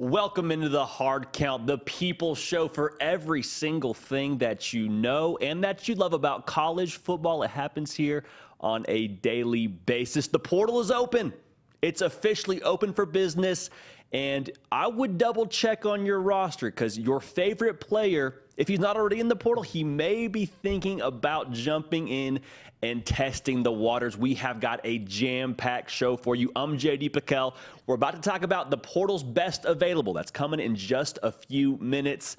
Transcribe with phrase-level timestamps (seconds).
[0.00, 5.36] Welcome into the Hard Count, the people show for every single thing that you know
[5.42, 7.42] and that you love about college football.
[7.42, 8.24] It happens here
[8.60, 10.26] on a daily basis.
[10.26, 11.34] The portal is open.
[11.82, 13.68] It's officially open for business.
[14.12, 18.96] And I would double check on your roster because your favorite player, if he's not
[18.96, 22.40] already in the portal, he may be thinking about jumping in
[22.82, 24.16] and testing the waters.
[24.16, 26.50] We have got a jam packed show for you.
[26.56, 27.54] I'm JD PicKell.
[27.86, 30.12] We're about to talk about the portal's best available.
[30.12, 32.36] That's coming in just a few minutes.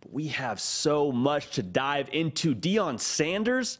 [0.00, 2.54] But we have so much to dive into.
[2.54, 3.78] Deion Sanders,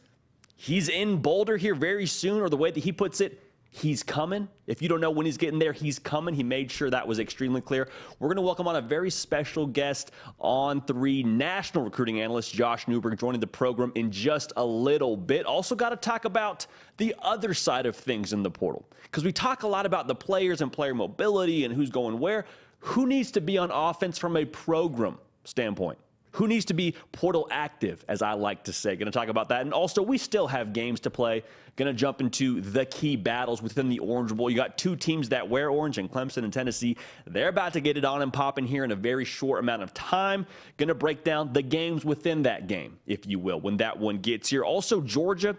[0.55, 3.44] he's in Boulder here very soon, or the way that he puts it,
[3.77, 4.47] He's coming.
[4.67, 6.33] If you don't know when he's getting there, he's coming.
[6.33, 7.89] He made sure that was extremely clear.
[8.19, 12.87] We're going to welcome on a very special guest on three national recruiting analyst, Josh
[12.87, 15.45] Newberg, joining the program in just a little bit.
[15.45, 16.65] Also, got to talk about
[16.95, 20.15] the other side of things in the portal because we talk a lot about the
[20.15, 22.45] players and player mobility and who's going where.
[22.79, 25.97] Who needs to be on offense from a program standpoint?
[26.35, 28.97] Who needs to be portal active, as I like to say?
[28.97, 29.61] Going to talk about that.
[29.61, 31.43] And also, we still have games to play.
[31.75, 34.49] Going to jump into the key battles within the Orange Bowl.
[34.49, 36.95] You got two teams that wear orange and Clemson and Tennessee.
[37.27, 39.93] They're about to get it on and popping here in a very short amount of
[39.93, 40.45] time.
[40.77, 44.19] Going to break down the games within that game, if you will, when that one
[44.19, 44.63] gets here.
[44.63, 45.57] Also, Georgia,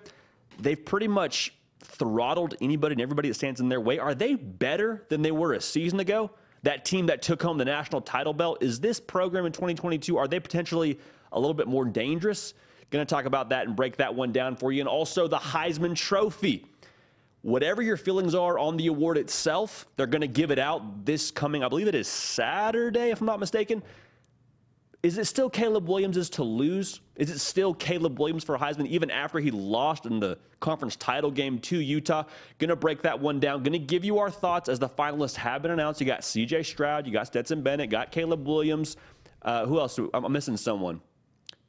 [0.59, 3.99] they've pretty much throttled anybody and everybody that stands in their way.
[3.99, 6.31] Are they better than they were a season ago?
[6.67, 8.59] that team that took home the national title belt.
[8.61, 10.99] Is this program in 2022, are they potentially
[11.31, 12.55] a little bit more dangerous?
[12.91, 14.81] Going to talk about that and break that one down for you.
[14.81, 16.67] And also the Heisman Trophy.
[17.43, 21.31] Whatever your feelings are on the award itself, they're going to give it out this
[21.31, 23.83] coming, I believe it is Saturday, if I'm not mistaken.
[25.07, 27.01] Is it still Caleb Williams' to lose?
[27.15, 31.31] Is it still Caleb Williams for Heisman even after he lost in the conference title
[31.31, 32.25] game to Utah?
[32.59, 33.63] Going to break that one down.
[33.63, 36.01] Going to give you our thoughts as the finalists have been announced.
[36.01, 38.97] You got CJ Stroud, you got Stetson Bennett, got Caleb Williams.
[39.43, 40.01] Uh, who else?
[40.13, 41.01] I'm missing someone.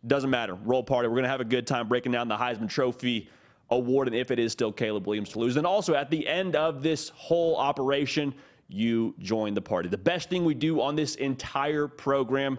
[0.08, 0.56] Doesn't matter.
[0.56, 1.08] Roll party.
[1.08, 3.30] We're going to have a good time breaking down the Heisman Trophy
[3.70, 5.58] award and if it is still Caleb Williams to lose.
[5.58, 8.34] And also at the end of this whole operation,
[8.70, 9.90] you join the party.
[9.90, 12.58] The best thing we do on this entire program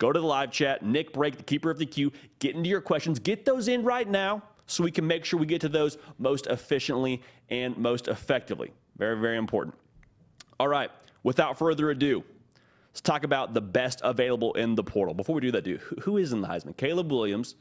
[0.00, 2.80] Go to the live chat, Nick Break, the keeper of the queue, get into your
[2.80, 5.98] questions, get those in right now so we can make sure we get to those
[6.18, 8.72] most efficiently and most effectively.
[8.96, 9.74] Very, very important.
[10.58, 10.90] All right,
[11.22, 12.24] without further ado,
[12.90, 15.14] let's talk about the best available in the portal.
[15.14, 16.76] Before we do that, dude, who is in the Heisman?
[16.76, 17.54] Caleb Williams,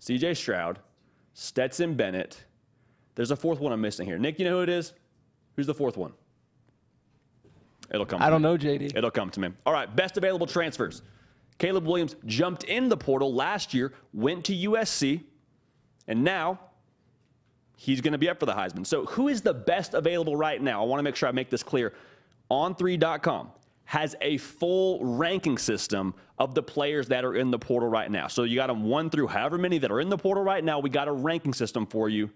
[0.00, 0.78] CJ Stroud,
[1.34, 2.44] Stetson Bennett.
[3.14, 4.18] There's a fourth one I'm missing here.
[4.18, 4.94] Nick, you know who it is?
[5.56, 6.12] Who's the fourth one?
[7.92, 8.22] It'll come.
[8.22, 8.48] I don't me.
[8.48, 8.96] know, JD.
[8.96, 9.48] It'll come to me.
[9.66, 11.02] All right, best available transfers.
[11.58, 15.22] Caleb Williams jumped in the portal last year, went to USC,
[16.08, 16.58] and now
[17.76, 18.86] he's going to be up for the Heisman.
[18.86, 20.82] So, who is the best available right now?
[20.82, 21.92] I want to make sure I make this clear.
[22.50, 23.50] On3.com
[23.90, 28.28] has a full ranking system of the players that are in the portal right now.
[28.28, 30.78] So, you got them one through however many that are in the portal right now.
[30.78, 32.30] We got a ranking system for you,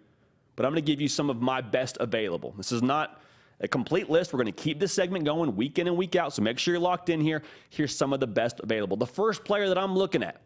[0.56, 2.54] but I'm going to give you some of my best available.
[2.56, 3.22] This is not
[3.60, 4.32] a complete list.
[4.32, 6.32] We're going to keep this segment going week in and week out.
[6.32, 7.40] So make sure you're locked in here.
[7.70, 8.96] Here's some of the best available.
[8.96, 10.40] The first player that I'm looking at,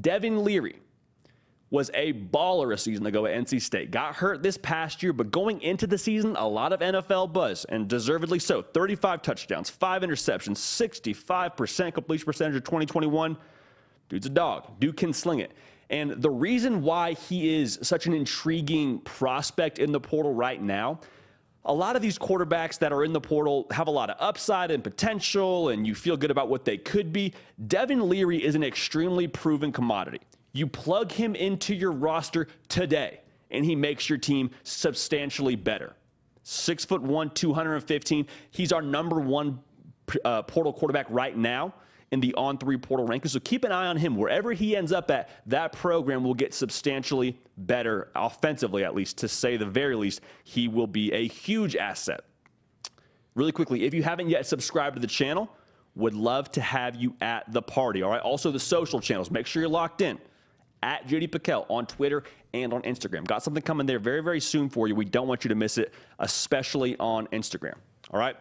[0.00, 0.76] Devin Leary,
[1.70, 3.90] was a baller a season ago at NC State.
[3.90, 7.64] Got hurt this past year, but going into the season, a lot of NFL buzz,
[7.66, 8.62] and deservedly so.
[8.62, 13.36] 35 touchdowns, five interceptions, 65% completion percentage of 2021.
[14.08, 14.78] Dude's a dog.
[14.78, 15.52] Dude can sling it.
[15.90, 21.00] And the reason why he is such an intriguing prospect in the portal right now
[21.66, 24.70] a lot of these quarterbacks that are in the portal have a lot of upside
[24.70, 27.32] and potential, and you feel good about what they could be.
[27.66, 30.20] Devin Leary is an extremely proven commodity.
[30.54, 33.20] You plug him into your roster today,
[33.50, 35.94] and he makes your team substantially better.
[36.44, 38.26] Six foot one, 215.
[38.50, 39.58] He's our number one
[40.24, 41.74] uh, portal quarterback right now
[42.12, 43.30] in the on three portal rankings.
[43.30, 44.14] So keep an eye on him.
[44.14, 49.28] Wherever he ends up at, that program will get substantially better, offensively at least, to
[49.28, 50.20] say the very least.
[50.44, 52.20] He will be a huge asset.
[53.34, 55.50] Really quickly, if you haven't yet subscribed to the channel,
[55.96, 58.02] would love to have you at the party.
[58.02, 58.20] All right.
[58.20, 59.32] Also, the social channels.
[59.32, 60.20] Make sure you're locked in
[60.84, 62.22] at JD PicKell on Twitter
[62.52, 63.26] and on Instagram.
[63.26, 64.94] Got something coming there very, very soon for you.
[64.94, 67.74] We don't want you to miss it, especially on Instagram.
[68.10, 68.36] All right.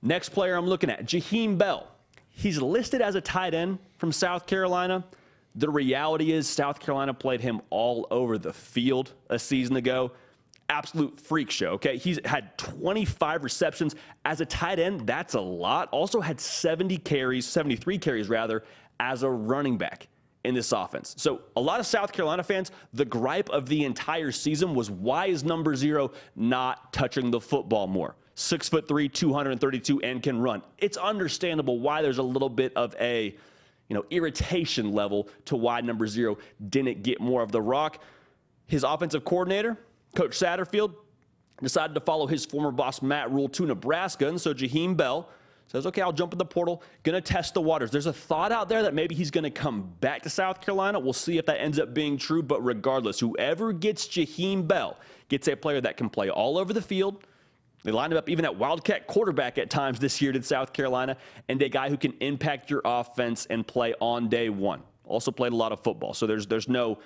[0.00, 1.88] Next player I'm looking at, Jaheim Bell.
[2.30, 5.04] He's listed as a tight end from South Carolina.
[5.56, 10.12] The reality is, South Carolina played him all over the field a season ago.
[10.68, 11.96] Absolute freak show, okay?
[11.96, 13.94] He's had 25 receptions
[14.24, 15.06] as a tight end.
[15.06, 15.88] That's a lot.
[15.90, 18.64] Also had 70 carries, 73 carries rather,
[19.00, 20.08] as a running back
[20.44, 21.14] in this offense.
[21.18, 25.26] So, a lot of South Carolina fans, the gripe of the entire season was why
[25.26, 28.14] is number zero not touching the football more?
[28.34, 30.62] Six foot three, 232, and can run.
[30.78, 33.36] It's understandable why there's a little bit of a
[33.88, 36.38] you know, irritation level to why number zero
[36.68, 38.02] didn't get more of the rock.
[38.66, 39.78] His offensive coordinator,
[40.14, 40.94] Coach Satterfield,
[41.62, 45.28] decided to follow his former boss Matt Rhule, to Nebraska, and so Jaheim Bell
[45.74, 47.90] says, okay, I'll jump in the portal, gonna test the waters.
[47.90, 51.00] There's a thought out there that maybe he's gonna come back to South Carolina.
[51.00, 54.96] We'll see if that ends up being true, but regardless, whoever gets Jaheim Bell
[55.28, 57.24] gets a player that can play all over the field,
[57.82, 61.16] they lined him up even at Wildcat quarterback at times this year did South Carolina,
[61.48, 64.82] and a guy who can impact your offense and play on day one.
[65.04, 66.98] Also played a lot of football, so there's there's no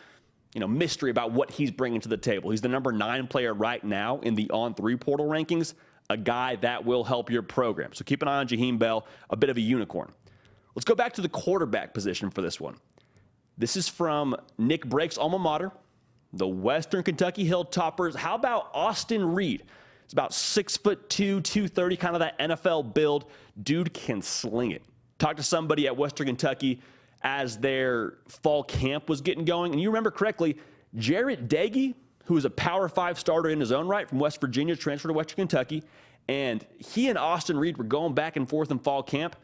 [0.54, 2.50] you know mystery about what he's bringing to the table.
[2.50, 5.74] He's the number nine player right now in the on three portal rankings.
[6.10, 7.92] A guy that will help your program.
[7.92, 10.12] So keep an eye on Jaheim Bell, a bit of a unicorn.
[10.74, 12.76] Let's go back to the quarterback position for this one.
[13.58, 15.72] This is from Nick Brake's alma mater,
[16.32, 18.14] the Western Kentucky Hilltoppers.
[18.14, 19.64] How about Austin Reed?
[20.04, 23.26] It's about six foot two, 230, kind of that NFL build.
[23.62, 24.82] Dude can sling it.
[25.18, 26.80] Talked to somebody at Western Kentucky
[27.22, 29.72] as their fall camp was getting going.
[29.72, 30.58] And you remember correctly,
[30.96, 31.94] Jarret Doege,
[32.28, 35.14] who was a Power Five starter in his own right from West Virginia, transferred to
[35.14, 35.82] Western Kentucky.
[36.28, 39.34] And he and Austin Reed were going back and forth in fall camp.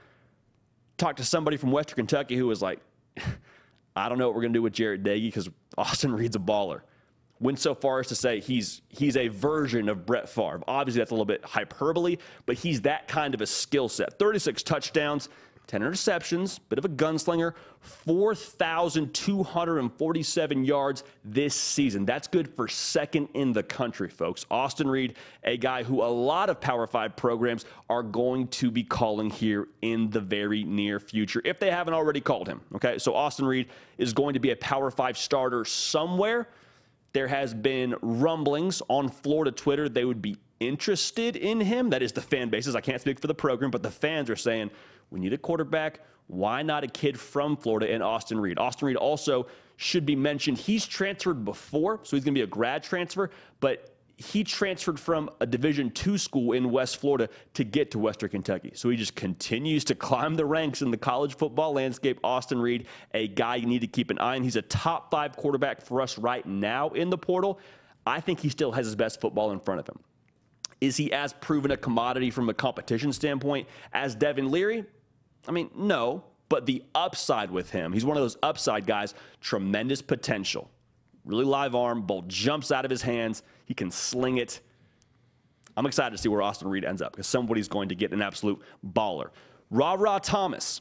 [0.99, 2.79] Talked to somebody from Western Kentucky who was like,
[3.97, 5.49] I don't know what we're going to do with Jarret Doege because
[5.79, 6.83] Austin Reed's a baller
[7.41, 10.63] went so far as to say he's he's a version of Brett Favre.
[10.69, 14.19] Obviously, that's a little bit hyperbole, but he's that kind of a skill set.
[14.19, 15.29] 36 touchdowns,
[15.67, 22.05] 10 interceptions, bit of a gunslinger, 4,247 yards this season.
[22.05, 24.45] That's good for second in the country, folks.
[24.51, 28.85] Austin Reed, a guy who a lot of Power 5 programs are going to be
[28.85, 32.61] calling here in the very near future, if they haven't already called him.
[32.75, 33.69] Okay, so Austin Reed
[33.99, 36.49] is going to be a Power 5 starter somewhere
[37.15, 41.91] there has been rumblings on Florida Twitter they would be interested in him.
[41.91, 42.75] That is the fan bases.
[42.75, 44.71] I can't speak for the program, but the fans are saying
[45.15, 46.01] we need a quarterback.
[46.27, 48.59] Why not a kid from Florida and Austin Reed?
[48.59, 49.47] Austin Reed also
[49.77, 50.59] should be mentioned.
[50.59, 53.31] He's transferred before, so he's going to be a grad transfer,
[53.61, 58.31] but he transferred from a Division two school in West Florida to get to Western
[58.31, 58.73] Kentucky.
[58.75, 62.19] So he just continues to climb the ranks in the college football landscape.
[62.25, 64.43] Austin Reed, a guy you need to keep an eye on.
[64.43, 67.61] He's a top five quarterback for us right now in the portal.
[68.05, 70.01] I think he still has his best football in front of him.
[70.81, 74.85] Is he as proven a commodity from a competition standpoint as Devin Leary?
[75.47, 80.03] I mean, no, but the upside with him, he's one of those upside guys, tremendous
[80.03, 80.71] potential
[81.25, 83.43] really live arm, ball jumps out of his hands.
[83.65, 84.61] He can sling it.
[85.77, 88.23] I'm excited to see where Austin Reed ends up because somebody's going to get an
[88.23, 89.31] absolute baller.
[89.71, 90.81] Rara Thomas,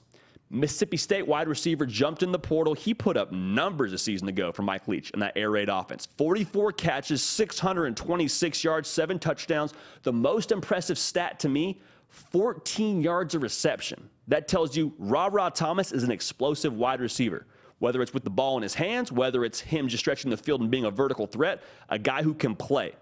[0.49, 2.75] Mississippi State wide receiver, jumped in the portal.
[2.75, 6.07] He put up numbers a season ago for Mike Leach in that air raid offense
[6.17, 9.73] 44 catches, 626 yards, seven touchdowns.
[10.03, 11.79] The most impressive stat to me
[12.13, 14.09] 14 yards of reception.
[14.27, 17.45] That tells you Rara Thomas is an explosive wide receiver
[17.83, 20.61] whether it's with the ball in his hands, whether it's him just stretching the field
[20.61, 22.93] and being a vertical threat, a guy who can play.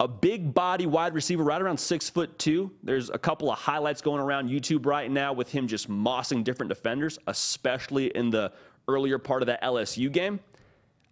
[0.00, 2.72] A big body wide receiver, right around six foot two.
[2.82, 6.70] There's a couple of highlights going around YouTube right now with him just mossing different
[6.70, 8.52] defenders, especially in the
[8.88, 10.40] earlier part of that LSU game.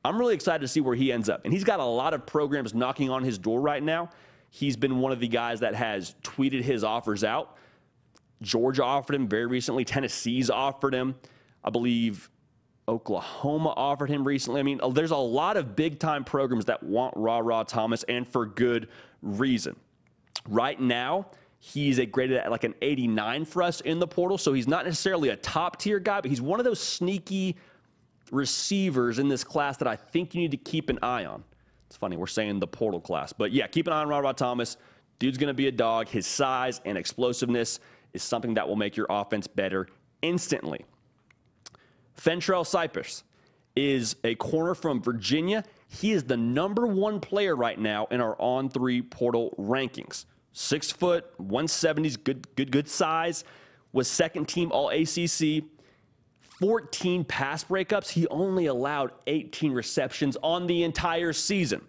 [0.03, 1.43] I'm really excited to see where he ends up.
[1.45, 4.09] And he's got a lot of programs knocking on his door right now.
[4.55, 7.57] He's been one of the guys that has tweeted his offers out.
[8.41, 9.85] Georgia offered him very recently.
[9.85, 11.17] Tennessee's offered him.
[11.65, 12.31] I believe
[12.87, 14.61] Oklahoma offered him recently.
[14.61, 18.29] I mean, uh, there's a lot of big time programs that want Rara Thomas, and
[18.29, 18.87] for good
[19.23, 19.75] reason.
[20.49, 21.27] Right now,
[21.59, 24.85] he's a graded at like an 89 for us in the portal, so he's not
[24.85, 27.57] necessarily a top tier guy, but he's one of those sneaky
[28.31, 31.43] receivers in this class that I think you need to keep an eye on.
[31.95, 34.33] It's funny, we're saying the portal class, but yeah, keep an eye on Rod Ra
[34.33, 34.79] Thomas.
[35.21, 36.09] Dude's going to be a dog.
[36.09, 37.79] His size and explosiveness
[38.13, 39.87] is something that will make your offense better
[40.21, 40.85] instantly.
[42.21, 43.23] Fentrell Cypress
[43.77, 45.63] is a corner from Virginia.
[45.87, 50.25] He is the number one player right now in our on three portal rankings.
[50.53, 53.45] Six foot, 170s, good, good, good size.
[53.93, 55.63] Was second team All ACC.
[56.61, 58.09] 14 pass breakups.
[58.11, 61.81] He only allowed 18 receptions on the entire season.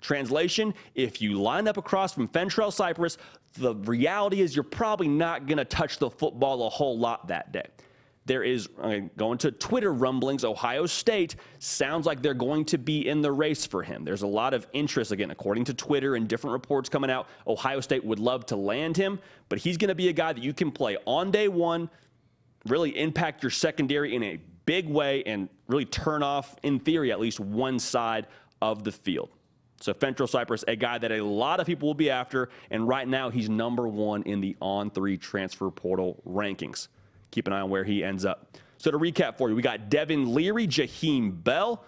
[0.00, 3.18] Translation: If you line up across from Fentrell Cypress,
[3.54, 7.52] the reality is you're probably not going to touch the football a whole lot that
[7.52, 7.66] day.
[8.26, 8.66] There is
[9.16, 10.44] going to Twitter rumblings.
[10.44, 14.04] Ohio State sounds like they're going to be in the race for him.
[14.04, 17.28] There's a lot of interest, again, according to Twitter and different reports coming out.
[17.46, 20.42] Ohio State would love to land him, but he's going to be a guy that
[20.42, 21.88] you can play on day one,
[22.66, 27.20] really impact your secondary in a big way, and really turn off, in theory, at
[27.20, 28.26] least one side
[28.60, 29.30] of the field.
[29.80, 33.06] So Fentrell Cypress, a guy that a lot of people will be after, and right
[33.06, 36.88] now he's number one in the on three transfer portal rankings.
[37.30, 38.56] Keep an eye on where he ends up.
[38.78, 41.84] So to recap for you, we got Devin Leary, Jaheim Bell,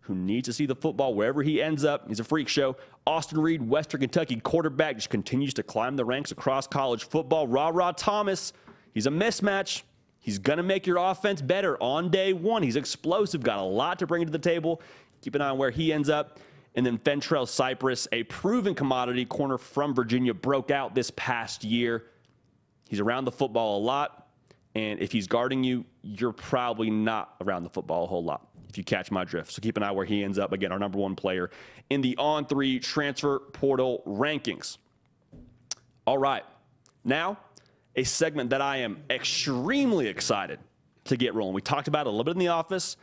[0.00, 2.08] who needs to see the football wherever he ends up.
[2.08, 2.76] He's a freak show.
[3.06, 7.46] Austin Reed, Western Kentucky quarterback, just continues to climb the ranks across college football.
[7.46, 8.52] Rara Thomas,
[8.94, 9.82] he's a mismatch.
[10.22, 12.62] He's going to make your offense better on day one.
[12.62, 14.80] He's explosive, got a lot to bring to the table.
[15.20, 16.38] Keep an eye on where he ends up.
[16.76, 22.04] And then Fentrell Cypress, a proven commodity corner from Virginia, broke out this past year.
[22.88, 24.28] He's around the football a lot.
[24.76, 28.78] And if he's guarding you, you're probably not around the football a whole lot, if
[28.78, 29.52] you catch my drift.
[29.52, 30.52] So keep an eye where he ends up.
[30.52, 31.50] Again, our number one player
[31.90, 34.78] in the on three transfer portal rankings.
[36.06, 36.44] All right.
[37.04, 37.38] Now,
[37.96, 40.58] a segment that I am extremely excited
[41.04, 41.54] to get rolling.
[41.54, 42.96] We talked about it a little bit in the office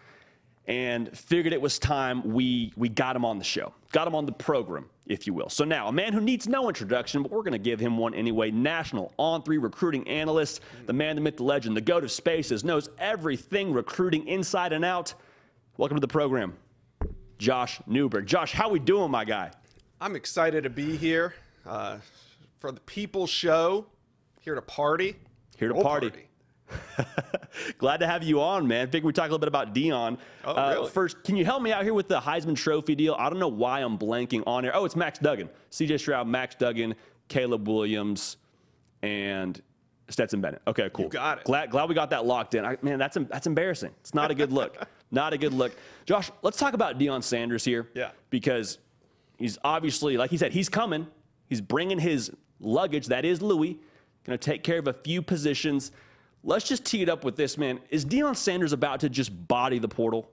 [0.67, 4.25] and figured it was time we, we got him on the show, got him on
[4.25, 5.49] the program, if you will.
[5.49, 8.13] So now, a man who needs no introduction, but we're going to give him one
[8.13, 8.51] anyway.
[8.51, 12.63] National on three recruiting analyst, the man, the myth, the legend, the goat of spaces,
[12.63, 15.13] knows everything recruiting inside and out.
[15.77, 16.55] Welcome to the program,
[17.39, 18.27] Josh Newberg.
[18.27, 19.51] Josh, how are we doing, my guy?
[19.99, 21.33] I'm excited to be here
[21.65, 21.97] uh,
[22.59, 23.87] for the People Show.
[24.49, 25.15] Here to party.
[25.59, 26.09] Here to party.
[26.09, 27.05] party.
[27.77, 28.89] Glad to have you on, man.
[28.89, 30.17] Think we talk a little bit about Deion.
[30.43, 30.89] Oh, uh, really?
[30.89, 33.15] First, can you help me out here with the Heisman Trophy deal?
[33.19, 34.71] I don't know why I'm blanking on here.
[34.73, 35.99] Oh, it's Max Duggan, C.J.
[35.99, 36.95] Stroud, Max Duggan,
[37.27, 38.37] Caleb Williams,
[39.03, 39.61] and
[40.09, 40.63] Stetson Bennett.
[40.65, 41.05] Okay, cool.
[41.05, 41.43] You got it.
[41.43, 42.65] Glad, glad we got that locked in.
[42.65, 43.91] I, man, that's that's embarrassing.
[43.99, 44.83] It's not a good look.
[45.11, 45.73] not a good look.
[46.07, 47.87] Josh, let's talk about Deion Sanders here.
[47.93, 48.09] Yeah.
[48.31, 48.79] Because
[49.37, 51.05] he's obviously, like he said, he's coming.
[51.49, 53.05] He's bringing his luggage.
[53.05, 53.79] That is Louis.
[54.29, 55.91] Going to take care of a few positions.
[56.43, 57.79] Let's just tee it up with this, man.
[57.89, 60.29] Is Deion Sanders about to just body the portal?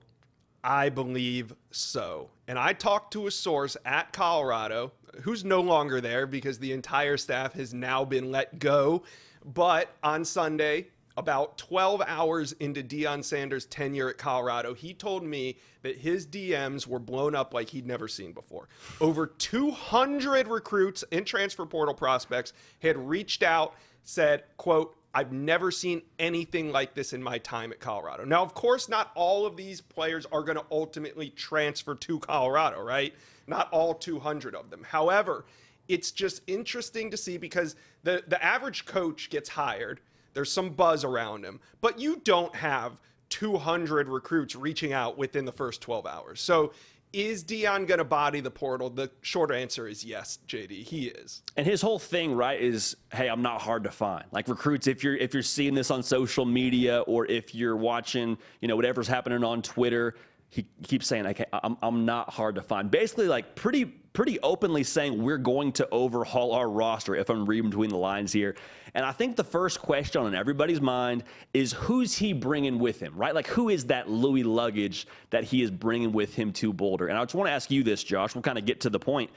[0.63, 2.29] I believe so.
[2.47, 4.91] And I talked to a source at Colorado
[5.23, 9.01] who's no longer there because the entire staff has now been let go.
[9.43, 15.57] But on Sunday, about 12 hours into Deion Sanders' tenure at Colorado, he told me
[15.81, 18.69] that his DMs were blown up like he'd never seen before.
[19.01, 26.03] Over 200 recruits and transfer portal prospects had reached out, said, quote, I've never seen
[26.19, 28.23] anything like this in my time at Colorado.
[28.23, 32.83] Now, of course, not all of these players are going to ultimately transfer to Colorado,
[32.83, 33.15] right?
[33.47, 34.83] Not all 200 of them.
[34.83, 35.45] However,
[35.87, 40.01] it's just interesting to see because the, the average coach gets hired,
[40.37, 45.51] there's some buzz around him, but you don't have 200 recruits reaching out within the
[45.51, 46.39] first 12 hours.
[46.39, 46.73] So
[47.11, 48.91] is Deion going to body the portal?
[48.91, 50.83] The short answer is yes, JD.
[50.83, 51.41] He is.
[51.55, 54.25] And his whole thing, right, is hey, I'm not hard to find.
[54.31, 58.37] Like recruits, if you're if you're seeing this on social media or if you're watching,
[58.61, 60.13] you know, whatever's happening on Twitter,
[60.49, 62.91] he keeps saying, okay, I'm, I'm not hard to find.
[62.91, 67.15] Basically, like pretty pretty openly saying we're going to overhaul our roster.
[67.15, 68.55] If I'm reading between the lines here,
[68.97, 71.23] and I think the first question on everybody's mind
[71.53, 73.35] is who's he bringing with him, right?
[73.35, 77.05] Like who is that Louis luggage that he is bringing with him to Boulder?
[77.05, 78.33] And I just want to ask you this, Josh.
[78.33, 79.29] We'll kind of get to the point.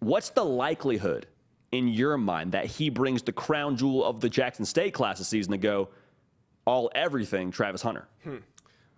[0.00, 1.26] What's the likelihood
[1.70, 5.28] in your mind that he brings the crown jewel of the Jackson State class this
[5.28, 5.88] season to go
[6.66, 8.06] all everything Travis Hunter?
[8.24, 8.36] Hmm.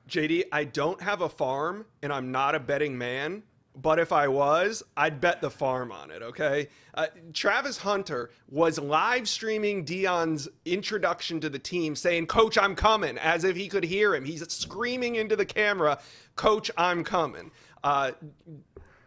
[0.09, 3.45] JD, I don't have a farm and I'm not a betting man,
[3.77, 6.69] but if I was, I'd bet the farm on it, okay?
[6.95, 13.19] Uh, Travis Hunter was live streaming Deion's introduction to the team saying, Coach, I'm coming,
[13.19, 14.25] as if he could hear him.
[14.25, 15.99] He's screaming into the camera,
[16.37, 17.51] Coach, I'm coming.
[17.83, 18.13] Uh,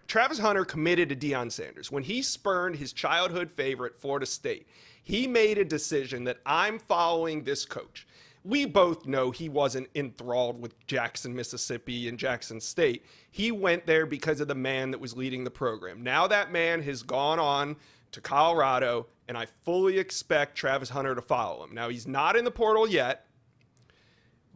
[0.08, 1.92] Travis Hunter committed to Deion Sanders.
[1.92, 4.68] When he spurned his childhood favorite, Florida State,
[5.04, 8.06] he made a decision that I'm following this coach
[8.48, 13.06] we both know he wasn't enthralled with Jackson, Mississippi and Jackson State.
[13.30, 16.02] He went there because of the man that was leading the program.
[16.02, 17.76] Now that man has gone on
[18.12, 21.74] to Colorado, and I fully expect Travis Hunter to follow him.
[21.74, 23.26] Now, he's not in the portal yet,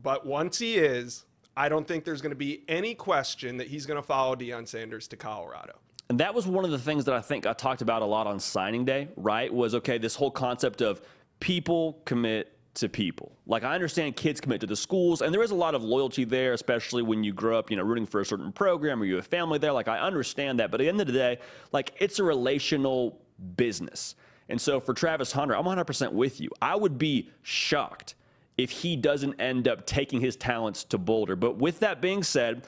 [0.02, 1.26] but once he is,
[1.58, 4.66] I don't think there's going to be any question that he's going to follow Deion
[4.66, 5.78] Sanders to Colorado.
[6.10, 8.26] And that was one of the things that I think I talked about a lot
[8.26, 9.54] on signing day, right?
[9.54, 11.02] Was okay, this whole concept of
[11.42, 13.32] people commit to people.
[13.46, 16.24] Like I understand kids commit to the schools, and there is a lot of loyalty
[16.24, 19.16] there, especially when you grow up, you know, rooting for a certain program or you
[19.16, 19.72] have family there.
[19.72, 21.40] Like I understand that, but at the end of the day,
[21.72, 23.20] like it's a relational
[23.56, 24.16] business.
[24.50, 26.50] And so for Travis Hunter, I'm 100% with you.
[26.62, 28.16] I would be shocked
[28.58, 31.36] if he doesn't end up taking his talents to Boulder.
[31.36, 32.68] But with that being said,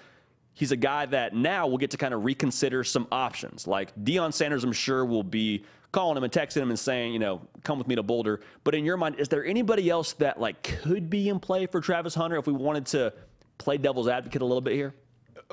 [0.54, 3.68] he's a guy that now will get to kind of reconsider some options.
[3.68, 7.20] Like Deion Sanders, I'm sure will be calling him and texting him and saying, you
[7.20, 8.42] know, come with me to Boulder.
[8.66, 11.80] But in your mind, is there anybody else that like could be in play for
[11.80, 13.14] Travis Hunter if we wanted to
[13.60, 14.94] play devil's advocate a little bit here?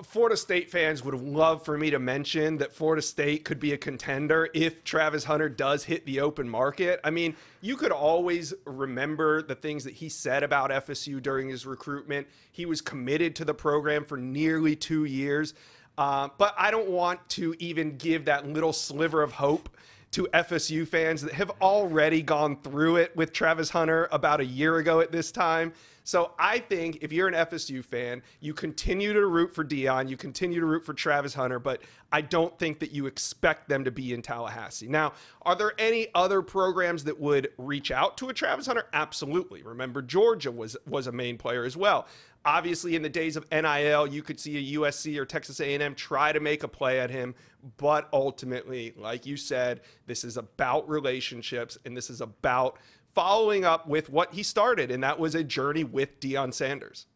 [0.02, 3.76] Florida State fans would love for me to mention that Florida State could be a
[3.76, 7.00] contender if Travis Hunter does hit the open market.
[7.04, 11.66] I mean, you could always remember the things that he said about FSU during his
[11.66, 12.26] recruitment.
[12.50, 15.52] He was committed to the program for nearly two years.
[15.98, 19.68] Uh, but I don't want to even give that little sliver of hope
[20.12, 24.78] to FSU fans that have already gone through it with Travis Hunter about a year
[24.78, 25.72] ago at this time.
[26.02, 30.16] So I think if you're an FSU fan, you continue to root for Deion, you
[30.16, 33.92] continue to root for Travis Hunter, but I don't think that you expect them to
[33.92, 34.88] be in Tallahassee.
[34.88, 35.12] Now,
[35.42, 38.86] are there any other programs that would reach out to a Travis Hunter?
[38.92, 39.62] Absolutely.
[39.62, 42.08] Remember, Georgia was was a main player as well.
[42.44, 46.32] Obviously, in the days of NIL, you could see a USC or Texas A&M try
[46.32, 47.34] to make a play at him,
[47.76, 52.78] but ultimately, like you said, this is about relationships and this is about
[53.14, 57.06] following up with what he started, and that was a journey with Deion Sanders.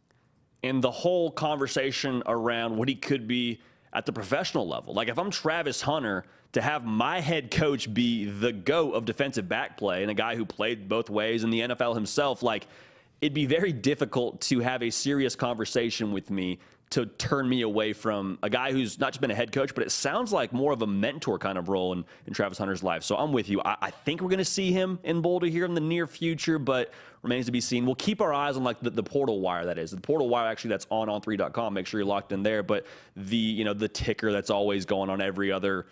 [0.62, 3.60] And the whole conversation around what he could be
[3.94, 4.92] at the professional level.
[4.92, 9.48] Like if I'm Travis Hunter, to have my head coach be the go of defensive
[9.48, 12.66] back play and a guy who played both ways in the NFL himself, like
[13.24, 16.58] it'd be very difficult to have a serious conversation with me
[16.90, 19.82] to turn me away from a guy who's not just been a head coach, but
[19.82, 23.02] it sounds like more of a mentor kind of role in, in Travis Hunter's life.
[23.02, 23.62] So I'm with you.
[23.64, 26.58] I, I think we're going to see him in Boulder here in the near future,
[26.58, 27.86] but remains to be seen.
[27.86, 29.90] We'll keep our eyes on like the, the portal wire that is.
[29.90, 31.72] The portal wire actually that's on on3.com.
[31.72, 32.62] Make sure you're locked in there.
[32.62, 32.84] But
[33.16, 35.86] the you know the ticker that's always going on every other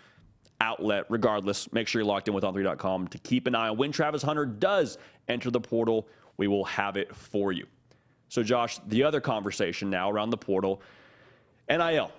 [0.61, 1.73] outlet, regardless.
[1.73, 4.45] Make sure you're locked in with on3.com to keep an eye on when Travis Hunter
[4.45, 6.07] does enter the portal.
[6.43, 7.67] We will have it for you.
[8.27, 10.81] So, Josh, the other conversation now around the portal,
[11.69, 12.11] NIL.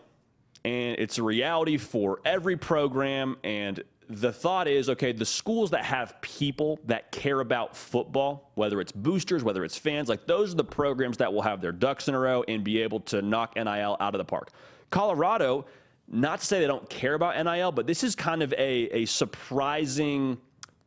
[0.64, 3.36] And it's a reality for every program.
[3.44, 8.80] And the thought is okay, the schools that have people that care about football, whether
[8.80, 12.08] it's boosters, whether it's fans, like those are the programs that will have their ducks
[12.08, 14.52] in a row and be able to knock NIL out of the park.
[14.88, 15.66] Colorado,
[16.08, 19.04] not to say they don't care about NIL, but this is kind of a, a
[19.04, 20.38] surprising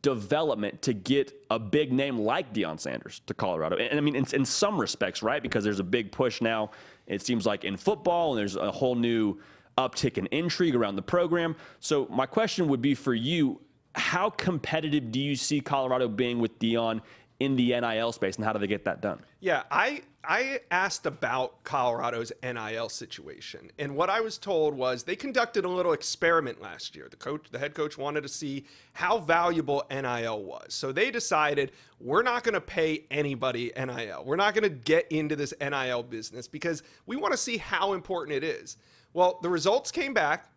[0.01, 3.77] development to get a big name like Deion Sanders to Colorado.
[3.77, 5.41] And, I mean, in, in, some respects, right?
[5.41, 6.71] Because there's a big push now,
[7.07, 9.39] it seems like in football, and there's a whole new
[9.77, 11.55] uptick in intrigue around the program.
[11.79, 13.60] So, my question would be for you
[13.95, 17.01] how competitive do you see Colorado being with Deion
[17.39, 19.19] in the NIL space, and how do they get that done?
[19.39, 25.15] Yeah, I I asked about Colorado's NIL situation, and what I was told was they
[25.15, 27.08] conducted a little experiment last year.
[27.10, 31.71] The coach, the head coach, wanted to see how valuable NIL was, so they decided
[32.00, 34.23] we're not going to pay anybody NIL.
[34.26, 37.93] We're not going to get into this NIL business because we want to see how
[37.93, 38.78] important it is.
[39.13, 40.50] Well, the results came back.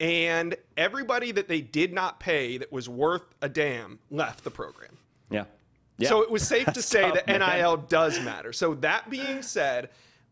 [0.00, 4.98] And everybody that they did not pay that was worth a damn left the program.
[5.30, 5.44] Yeah.
[5.98, 6.08] Yeah.
[6.08, 7.86] So it was safe to say tough, that NIL man.
[7.88, 8.52] does matter.
[8.52, 9.90] So that being said,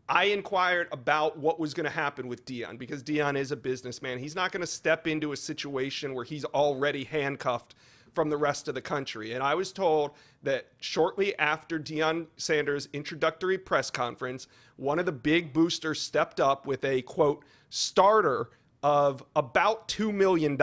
[0.09, 4.19] I inquired about what was going to happen with Deion because Deion is a businessman.
[4.19, 7.75] He's not going to step into a situation where he's already handcuffed
[8.13, 9.33] from the rest of the country.
[9.33, 10.11] And I was told
[10.43, 16.67] that shortly after Deion Sanders' introductory press conference, one of the big boosters stepped up
[16.67, 18.49] with a quote starter
[18.83, 20.57] of about $2 million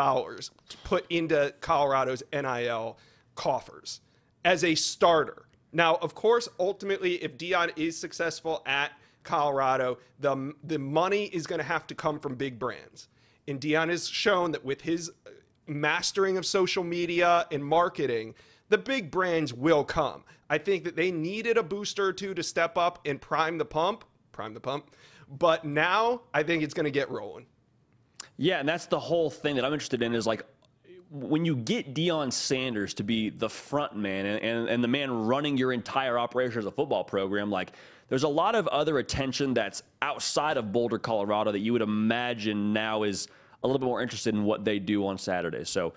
[0.85, 2.99] put into Colorado's NIL
[3.35, 4.01] coffers
[4.45, 5.47] as a starter.
[5.73, 11.61] Now, of course, ultimately, if Deion is successful at Colorado, the, the money is going
[11.61, 13.09] to have to come from big brands.
[13.47, 15.31] And Deion has shown that with his uh,
[15.67, 18.35] mastering of social media and marketing,
[18.69, 20.25] the big brands will come.
[20.49, 23.65] I think that they needed a booster or two to step up and prime the
[23.65, 24.91] pump, prime the pump.
[25.29, 27.47] But now I think it's going to get rolling.
[28.37, 30.45] Yeah, and that's the whole thing that I'm interested in is like
[31.11, 35.11] when you get Deion Sanders to be the front man and, and, and, the man
[35.11, 37.73] running your entire operation as a football program, like
[38.09, 42.73] there's a lot of other attention that's outside of Boulder, Colorado that you would imagine
[42.73, 43.27] now is
[43.65, 45.65] a little bit more interested in what they do on Saturday.
[45.65, 45.95] So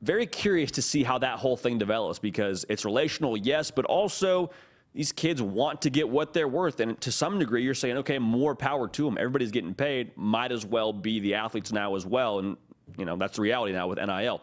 [0.00, 4.50] very curious to see how that whole thing develops because it's relational, yes, but also
[4.94, 6.80] these kids want to get what they're worth.
[6.80, 9.18] And to some degree, you're saying, okay, more power to them.
[9.18, 10.16] Everybody's getting paid.
[10.16, 12.38] Might as well be the athletes now as well.
[12.38, 12.56] And
[12.98, 14.42] you know, that's the reality now with NIL.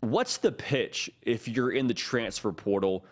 [0.00, 3.04] What's the pitch if you're in the transfer portal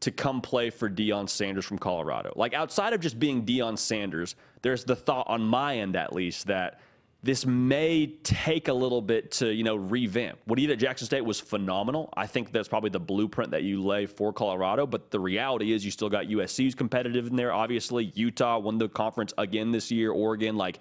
[0.00, 2.32] to come play for Deion Sanders from Colorado?
[2.36, 6.46] Like outside of just being Deion Sanders, there's the thought on my end at least
[6.46, 6.80] that
[7.24, 10.38] this may take a little bit to you know revamp.
[10.44, 12.10] What he did at Jackson State was phenomenal.
[12.14, 14.86] I think that's probably the blueprint that you lay for Colorado.
[14.86, 17.50] But the reality is, you still got USC's competitive in there.
[17.50, 20.12] Obviously, Utah won the conference again this year.
[20.12, 20.80] Oregon, like,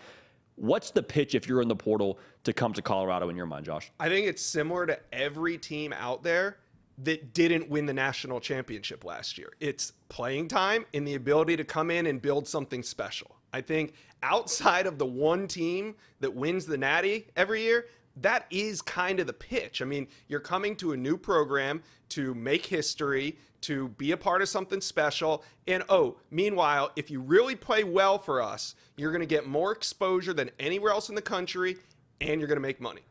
[0.64, 3.66] what's the pitch if you're in the portal to come to Colorado in your mind,
[3.66, 3.92] Josh?
[4.00, 6.58] I think it's similar to every team out there
[7.00, 9.54] that didn't win the national championship last year.
[9.60, 13.36] It's playing time and the ability to come in and build something special.
[13.52, 18.82] I think outside of the one team that wins the Natty every year, that is
[18.82, 19.82] kind of the pitch.
[19.82, 24.42] I mean, you're coming to a new program to make history, to be a part
[24.42, 25.44] of something special.
[25.68, 29.72] And oh, meanwhile, if you really play well for us, you're going to get more
[29.72, 31.78] exposure than anywhere else in the country
[32.22, 33.02] and you're going to make money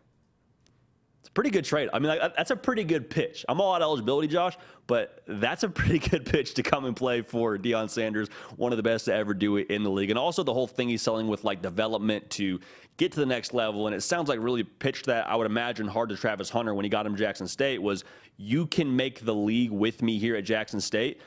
[1.34, 1.88] pretty good trade.
[1.92, 3.44] I mean, like, that's a pretty good pitch.
[3.48, 7.22] I'm all out eligibility, Josh, but that's a pretty good pitch to come and play
[7.22, 10.10] for Deion Sanders, one of the best to ever do it in the league.
[10.10, 12.60] And also the whole thing he's selling with like development to
[12.96, 13.86] get to the next level.
[13.86, 16.84] And it sounds like really pitched that I would imagine hard to Travis Hunter when
[16.84, 18.04] he got him Jackson State was
[18.36, 21.20] you can make the league with me here at Jackson State.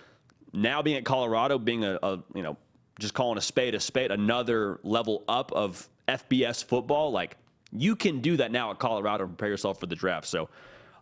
[0.53, 2.57] Now being at Colorado, being a, a you know
[2.99, 7.35] just calling a spade a spade, another level up of FBS football, like
[7.81, 10.27] you can do that now at Colorado and prepare yourself for the draft.
[10.27, 10.49] So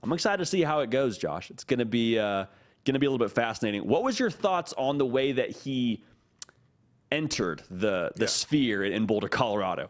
[0.02, 1.50] I'm excited to see how it goes, Josh.
[1.50, 2.46] It's going to be uh,
[2.86, 3.88] going to be a little bit fascinating.
[3.88, 6.04] What was your thoughts on the way that he
[7.12, 8.28] entered the the yeah.
[8.28, 9.90] sphere in Boulder, Colorado?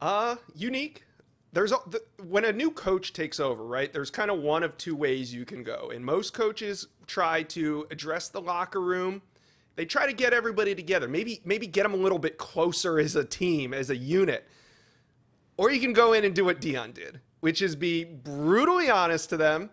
[0.00, 1.04] Uh, unique.
[1.52, 3.92] There's a, the, when a new coach takes over, right?
[3.92, 5.90] There's kind of one of two ways you can go.
[5.94, 9.22] And most coaches try to address the locker room.
[9.74, 11.08] They try to get everybody together.
[11.08, 14.46] Maybe maybe get them a little bit closer as a team, as a unit.
[15.58, 19.28] Or you can go in and do what Deion did, which is be brutally honest
[19.30, 19.70] to them.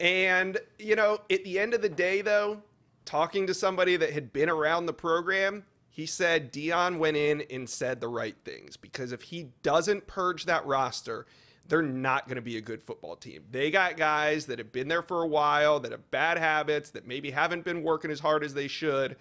[0.00, 2.62] And, you know, at the end of the day, though,
[3.04, 7.68] talking to somebody that had been around the program, he said Deion went in and
[7.68, 11.26] said the right things because if he doesn't purge that roster,
[11.66, 13.42] they're not going to be a good football team.
[13.50, 17.06] They got guys that have been there for a while, that have bad habits, that
[17.06, 19.16] maybe haven't been working as hard as they should.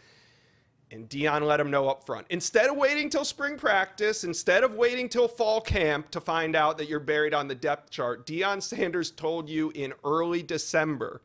[0.89, 2.27] And Deion let him know up front.
[2.29, 6.77] Instead of waiting till spring practice, instead of waiting till fall camp to find out
[6.77, 11.21] that you're buried on the depth chart, Deion Sanders told you in early December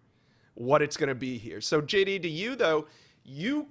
[0.54, 1.60] what it's going to be here.
[1.60, 2.86] So JD, to you though,
[3.24, 3.68] you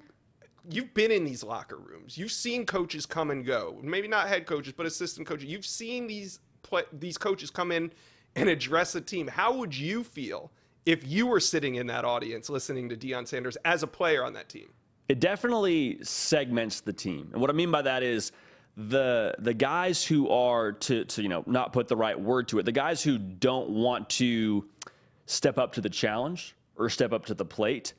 [0.69, 2.17] you've been in these locker rooms.
[2.17, 3.79] You've seen coaches come and go.
[3.81, 5.49] Maybe not head coaches, but assistant coaches.
[5.49, 7.91] You've seen these play, these coaches come in
[8.35, 9.27] and address a team.
[9.27, 10.51] How would you feel
[10.85, 14.33] if you were sitting in that audience listening to Deion Sanders as a player on
[14.33, 14.69] that team?
[15.11, 17.27] It definitely segments the team.
[17.33, 18.31] And what I mean by that is
[18.77, 22.59] the the guys who are to to you know not put the right word to
[22.59, 24.65] it, the guys who don't want to
[25.25, 27.93] step up to the challenge or step up to the plate,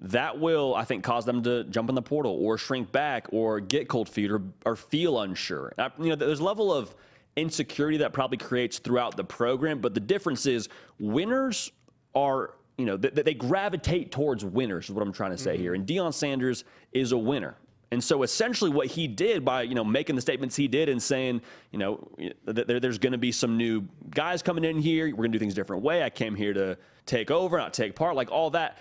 [0.00, 3.58] that will I think cause them to jump in the portal or shrink back or
[3.60, 5.72] get cold feet or, or feel unsure.
[5.78, 6.94] I, you know, there's a level of
[7.36, 10.68] insecurity that probably creates throughout the program, but the difference is
[10.98, 11.72] winners
[12.14, 15.62] are you know, they, they gravitate towards winners, is what I'm trying to say mm-hmm.
[15.62, 15.74] here.
[15.74, 17.56] And Deion Sanders is a winner.
[17.92, 21.02] And so essentially what he did by, you know, making the statements he did and
[21.02, 22.08] saying, you know,
[22.44, 25.06] there, there's going to be some new guys coming in here.
[25.06, 26.04] We're going to do things a different way.
[26.04, 28.78] I came here to take over, not take part, like all that.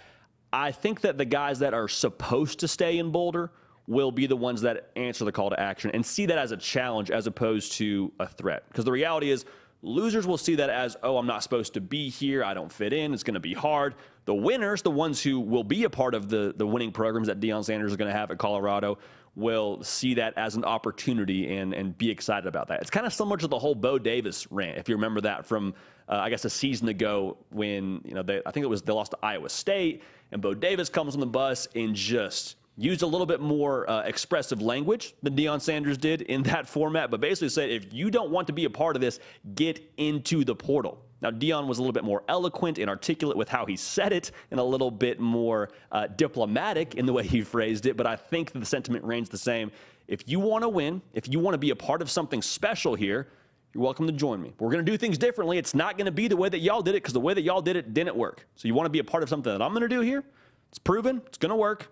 [0.53, 3.51] I think that the guys that are supposed to stay in Boulder
[3.87, 6.57] will be the ones that answer the call to action and see that as a
[6.57, 8.63] challenge as opposed to a threat.
[8.67, 9.45] Because the reality is
[9.81, 12.43] Losers will see that as, oh, I'm not supposed to be here.
[12.43, 13.13] I don't fit in.
[13.13, 13.95] It's going to be hard.
[14.25, 17.39] The winners, the ones who will be a part of the, the winning programs that
[17.39, 18.97] Deion Sanders is going to have at Colorado,
[19.35, 22.81] will see that as an opportunity and, and be excited about that.
[22.81, 25.73] It's kind of similar to the whole Bo Davis rant, if you remember that from,
[26.09, 28.91] uh, I guess, a season ago when, you know, they, I think it was they
[28.91, 33.07] lost to Iowa State, and Bo Davis comes on the bus and just used a
[33.07, 37.49] little bit more uh, expressive language than Deion Sanders did in that format, but basically
[37.49, 39.19] said, if you don't want to be a part of this,
[39.55, 41.03] get into the portal.
[41.21, 44.31] Now, Deion was a little bit more eloquent and articulate with how he said it
[44.51, 48.15] and a little bit more uh, diplomatic in the way he phrased it, but I
[48.15, 49.71] think the sentiment reigns the same.
[50.07, 52.95] If you want to win, if you want to be a part of something special
[52.95, 53.27] here,
[53.73, 54.53] you're welcome to join me.
[54.57, 55.57] We're going to do things differently.
[55.57, 57.41] It's not going to be the way that y'all did it because the way that
[57.41, 58.47] y'all did it didn't work.
[58.55, 60.23] So you want to be a part of something that I'm going to do here?
[60.69, 61.21] It's proven.
[61.27, 61.91] It's going to work.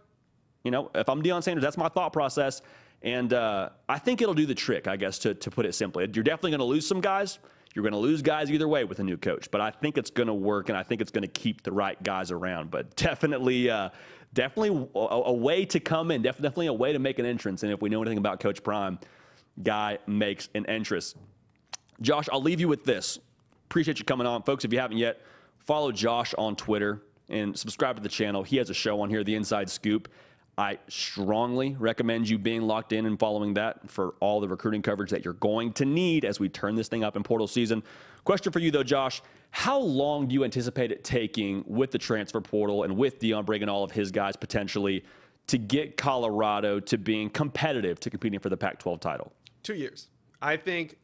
[0.67, 2.61] You know, if I'm Deion Sanders, that's my thought process.
[3.01, 6.03] And uh, I think it'll do the trick, I guess, to, to put it simply.
[6.13, 7.39] You're definitely going to lose some guys.
[7.73, 10.09] You're going to lose guys either way with a new coach, but I think it's
[10.09, 12.69] going to work, and I think it's going to keep the right guys around.
[12.69, 13.91] But definitely, uh,
[14.33, 17.63] definitely a, a, way to come in, definitely a way to make an entrance.
[17.63, 18.99] And if we know anything about Coach Prime,
[19.63, 21.15] guy makes an entrance.
[22.01, 23.19] Josh, I'll leave you with this.
[23.67, 24.65] Appreciate you coming on, folks.
[24.65, 25.21] If you haven't yet,
[25.59, 28.43] follow Josh on Twitter and subscribe to the channel.
[28.43, 30.09] He has a show on here, The Inside Scoop.
[30.57, 35.11] I strongly recommend you being locked in and following that for all the recruiting coverage
[35.11, 37.83] that you're going to need as we turn this thing up in portal season.
[38.23, 39.21] Question for you, though, Josh.
[39.51, 43.69] How long do you anticipate it taking with the transfer portal and with Deion and
[43.69, 45.03] all of his guys potentially
[45.45, 49.31] to get Colorado to being competitive to competing for the Pac 12 title?
[49.61, 50.09] Two years.
[50.41, 50.97] I think,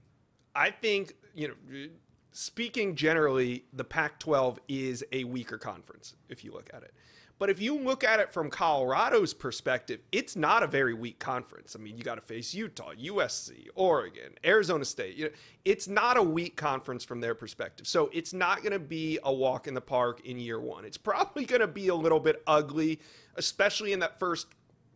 [0.56, 1.88] I think, you know,
[2.32, 6.94] speaking generally, the Pac 12 is a weaker conference if you look at it.
[7.44, 11.76] But if you look at it from Colorado's perspective, it's not a very weak conference.
[11.78, 15.18] I mean, you got to face Utah, USC, Oregon, Arizona State.
[15.18, 15.32] You know,
[15.66, 17.86] it's not a weak conference from their perspective.
[17.86, 20.86] So it's not going to be a walk in the park in year one.
[20.86, 23.02] It's probably going to be a little bit ugly,
[23.36, 24.48] especially in that first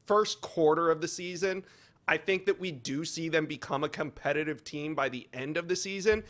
[0.06, 1.66] first quarter of the season.
[2.08, 5.68] I think that we do see them become a competitive team by the end of
[5.68, 6.24] the season.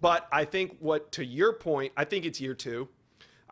[0.00, 2.90] But I think what to your point, I think it's year two.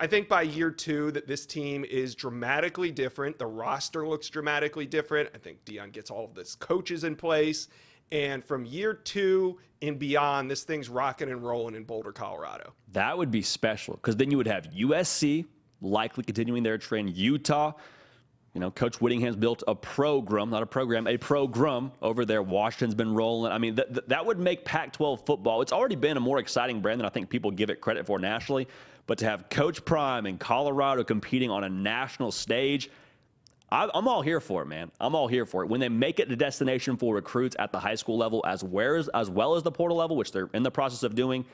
[0.02, 3.38] I think by year two that this team is dramatically different.
[3.38, 5.30] The roster looks dramatically different.
[5.32, 7.68] I think Deion gets all of this coaches in place.
[8.10, 12.72] And from year two and beyond, this thing's rocking and rolling in Boulder, Colorado.
[12.90, 15.46] That would be special because then you would have USC
[15.80, 17.74] likely continuing their trend, Utah.
[18.54, 22.42] You know, Coach Whittingham's built a program, not a program, a program over there.
[22.42, 23.52] Washington's been rolling.
[23.52, 26.40] I mean, th- th- that would make Pac 12 football, it's already been a more
[26.40, 28.66] exciting brand than I think people give it credit for nationally.
[29.06, 32.90] But to have Coach Prime in Colorado competing on a national stage,
[33.70, 34.90] I, I'm all here for it, man.
[35.00, 35.68] I'm all here for it.
[35.68, 39.02] When they make it the destination for recruits at the high school level, as, well
[39.14, 41.44] as, well as the portal level, which they're in the process of doing,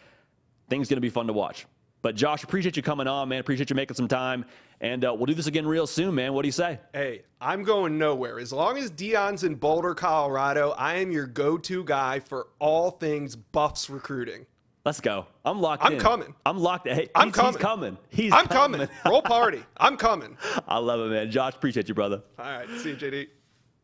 [0.68, 1.66] things to be fun to watch.
[2.02, 3.40] But Josh, appreciate you coming on, man.
[3.40, 4.44] Appreciate you making some time,
[4.80, 6.32] and uh, we'll do this again real soon, man.
[6.32, 6.78] What do you say?
[6.92, 8.38] Hey, I'm going nowhere.
[8.38, 13.34] As long as Deion's in Boulder, Colorado, I am your go-to guy for all things
[13.34, 14.46] Buffs recruiting.
[14.88, 15.26] Let's go.
[15.44, 15.88] I'm locked in.
[15.88, 16.00] I'm in.
[16.00, 16.34] coming.
[16.46, 16.94] I'm locked in.
[16.94, 17.52] Hey, I'm he's, coming.
[17.52, 17.98] He's coming.
[18.08, 18.80] He's I'm coming.
[18.80, 18.94] coming.
[19.04, 19.62] Roll party.
[19.76, 20.38] I'm coming.
[20.66, 21.30] I love it, man.
[21.30, 22.22] Josh, appreciate you, brother.
[22.38, 22.66] All right.
[22.78, 23.26] See you, JD.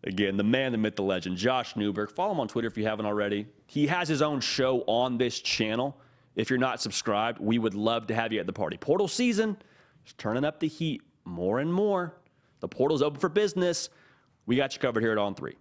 [0.05, 2.11] Again, the man, the myth, the legend, Josh Newberg.
[2.11, 3.47] Follow him on Twitter if you haven't already.
[3.67, 5.95] He has his own show on this channel.
[6.37, 8.79] If you're not subscribed, we would love to have you at the party.
[8.79, 9.59] Portal season
[10.07, 12.15] is turning up the heat more and more.
[12.61, 13.91] The portal's open for business.
[14.47, 15.53] We got you covered here at On 3.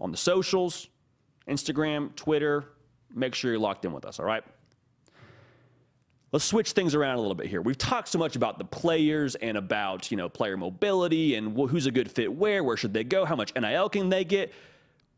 [0.00, 0.88] On the socials,
[1.46, 2.64] Instagram, Twitter,
[3.14, 4.44] make sure you're locked in with us, all right?
[6.32, 7.60] Let's switch things around a little bit here.
[7.60, 11.68] We've talked so much about the players and about, you know, player mobility and wh-
[11.68, 14.52] who's a good fit where, where should they go, how much NIL can they get.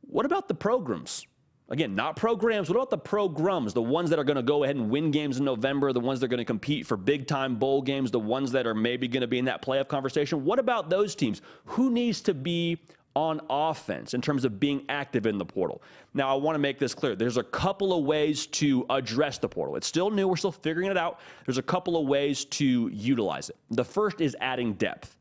[0.01, 1.25] What about the programs?
[1.71, 2.69] Again, not programs.
[2.69, 3.73] What about the programs?
[3.73, 6.21] The ones that are going to go ahead and win games in November, the ones
[6.21, 9.09] that are going to compete for big time bowl games, the ones that are maybe
[9.09, 10.45] going to be in that playoff conversation.
[10.45, 11.41] What about those teams?
[11.67, 12.83] Who needs to be
[13.15, 15.83] on offense in terms of being active in the portal?
[16.15, 17.15] Now, I want to make this clear.
[17.15, 19.77] There's a couple of ways to address the portal.
[19.77, 21.21] It's still new, we're still figuring it out.
[21.47, 23.57] There's a couple of ways to utilize it.
[23.71, 25.17] The first is adding depth.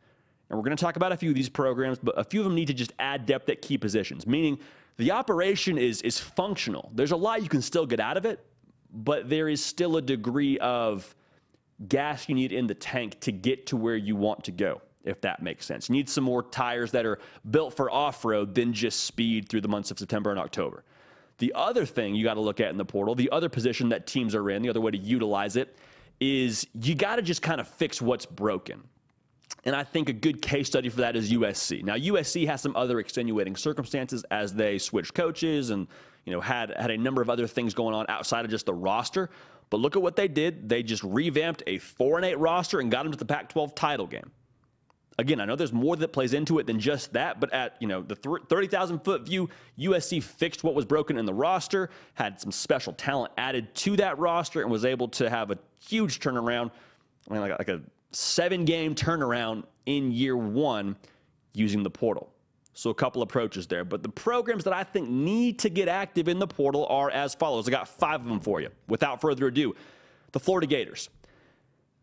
[0.49, 2.45] And we're going to talk about a few of these programs, but a few of
[2.45, 4.59] them need to just add depth at key positions, meaning
[4.97, 6.91] the operation is, is functional.
[6.93, 8.45] There's a lot you can still get out of it,
[8.93, 11.15] but there is still a degree of
[11.87, 15.21] gas you need in the tank to get to where you want to go, if
[15.21, 15.89] that makes sense.
[15.89, 19.61] You need some more tires that are built for off road than just speed through
[19.61, 20.83] the months of September and October.
[21.39, 24.07] The other thing you got to look at in the portal, the other position that
[24.07, 25.75] teams are in, the other way to utilize it,
[26.19, 28.83] is you got to just kind of fix what's broken.
[29.65, 31.83] And I think a good case study for that is USC.
[31.83, 35.87] Now USC has some other extenuating circumstances as they switched coaches and
[36.25, 38.73] you know had had a number of other things going on outside of just the
[38.73, 39.29] roster.
[39.69, 40.69] But look at what they did.
[40.69, 44.05] They just revamped a 4 and 8 roster and got them to the Pac-12 title
[44.05, 44.31] game.
[45.19, 47.87] Again, I know there's more that plays into it than just that, but at you
[47.87, 49.49] know the 30,000 foot view,
[49.79, 54.17] USC fixed what was broken in the roster, had some special talent added to that
[54.17, 56.71] roster, and was able to have a huge turnaround.
[57.29, 60.95] I mean, like, like a seven game turnaround in year one
[61.53, 62.29] using the portal.
[62.73, 63.85] So a couple approaches there.
[63.85, 67.35] But the programs that I think need to get active in the portal are as
[67.35, 67.67] follows.
[67.67, 68.69] I got five of them for you.
[68.87, 69.75] Without further ado,
[70.31, 71.09] the Florida Gators.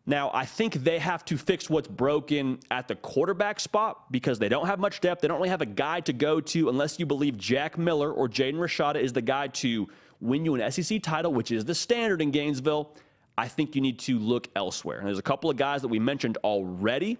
[0.05, 4.49] Now, I think they have to fix what's broken at the quarterback spot because they
[4.49, 5.21] don't have much depth.
[5.21, 8.27] They don't really have a guy to go to unless you believe Jack Miller or
[8.27, 9.87] Jaden Rashada is the guy to
[10.19, 12.95] win you an SEC title, which is the standard in Gainesville.
[13.37, 14.97] I think you need to look elsewhere.
[14.97, 17.17] And there's a couple of guys that we mentioned already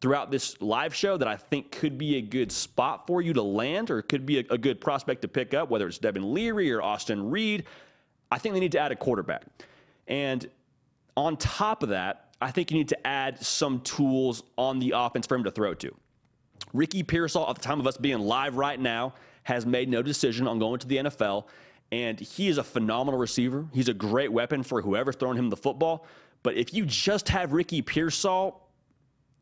[0.00, 3.42] throughout this live show that I think could be a good spot for you to
[3.42, 6.70] land or could be a, a good prospect to pick up, whether it's Devin Leary
[6.70, 7.64] or Austin Reed.
[8.30, 9.44] I think they need to add a quarterback.
[10.06, 10.48] And
[11.16, 15.26] on top of that, I think you need to add some tools on the offense
[15.26, 15.94] for him to throw to.
[16.72, 20.46] Ricky Pearsall, at the time of us being live right now, has made no decision
[20.46, 21.46] on going to the NFL.
[21.92, 23.66] And he is a phenomenal receiver.
[23.72, 26.06] He's a great weapon for whoever's throwing him the football.
[26.42, 28.68] But if you just have Ricky Pearsall,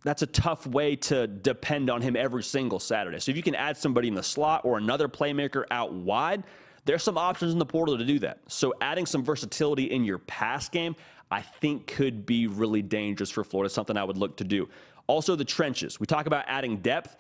[0.05, 3.19] that's a tough way to depend on him every single Saturday.
[3.19, 6.45] So if you can add somebody in the slot or another playmaker out wide,
[6.85, 8.41] there's some options in the portal to do that.
[8.49, 10.95] So adding some versatility in your pass game,
[11.31, 14.69] I think could be really dangerous for Florida, something I would look to do.
[15.07, 16.01] Also, the trenches.
[16.01, 17.17] We talk about adding depth.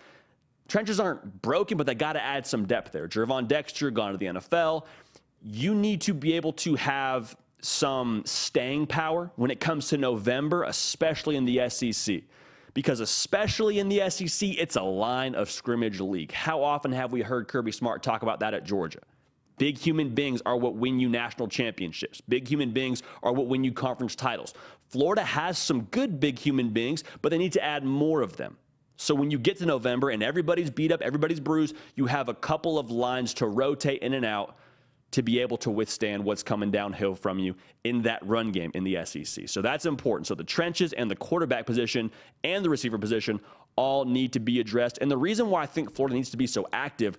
[0.68, 3.06] Trenches aren't broken, but they got to add some depth there.
[3.08, 4.86] Gervon Dexter gone to the NFL.
[5.42, 10.64] You need to be able to have some staying power when it comes to November,
[10.64, 12.22] especially in the SEC.
[12.72, 16.32] Because especially in the SEC, it's a line of scrimmage league.
[16.32, 19.00] How often have we heard Kirby Smart talk about that at Georgia?
[19.56, 22.20] Big human beings are what win you national championships.
[22.22, 24.54] Big human beings are what win you conference titles.
[24.88, 28.56] Florida has some good big human beings, but they need to add more of them.
[28.96, 32.34] So when you get to November and everybody's beat up, everybody's bruised, you have a
[32.34, 34.56] couple of lines to rotate in and out
[35.10, 38.82] to be able to withstand what's coming downhill from you in that run game in
[38.82, 39.48] the SEC.
[39.48, 40.26] So that's important.
[40.26, 42.10] So the trenches and the quarterback position
[42.42, 43.40] and the receiver position
[43.76, 44.98] all need to be addressed.
[45.00, 47.18] And the reason why I think Florida needs to be so active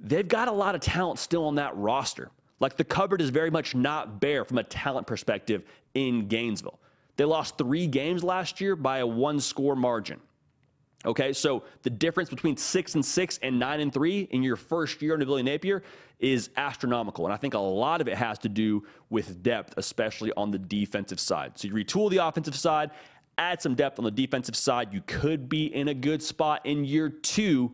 [0.00, 2.30] they've got a lot of talent still on that roster.
[2.60, 6.78] Like the cupboard is very much not bare from a talent perspective in Gainesville.
[7.16, 10.20] They lost three games last year by a one score margin.
[11.06, 15.02] Okay, so the difference between six and six and nine and three in your first
[15.02, 15.82] year under Billy Napier
[16.18, 17.26] is astronomical.
[17.26, 20.58] And I think a lot of it has to do with depth, especially on the
[20.58, 21.58] defensive side.
[21.58, 22.90] So you retool the offensive side,
[23.36, 24.94] add some depth on the defensive side.
[24.94, 27.72] You could be in a good spot in year two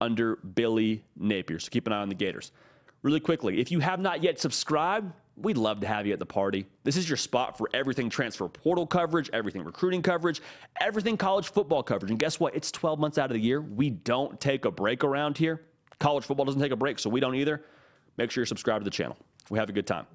[0.00, 1.58] under Billy Napier.
[1.58, 2.52] So keep an eye on the Gators.
[3.02, 6.26] Really quickly, if you have not yet subscribed, we'd love to have you at the
[6.26, 6.66] party.
[6.84, 10.42] This is your spot for everything transfer portal coverage, everything recruiting coverage,
[10.80, 12.10] everything college football coverage.
[12.10, 12.54] And guess what?
[12.54, 13.60] It's 12 months out of the year.
[13.60, 15.62] We don't take a break around here.
[15.98, 17.64] College football doesn't take a break, so we don't either.
[18.16, 19.16] Make sure you're subscribed to the channel.
[19.48, 20.06] We have a good time.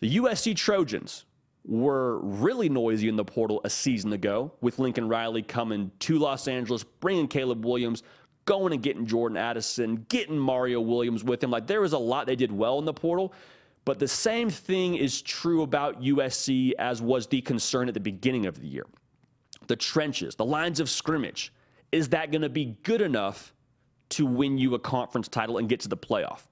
[0.00, 1.24] The USC Trojans
[1.64, 6.48] were really noisy in the portal a season ago with Lincoln Riley coming to Los
[6.48, 8.02] Angeles, bringing Caleb Williams,
[8.48, 11.50] going and getting Jordan Addison, getting Mario Williams with him.
[11.50, 13.34] Like there was a lot they did well in the portal.
[13.84, 18.46] But the same thing is true about USC as was the concern at the beginning
[18.46, 18.86] of the year.
[19.66, 21.52] The trenches, the lines of scrimmage,
[21.92, 23.52] is that going to be good enough
[24.10, 26.46] to win you a conference title and get to the playoff?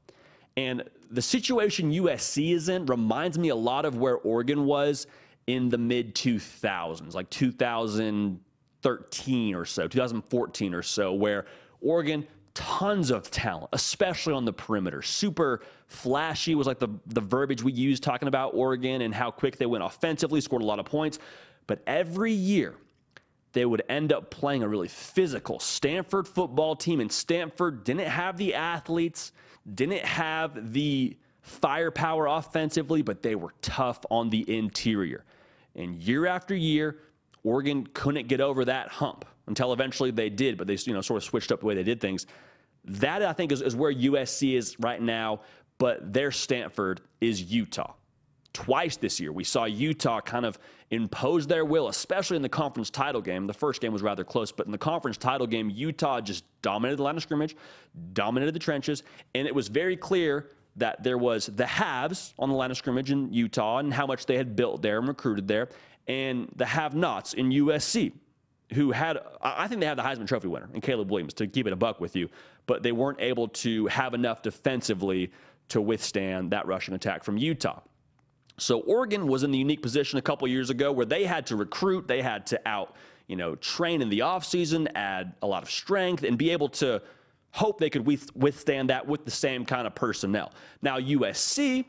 [0.59, 5.07] And the situation USC is in reminds me a lot of where Oregon was
[5.47, 11.47] in the mid 2000s, like 2013 or so, 2014 or so, where
[11.81, 15.03] Oregon, tons of talent, especially on the perimeter.
[15.03, 19.59] Super flashy was like the, the verbiage we used talking about Oregon and how quick
[19.59, 21.19] they went offensively, scored a lot of points.
[21.67, 22.75] But every year,
[23.53, 27.01] they would end up playing a really physical Stanford football team.
[27.01, 29.33] And Stanford didn't have the athletes,
[29.75, 35.25] didn't have the firepower offensively, but they were tough on the interior.
[35.75, 36.99] And year after year,
[37.45, 41.19] Oregon couldn't get over that hump until eventually they did, but they you know sort
[41.19, 42.27] of switched up the way they did things.
[42.85, 45.41] That I think is, is where USC is right now,
[45.79, 47.95] but their Stanford is Utah.
[48.53, 50.59] Twice this year, we saw Utah kind of
[50.91, 53.47] impose their will, especially in the conference title game.
[53.47, 56.97] The first game was rather close, but in the conference title game, Utah just dominated
[56.97, 57.55] the line of scrimmage,
[58.15, 59.03] dominated the trenches,
[59.35, 63.11] and it was very clear that there was the haves on the line of scrimmage
[63.11, 65.69] in Utah and how much they had built there and recruited there,
[66.07, 68.13] and the have-nots in USC
[68.73, 71.67] who had, I think they had the Heisman Trophy winner in Caleb Williams to keep
[71.67, 72.29] it a buck with you,
[72.67, 75.31] but they weren't able to have enough defensively
[75.69, 77.81] to withstand that rushing attack from Utah.
[78.59, 81.57] So Oregon was in the unique position a couple years ago where they had to
[81.57, 85.71] recruit, they had to out, you know, train in the offseason, add a lot of
[85.71, 87.03] strength, and be able to
[87.51, 90.53] hope they could withstand that with the same kind of personnel.
[90.83, 91.85] Now USC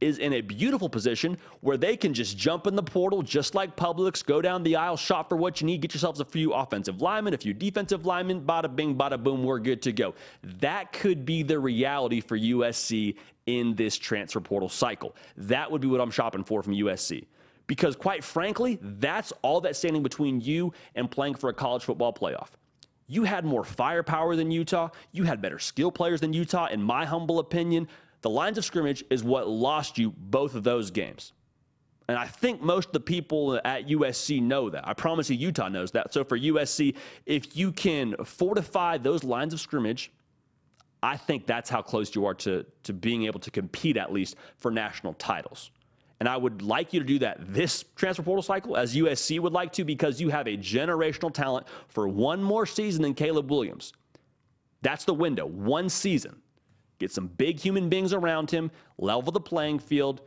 [0.00, 3.76] is in a beautiful position where they can just jump in the portal just like
[3.76, 7.02] Publix, go down the aisle, shop for what you need, get yourselves a few offensive
[7.02, 10.14] linemen, a few defensive linemen, bada bing, bada boom, we're good to go.
[10.42, 15.16] That could be the reality for USC in this transfer portal cycle.
[15.36, 17.24] That would be what I'm shopping for from USC.
[17.66, 22.12] Because quite frankly, that's all that's standing between you and playing for a college football
[22.12, 22.48] playoff.
[23.08, 24.90] You had more firepower than Utah.
[25.12, 27.88] You had better skill players than Utah, in my humble opinion.
[28.20, 31.32] The lines of scrimmage is what lost you both of those games.
[32.08, 34.88] And I think most of the people at USC know that.
[34.88, 36.12] I promise you, Utah knows that.
[36.14, 40.10] So for USC, if you can fortify those lines of scrimmage,
[41.02, 44.36] I think that's how close you are to, to being able to compete at least
[44.56, 45.70] for national titles.
[46.20, 49.52] And I would like you to do that this transfer portal cycle, as USC would
[49.52, 53.92] like to, because you have a generational talent for one more season than Caleb Williams.
[54.82, 56.42] That's the window, one season.
[56.98, 60.20] Get some big human beings around him, level the playing field,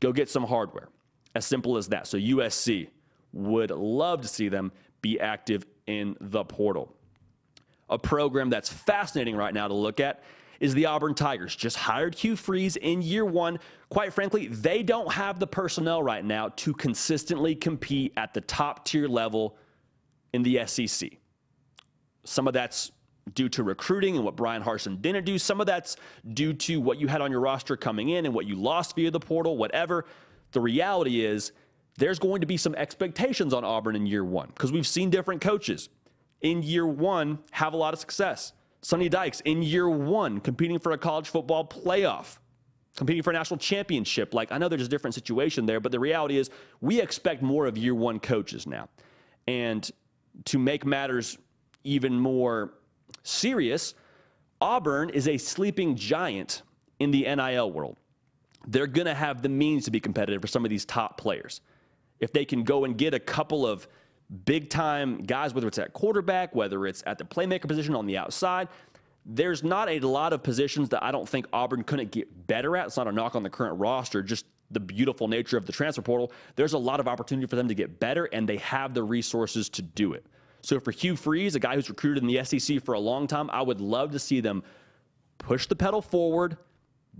[0.00, 0.88] go get some hardware.
[1.34, 2.06] As simple as that.
[2.06, 2.88] So USC
[3.32, 4.72] would love to see them
[5.02, 6.94] be active in the portal.
[7.90, 10.22] A program that's fascinating right now to look at
[10.60, 11.54] is the Auburn Tigers.
[11.54, 13.58] Just hired Hugh Freeze in year one.
[13.90, 18.84] Quite frankly, they don't have the personnel right now to consistently compete at the top
[18.84, 19.56] tier level
[20.32, 21.10] in the SEC.
[22.24, 22.90] Some of that's
[23.34, 25.38] due to recruiting and what Bryan Harsin didn't do.
[25.38, 25.96] Some of that's
[26.34, 29.10] due to what you had on your roster coming in and what you lost via
[29.10, 30.04] the portal, whatever.
[30.52, 31.52] The reality is
[31.96, 35.40] there's going to be some expectations on Auburn in year one because we've seen different
[35.40, 35.88] coaches
[36.40, 38.52] in year one have a lot of success.
[38.82, 42.38] Sonny Dykes in year one competing for a college football playoff,
[42.96, 44.34] competing for a national championship.
[44.34, 46.50] Like, I know there's a different situation there, but the reality is
[46.80, 48.88] we expect more of year one coaches now.
[49.48, 49.90] And
[50.44, 51.38] to make matters
[51.82, 52.74] even more
[53.22, 53.94] serious,
[54.60, 56.62] Auburn is a sleeping giant
[56.98, 57.96] in the NIL world.
[58.66, 61.60] They're going to have the means to be competitive for some of these top players.
[62.20, 63.86] If they can go and get a couple of
[64.44, 68.16] big time guys, whether it's at quarterback, whether it's at the playmaker position on the
[68.16, 68.68] outside.
[69.24, 72.86] There's not a lot of positions that I don't think Auburn couldn't get better at.
[72.86, 76.02] It's not a knock on the current roster, just the beautiful nature of the transfer
[76.02, 76.32] portal.
[76.56, 79.68] There's a lot of opportunity for them to get better, and they have the resources
[79.70, 80.26] to do it.
[80.62, 83.48] So for Hugh Freeze, a guy who's recruited in the SEC for a long time,
[83.50, 84.62] I would love to see them
[85.38, 86.56] push the pedal forward,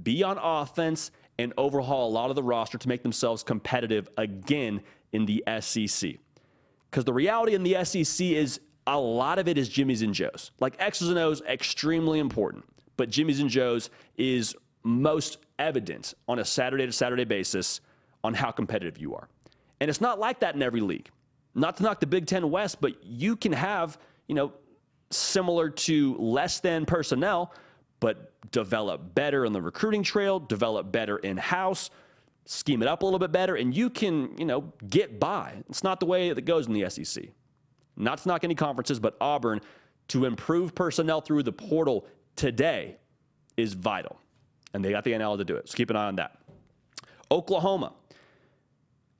[0.02, 4.82] be on offense, and overhaul a lot of the roster to make themselves competitive again
[5.12, 6.14] in the SEC.
[6.90, 10.50] Because the reality in the SEC is a lot of it is Jimmy's and Joe's.
[10.60, 12.64] Like X's and O's, extremely important,
[12.96, 17.80] but Jimmy's and Joe's is most evident on a Saturday to Saturday basis
[18.24, 19.28] on how competitive you are.
[19.80, 21.10] And it's not like that in every league.
[21.54, 24.52] Not to knock the Big Ten West, but you can have, you know,
[25.10, 27.52] similar to less than personnel,
[28.00, 31.90] but develop better on the recruiting trail, develop better in house,
[32.44, 35.54] scheme it up a little bit better, and you can, you know, get by.
[35.68, 37.24] It's not the way that goes in the SEC.
[37.96, 39.60] Not to knock any conferences, but Auburn
[40.08, 42.96] to improve personnel through the portal today
[43.56, 44.18] is vital.
[44.72, 45.68] And they got the NIL to do it.
[45.68, 46.38] So keep an eye on that.
[47.30, 47.92] Oklahoma,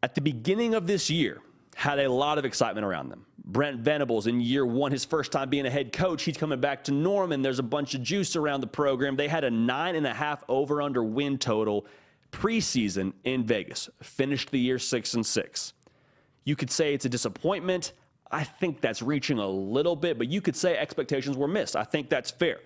[0.02, 1.40] at the beginning of this year,
[1.78, 3.24] had a lot of excitement around them.
[3.44, 6.82] Brent Venables in year one, his first time being a head coach, he's coming back
[6.84, 7.40] to Norman.
[7.40, 9.14] There's a bunch of juice around the program.
[9.14, 11.86] They had a nine and a half over under win total
[12.32, 15.72] preseason in Vegas, finished the year six and six.
[16.42, 17.92] You could say it's a disappointment.
[18.28, 21.76] I think that's reaching a little bit, but you could say expectations were missed.
[21.76, 22.58] I think that's fair.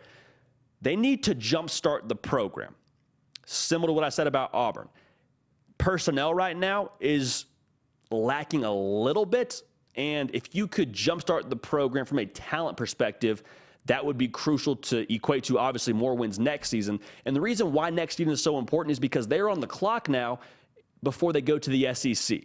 [0.80, 2.74] They need to jumpstart the program.
[3.44, 4.88] Similar to what I said about Auburn.
[5.76, 7.44] Personnel right now is
[8.12, 9.62] lacking a little bit.
[9.94, 13.42] And if you could jumpstart the program from a talent perspective,
[13.86, 17.00] that would be crucial to equate to obviously more wins next season.
[17.24, 20.08] And the reason why next season is so important is because they're on the clock
[20.08, 20.38] now
[21.02, 22.42] before they go to the SEC.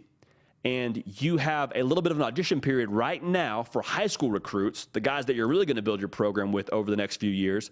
[0.64, 4.30] And you have a little bit of an audition period right now for high school
[4.30, 7.18] recruits, the guys that you're really going to build your program with over the next
[7.18, 7.70] few years,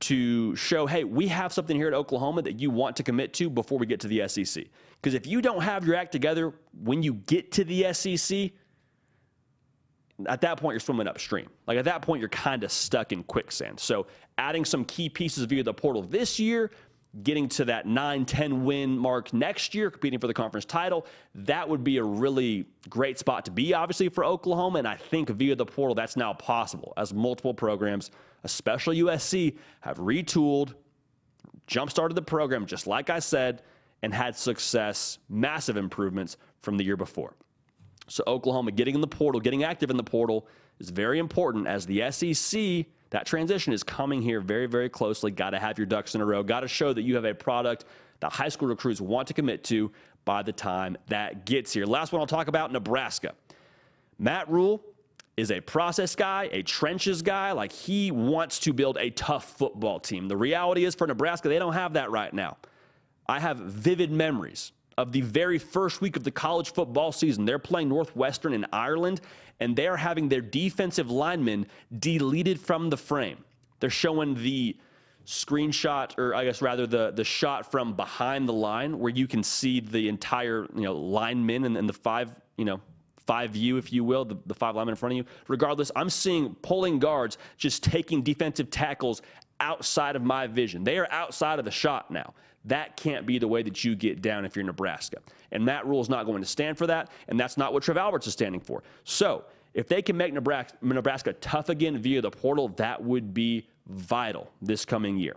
[0.00, 3.50] to show, hey, we have something here at Oklahoma that you want to commit to
[3.50, 4.64] before we get to the SEC.
[5.00, 8.50] Because if you don't have your act together when you get to the SEC,
[10.26, 11.48] at that point you're swimming upstream.
[11.66, 13.78] Like at that point you're kind of stuck in quicksand.
[13.80, 16.70] So adding some key pieces via the portal this year,
[17.22, 21.82] getting to that 9-10 win mark next year, competing for the conference title, that would
[21.82, 24.78] be a really great spot to be, obviously, for Oklahoma.
[24.78, 28.10] And I think via the portal, that's now possible as multiple programs,
[28.44, 30.74] especially USC, have retooled,
[31.66, 33.62] jump started the program, just like I said,
[34.02, 37.34] and had success, massive improvements from the year before.
[38.06, 40.46] So Oklahoma getting in the portal, getting active in the portal
[40.78, 45.30] is very important as the SEC, that transition is coming here very, very closely.
[45.30, 46.42] Got to have your ducks in a row.
[46.42, 47.84] Got to show that you have a product
[48.20, 49.90] that high school recruits want to commit to
[50.24, 51.86] by the time that gets here.
[51.86, 53.34] Last one I'll talk about Nebraska.
[54.18, 54.82] Matt Rhule
[55.36, 57.52] is a process guy, a trenches guy.
[57.52, 60.28] Like he wants to build a tough football team.
[60.28, 62.56] The reality is for Nebraska, they don't have that right now.
[63.28, 67.44] I have vivid memories of the very first week of the college football season.
[67.44, 69.20] They're playing Northwestern in Ireland,
[69.60, 73.44] and they're having their defensive linemen deleted from the frame.
[73.78, 74.76] They're showing the
[75.24, 79.44] screenshot, or I guess rather the, the shot from behind the line where you can
[79.44, 82.80] see the entire, you know, linemen and, and the five, you know,
[83.24, 85.24] five view, if you will, the, the five linemen in front of you.
[85.46, 89.22] Regardless, I'm seeing pulling guards just taking defensive tackles
[89.60, 90.82] outside of my vision.
[90.82, 92.34] They are outside of the shot now.
[92.64, 95.18] That can't be the way that you get down if you're Nebraska.
[95.52, 97.96] And Matt Rhule is not going to stand for that, and that's not what Trev
[97.96, 98.82] Alberts is standing for.
[99.04, 99.44] So
[99.74, 104.50] if they can make Nebraska, Nebraska tough again via the portal, that would be vital
[104.60, 105.36] this coming year.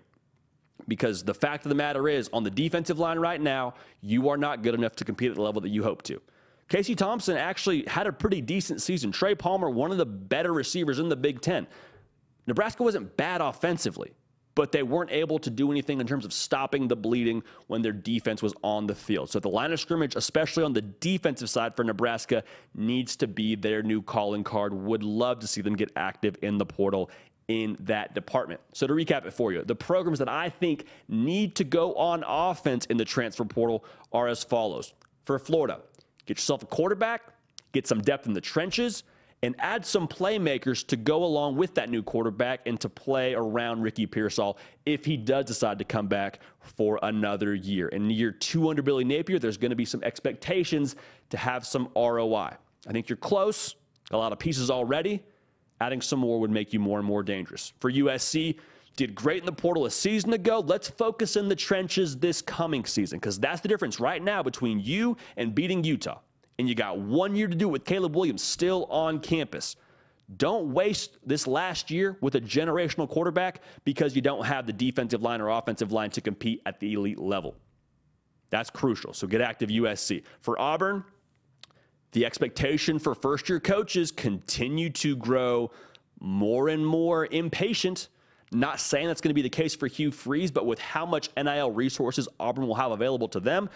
[0.87, 4.37] Because the fact of the matter is, on the defensive line right now, you are
[4.37, 6.19] not good enough to compete at the level that you hope to.
[6.69, 9.11] Casey Thompson actually had a pretty decent season.
[9.11, 11.67] Trey Palmer, one of the better receivers in the Big Ten.
[12.47, 14.13] Nebraska wasn't bad offensively,
[14.55, 17.93] but they weren't able to do anything in terms of stopping the bleeding when their
[17.93, 19.29] defense was on the field.
[19.29, 22.43] So the line of scrimmage, especially on the defensive side for Nebraska,
[22.75, 24.73] needs to be their new calling card.
[24.73, 27.09] Would love to see them get active in the portal
[27.47, 28.61] in that department.
[28.73, 32.23] So to recap it for you, the programs that I think need to go on
[32.25, 33.83] offense in the transfer portal
[34.13, 34.93] are as follows.
[35.25, 35.79] For Florida,
[36.25, 37.23] Get yourself a quarterback,
[37.71, 39.03] get some depth in the trenches,
[39.43, 43.81] and add some playmakers to go along with that new quarterback and to play around
[43.81, 47.87] Ricky Pearsall if he does decide to come back for another year.
[47.87, 50.95] In year two under Billy Napier, there's going to be some expectations
[51.31, 52.51] to have some ROI.
[52.87, 53.75] I think you're close,
[54.11, 55.23] a lot of pieces already.
[55.79, 57.73] Adding some more would make you more and more dangerous.
[57.79, 58.59] For USC,
[58.95, 60.59] did great in the portal a season ago.
[60.59, 64.79] Let's focus in the trenches this coming season because that's the difference right now between
[64.79, 66.19] you and beating Utah.
[66.61, 69.77] And you got one year to do it with Caleb Williams still on campus.
[70.37, 75.23] Don't waste this last year with a generational quarterback because you don't have the defensive
[75.23, 77.55] line or offensive line to compete at the elite level.
[78.51, 79.11] That's crucial.
[79.11, 80.21] So get active USC.
[80.41, 81.03] For Auburn,
[82.11, 85.71] the expectation for first year coaches continue to grow
[86.19, 88.09] more and more impatient
[88.51, 91.29] not saying that's going to be the case for Hugh Freeze, but with how much
[91.37, 93.69] NIL resources Auburn will have available to them,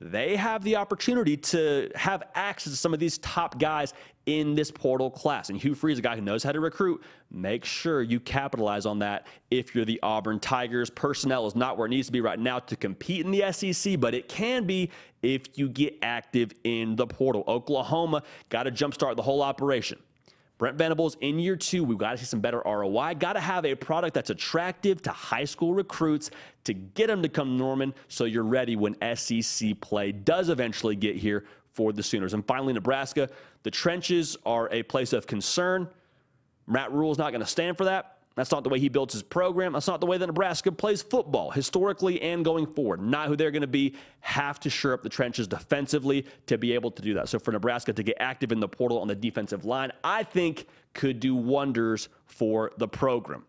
[0.00, 3.92] they have the opportunity to have access to some of these top guys
[4.26, 5.48] in this portal class.
[5.48, 8.86] And Hugh Freeze, is a guy who knows how to recruit, make sure you capitalize
[8.86, 10.90] on that if you're the Auburn Tigers.
[10.90, 13.98] Personnel is not where it needs to be right now to compete in the SEC,
[13.98, 14.90] but it can be
[15.22, 17.42] if you get active in the portal.
[17.48, 19.98] Oklahoma got to jumpstart the whole operation.
[20.58, 23.14] Brent Venables in year two, we've got to see some better ROI.
[23.14, 26.30] Got to have a product that's attractive to high school recruits
[26.64, 31.16] to get them to come Norman so you're ready when SEC play does eventually get
[31.16, 32.34] here for the Sooners.
[32.34, 33.30] And finally, Nebraska,
[33.62, 35.88] the trenches are a place of concern.
[36.66, 38.17] Matt Rhule is not going to stand for that.
[38.38, 39.72] That's not the way he builds his program.
[39.72, 43.02] That's not the way that Nebraska plays football historically and going forward.
[43.02, 43.96] Not who they're going to be.
[44.20, 47.28] Have to shore up the trenches defensively to be able to do that.
[47.28, 50.66] So for Nebraska to get active in the portal on the defensive line, I think
[50.94, 53.44] could do wonders for the program.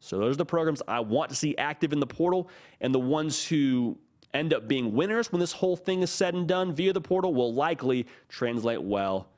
[0.00, 2.48] So those are the programs I want to see active in the portal
[2.80, 3.98] and the ones who
[4.32, 7.34] end up being winners when this whole thing is said and done via the portal
[7.34, 9.28] will likely translate well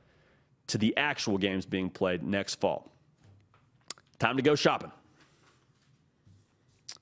[0.67, 2.91] to the actual games being played next fall.
[4.19, 4.91] Time to go shopping.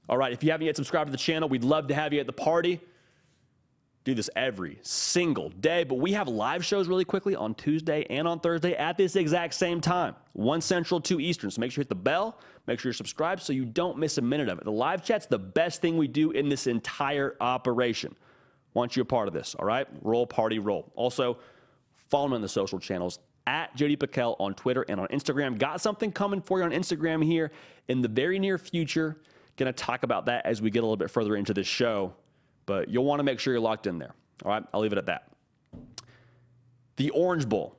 [0.08, 2.20] All right, if you haven't yet subscribed to the channel, we'd love to have you
[2.20, 2.80] at the party.
[4.06, 8.26] Do this every single day, but we have live shows really quickly on Tuesday and
[8.26, 11.52] on Thursday at this exact same time, 1 Central, 2 Eastern.
[11.52, 14.18] So make sure you hit the bell, make sure you're subscribed so you don't miss
[14.18, 14.64] a minute of it.
[14.64, 18.16] The live chat's the best thing we do in this entire operation.
[18.74, 19.88] Want you a part of this, all right?
[20.02, 20.90] Roll, party, roll.
[20.96, 21.40] Also,
[22.10, 25.58] follow me on the social channels at JD PicKell on Twitter and on Instagram.
[25.58, 27.52] Got something coming for you on Instagram here
[27.88, 29.18] in the very near future.
[29.56, 32.14] Going to talk about that as we get a little bit further into this show,
[32.68, 34.14] but you'll want to make sure you're locked in there.
[34.46, 35.32] All right, I'll leave it at that.
[36.98, 37.76] The Orange Bowl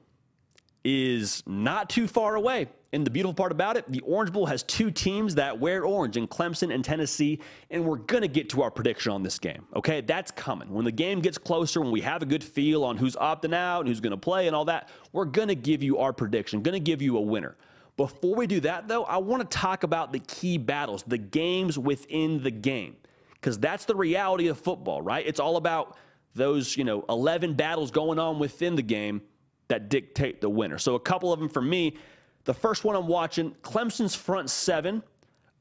[0.85, 2.68] is not too far away.
[2.93, 6.16] And the beautiful part about it, the Orange Bowl has two teams that wear orange
[6.16, 7.39] in Clemson and Tennessee,
[7.70, 9.66] and we're going to get to our prediction on this game.
[9.76, 10.72] Okay, that's coming.
[10.72, 13.81] When the game gets closer, when we have a good feel on who's opting out
[13.81, 16.62] and who's going to play and all that, we're going to give you our prediction,
[16.62, 17.57] going to give you a winner.
[17.99, 21.79] Before we do that, though, I want to talk about the key battles, the games
[21.79, 22.97] within the game,
[23.35, 25.26] because that's the reality of football, right?
[25.26, 25.99] It's all about
[26.35, 29.20] those, you know, 11 battles going on within the game
[29.69, 30.79] that dictate the winner.
[30.79, 31.97] So a couple of them for me.
[32.45, 35.03] The first one I'm watching Clemson's front seven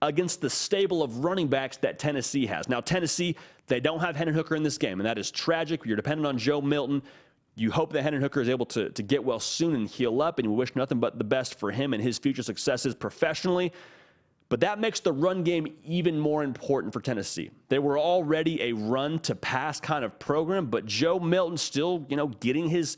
[0.01, 2.69] against the stable of running backs that Tennessee has.
[2.69, 3.35] Now, Tennessee,
[3.67, 5.85] they don't have Hendon Hooker in this game, and that is tragic.
[5.85, 7.01] You're dependent on Joe Milton.
[7.55, 10.37] You hope that Hendon Hooker is able to, to get well soon and heal up,
[10.39, 13.73] and you wish nothing but the best for him and his future successes professionally.
[14.49, 17.49] But that makes the run game even more important for Tennessee.
[17.67, 22.15] They were already a run to pass kind of program, but Joe Milton still, you
[22.15, 22.97] know, getting his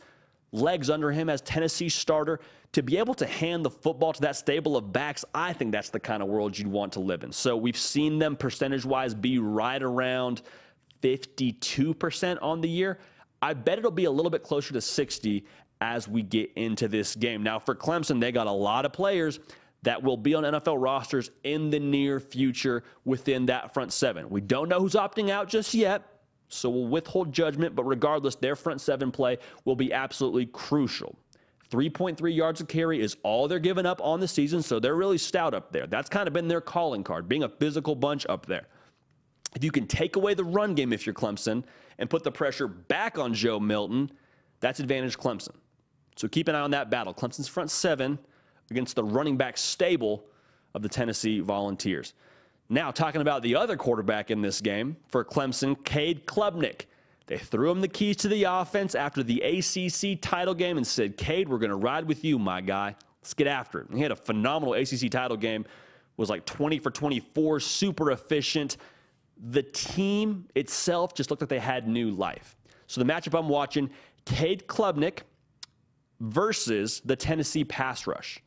[0.52, 2.40] legs under him as Tennessee starter
[2.72, 5.90] to be able to hand the football to that stable of backs, I think that's
[5.90, 7.32] the kind of world you'd want to live in.
[7.32, 10.42] So we've seen them percentage wise be right around
[11.02, 13.00] 52% on the year.
[13.42, 15.46] I bet it'll be a little bit closer to 60
[15.82, 17.42] as we get into this game.
[17.42, 19.40] Now, for Clemson, they got a lot of players
[19.84, 24.30] that will be on NFL rosters in the near future within that front seven.
[24.30, 26.19] We don't know who's opting out just yet,
[26.50, 31.16] so we'll withhold judgment, but regardless, their front seven play will be absolutely crucial.
[31.72, 35.20] 3.3 yards of carry is all they're giving up on the season, so they're really
[35.20, 35.86] stout up there.
[35.86, 38.68] That's kind of been their calling card, being a physical bunch up there.
[39.56, 41.64] If you can take away the run game if you're Clemson
[42.00, 44.12] and put the pressure back on Joe Milton,
[44.60, 45.56] That's advantage Clemson.
[46.16, 47.14] So keep an eye on that battle.
[47.14, 48.20] Clemson's front seven
[48.70, 50.26] against the running back stable
[50.74, 52.14] of the Tennessee Volunteers.
[52.70, 56.86] Now, talking about the other quarterback in this game for Clemson, Cade Klubnik.
[57.26, 61.18] They threw him the keys to the offense after the ACC title game and said,
[61.18, 62.96] Cade, we're going to ride with you, my guy.
[63.22, 63.88] Let's get after it.
[63.94, 65.66] he had a phenomenal ACC title game,
[66.18, 68.78] was like 20 for 24, super efficient.
[69.38, 72.56] The team itself just looked like they had new life.
[72.88, 73.90] So the matchup I'm watching,
[74.26, 75.20] Cade Klubnik
[76.20, 78.42] versus the Tennessee pass rush.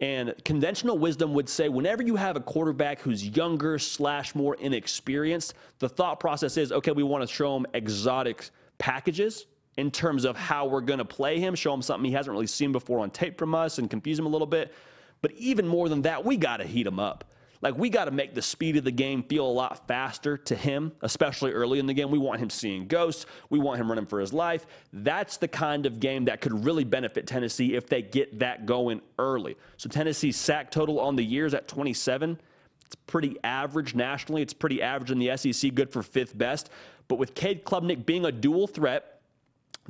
[0.00, 5.54] And conventional wisdom would say whenever you have a quarterback who's younger slash more inexperienced,
[5.78, 9.46] the thought process is okay, we want to show him exotic packages
[9.78, 12.46] in terms of how we're going to play him, show him something he hasn't really
[12.46, 14.74] seen before on tape from us and confuse him a little bit.
[15.22, 17.24] But even more than that, we got to heat him up.
[17.62, 20.54] Like we got to make the speed of the game feel a lot faster to
[20.54, 22.10] him, especially early in the game.
[22.10, 23.26] We want him seeing ghosts.
[23.50, 24.66] We want him running for his life.
[24.92, 29.00] That's the kind of game that could really benefit Tennessee if they get that going
[29.18, 29.56] early.
[29.76, 32.38] So Tennessee's sack total on the years at 27.
[32.84, 34.42] It's pretty average nationally.
[34.42, 36.70] It's pretty average in the SEC, good for fifth best.
[37.08, 39.20] But with Cade Klubnik being a dual threat,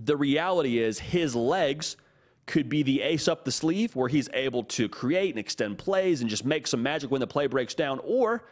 [0.03, 1.97] the reality is his legs
[2.47, 6.21] could be the ace up the sleeve where he's able to create and extend plays
[6.21, 8.45] and just make some magic when the play breaks down, or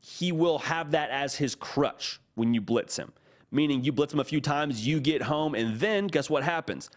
[0.00, 3.12] he will have that as his crutch when you blitz him.
[3.50, 6.88] Meaning you blitz him a few times, you get home, and then guess what happens?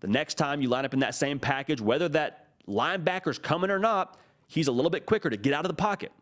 [0.00, 3.78] The next time you line up in that same package, whether that linebacker's coming or
[3.78, 4.18] not,
[4.48, 6.12] he's a little bit quicker to get out of the pocket.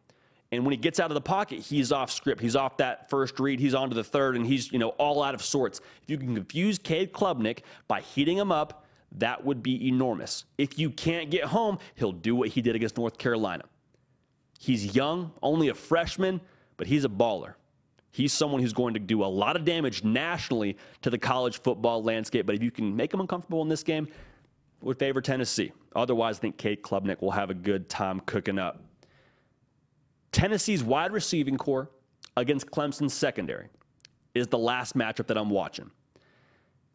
[0.53, 2.41] And when he gets out of the pocket, he's off script.
[2.41, 3.59] He's off that first read.
[3.59, 5.81] He's on to the third, and he's, you know, all out of sorts.
[6.03, 8.84] If you can confuse Cade Klubnik by heating him up,
[9.19, 10.45] that would be enormous.
[10.59, 13.65] If you can't get home, he'll do what he did against North Carolina.
[14.59, 16.41] He's young, only a freshman,
[16.77, 17.55] but he's a baller.
[18.11, 22.03] He's someone who's going to do a lot of damage nationally to the college football
[22.03, 22.47] landscape.
[22.47, 24.09] But if you can make him uncomfortable in this game,
[24.81, 25.73] would favor Tennessee.
[25.97, 28.83] Otherwise, I think Cade Klubnik will have a good time cooking up.
[30.31, 31.89] Tennessee's wide receiving corps
[32.37, 33.69] against Clemson's secondary
[34.35, 35.91] is the last matchup that I'm watching.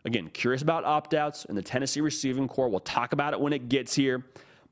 [0.05, 2.69] Again, curious about opt outs and the Tennessee receiving corps.
[2.69, 4.25] We'll talk about it when it gets here.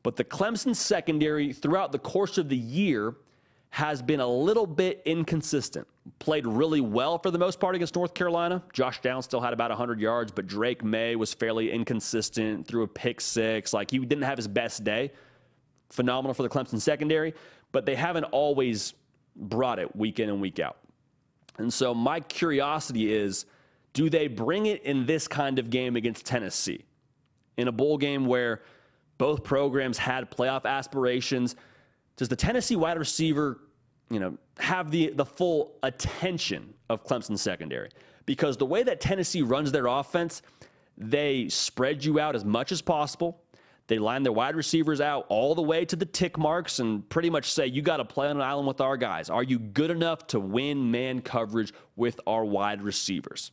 [0.03, 3.15] But the Clemson secondary throughout the course of the year
[3.71, 5.85] has been a little bit inconsistent.
[6.19, 8.63] Played really well for the most part against North Carolina.
[8.71, 12.87] Josh Downs still had about 100 yards, but Drake Maye was fairly inconsistent, threw a
[12.87, 13.73] pick six.
[13.73, 15.11] Like he didn't have his best day.
[15.89, 17.33] Phenomenal for the Clemson secondary,
[17.71, 18.93] but they haven't always
[19.35, 20.77] brought it week in and week out.
[21.57, 23.45] And so my curiosity is
[23.97, 26.85] do they bring it in this kind of game against Tennessee?
[27.57, 28.61] In a bowl game where
[29.17, 31.55] both programs had playoff aspirations,
[32.15, 33.59] does the Tennessee wide receiver,
[34.11, 37.89] you know, have the, the full attention of Clemson secondary?
[38.27, 40.43] Because the way that Tennessee runs their offense,
[40.95, 43.41] they spread you out as much as possible.
[43.87, 47.31] They line their wide receivers out all the way to the tick marks and pretty
[47.31, 49.31] much say, you got to play on an island with our guys.
[49.31, 53.51] Are you good enough to win man coverage with our wide receivers?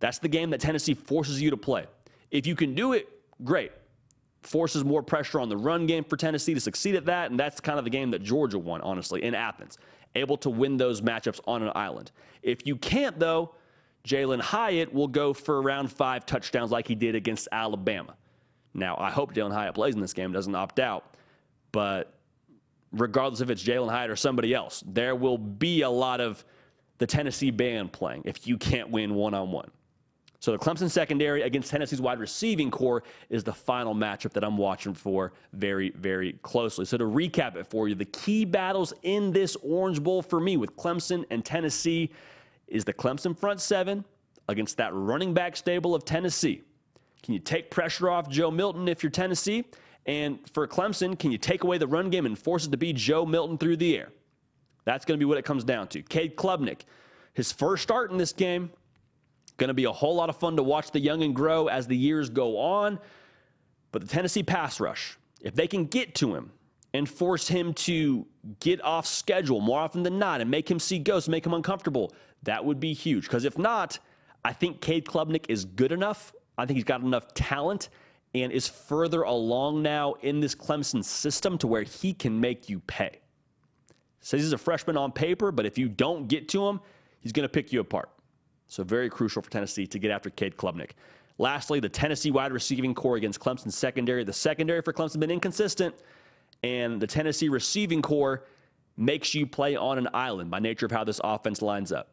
[0.00, 1.86] That's the game that Tennessee forces you to play.
[2.30, 3.08] If you can do it,
[3.44, 3.72] great.
[4.42, 7.60] Forces more pressure on the run game for Tennessee to succeed at that, and that's
[7.60, 9.78] kind of the game that Georgia won, honestly, in Athens.
[10.14, 12.10] Able to win those matchups on an island.
[12.42, 13.54] If you can't, though,
[14.04, 18.16] Jalin Hyatt will go for around five touchdowns like he did against Alabama.
[18.72, 21.16] Now, I hope Jalin Hyatt plays in this game, doesn't opt out,
[21.72, 22.14] but
[22.92, 26.44] regardless if it's Jalin Hyatt or somebody else, there will be a lot of
[26.98, 29.70] the Tennessee band playing if you can't win one on one.
[30.40, 34.56] So the Clemson secondary against Tennessee's wide receiving corps is the final matchup that I'm
[34.56, 36.86] watching for very, very closely.
[36.86, 40.56] So to recap it for you, the key battles in this Orange Bowl for me
[40.56, 42.10] with Clemson and Tennessee
[42.68, 44.02] is the Clemson front seven
[44.48, 46.62] against that running back stable of Tennessee.
[47.22, 49.64] Can you take pressure off Joe Milton if you're Tennessee?
[50.06, 52.94] And for Clemson, can you take away the run game and force it to be
[52.94, 54.08] Joe Milton through the air?
[54.86, 56.02] That's going to be what it comes down to.
[56.02, 56.80] Cade Klubnik,
[57.34, 58.70] his first start in this game,
[59.60, 61.86] Going to be a whole lot of fun to watch the young and grow as
[61.86, 62.98] the years go on.
[63.92, 66.52] But the Tennessee pass rush, if they can get to him
[66.94, 68.26] and force him to
[68.60, 72.14] get off schedule more often than not and make him see ghosts, make him uncomfortable,
[72.44, 73.24] that would be huge.
[73.24, 73.98] Because if not,
[74.46, 76.32] I think Cade Klubnik is good enough.
[76.56, 77.90] I think he's got enough talent
[78.34, 82.80] and is further along now in this Clemson system to where he can make you
[82.80, 83.20] pay.
[84.20, 86.80] Says he's a freshman on paper, but if you don't get to him,
[87.20, 88.08] he's going to pick you apart.
[88.70, 90.92] So very crucial for Tennessee to get after Cade Klubnik.
[91.38, 94.22] Lastly, the Tennessee wide receiving corps against Clemson's secondary.
[94.22, 95.94] The secondary for Clemson been inconsistent,
[96.62, 98.44] and the Tennessee receiving corps
[98.96, 102.12] makes you play on an island by nature of how this offense lines up.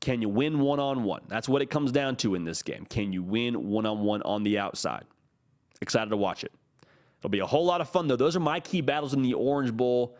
[0.00, 1.22] Can you win one on one?
[1.28, 2.84] That's what it comes down to in this game.
[2.84, 5.04] Can you win one on one on the outside?
[5.80, 6.52] Excited to watch it.
[7.20, 8.16] It'll be a whole lot of fun, though.
[8.16, 10.18] Those are my key battles in the Orange Bowl,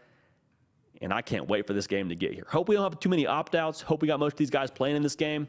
[1.03, 2.47] and I can't wait for this game to get here.
[2.49, 3.83] Hope we don't have too many opt outs.
[3.83, 5.47] Hope we got most of these guys playing in this game,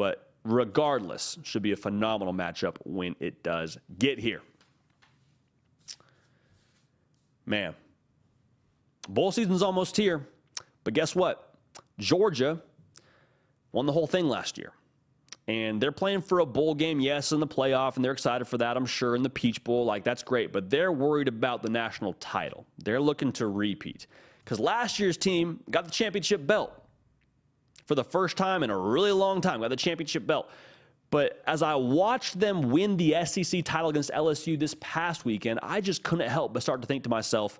[0.00, 4.40] but regardless, should be a phenomenal matchup when it does get here.
[7.44, 7.74] Man,
[9.10, 10.26] bowl season's almost here,
[10.84, 11.54] but guess what?
[11.98, 12.62] Georgia
[13.72, 14.72] won the whole thing last year.
[15.46, 18.56] And they're playing for a bowl game, yes, in the playoff, and they're excited for
[18.56, 19.84] that, I'm sure, in the Peach Bowl.
[19.84, 20.50] Like, that's great.
[20.50, 22.64] But they're worried about the national title.
[22.78, 24.06] They're looking to repeat.
[24.42, 26.79] Because last year's team got the championship belt
[27.90, 30.48] for the first time in a really long time, got the championship belt.
[31.10, 35.80] But as I watched them win the SEC title against LSU this past weekend, I
[35.80, 37.58] just couldn't help but start to think to myself,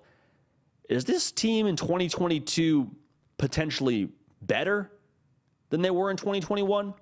[0.88, 2.88] is this team in 2022
[3.38, 4.10] potentially
[4.42, 4.92] better
[5.70, 6.94] than they were in 2021?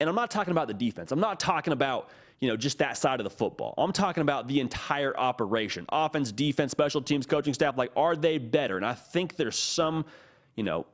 [0.00, 1.12] And I'm not talking about the defense.
[1.12, 2.10] I'm not talking about,
[2.40, 3.74] you know, just that side of the football.
[3.78, 5.86] I'm talking about the entire operation.
[5.90, 8.76] Offense, defense, special teams, coaching staff, like are they better?
[8.76, 10.04] And I think there's some,
[10.56, 10.84] you know,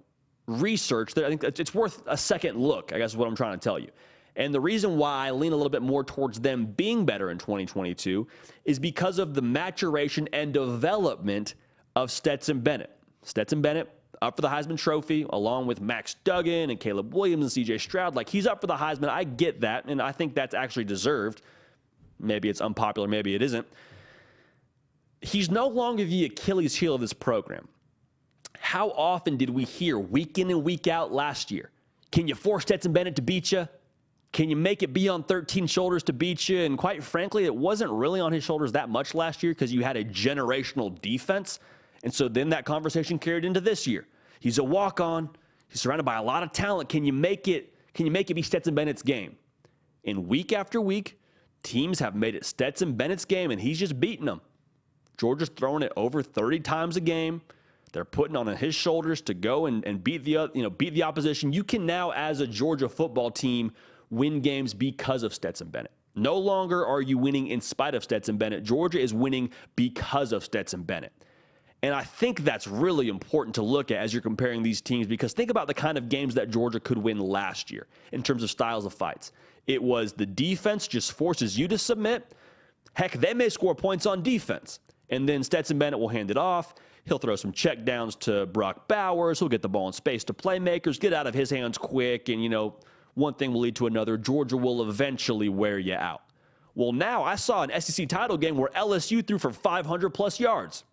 [0.47, 3.59] research that I think it's worth a second look, I guess is what I'm trying
[3.59, 3.88] to tell you.
[4.34, 7.38] And the reason why I lean a little bit more towards them being better in
[7.38, 8.26] 2022
[8.64, 11.55] is because of the maturation and development
[11.97, 12.90] of Stetson Bennett.
[13.22, 13.90] Stetson Bennett
[14.22, 18.14] up for the Heisman Trophy, along with Max Duggan and Caleb Williams and CJ Stroud.
[18.14, 19.09] Like, he's up for the Heisman.
[19.09, 21.43] I get that, and I think that's actually deserved.
[22.18, 23.66] Maybe it's unpopular, maybe it isn't.
[25.20, 27.68] He's no longer the Achilles heel of this program.
[28.72, 31.68] How often did we hear week in and week out last year?
[32.10, 33.68] Can you force Stetson Bennett to beat you?
[34.32, 36.60] Can you make it be on 13 shoulders to beat you?
[36.60, 39.82] And quite frankly, it wasn't really on his shoulders that much last year because you
[39.82, 41.60] had a generational defense.
[42.02, 44.06] And so then that conversation carried into this year.
[44.40, 45.28] He's a walk-on.
[45.68, 46.88] He's surrounded by a lot of talent.
[46.88, 47.74] Can you make it?
[47.92, 49.36] Can you make it be Stetson Bennett's game?
[50.06, 51.20] And week after week,
[51.62, 54.40] teams have made it Stetson Bennett's game, and he's just beating them.
[55.18, 57.42] Georgia's throwing it over 30 times a game.
[57.93, 60.95] They're putting on his shoulders to go and, and beat the uh, you know beat
[60.95, 61.53] the opposition.
[61.53, 63.72] You can now, as a Georgia football team,
[64.11, 65.93] win games because of Stetson Bennett.
[66.14, 68.64] No longer are you winning in spite of Stetson Bennett.
[68.64, 71.12] Georgia is winning because of Stetson Bennett.
[71.82, 75.32] And I think that's really important to look at as you're comparing these teams because
[75.32, 78.51] think about the kind of games that Georgia could win last year in terms of
[78.51, 79.32] styles of fights.
[79.66, 82.34] It was the defense just forces you to submit.
[82.95, 84.78] Heck, they may score points on defense.
[85.11, 86.74] And then Stetson Bennett will hand it off.
[87.05, 89.38] He'll throw some check downs to Brock Bowers.
[89.38, 92.28] He'll get the ball in space to playmakers, get out of his hands quick.
[92.28, 92.76] And, you know,
[93.14, 94.16] one thing will lead to another.
[94.16, 96.22] Georgia will eventually wear you out.
[96.74, 100.84] Well, now I saw an SEC title game where LSU threw for 500 plus yards.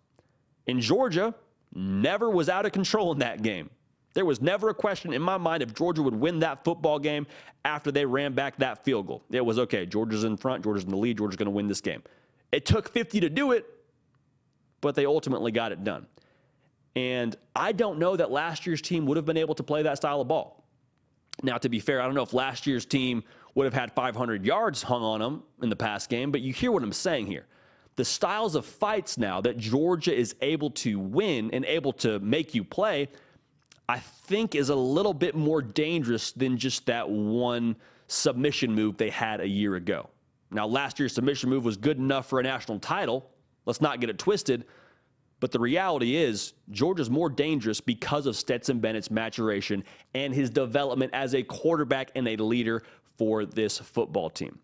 [0.66, 1.34] In Georgia,
[1.74, 3.70] never was out of control in that game.
[4.12, 7.26] There was never a question in my mind if Georgia would win that football game
[7.64, 9.22] after they ran back that field goal.
[9.30, 9.86] It was okay.
[9.86, 10.64] Georgia's in front.
[10.64, 11.18] Georgia's in the lead.
[11.18, 12.02] Georgia's going to win this game.
[12.50, 13.64] It took 50 to do it,
[14.80, 16.06] but they ultimately got it done.
[16.96, 19.96] And I don't know that last year's team would have been able to play that
[19.96, 20.64] style of ball.
[21.42, 23.22] Now, to be fair, I don't know if last year's team
[23.54, 26.72] would have had 500 yards hung on them in the past game, but you hear
[26.72, 27.46] what I'm saying here
[27.96, 32.54] the styles of fights now that Georgia is able to win and able to make
[32.54, 33.08] you play,
[33.88, 37.76] I think is a little bit more dangerous than just that one
[38.06, 40.08] submission move they had a year ago.
[40.50, 43.28] Now, last year's submission move was good enough for a national title.
[43.70, 44.64] Let's not get it twisted.
[45.38, 51.14] But the reality is, Georgia's more dangerous because of Stetson Bennett's maturation and his development
[51.14, 52.82] as a quarterback and a leader
[53.16, 54.58] for this football team.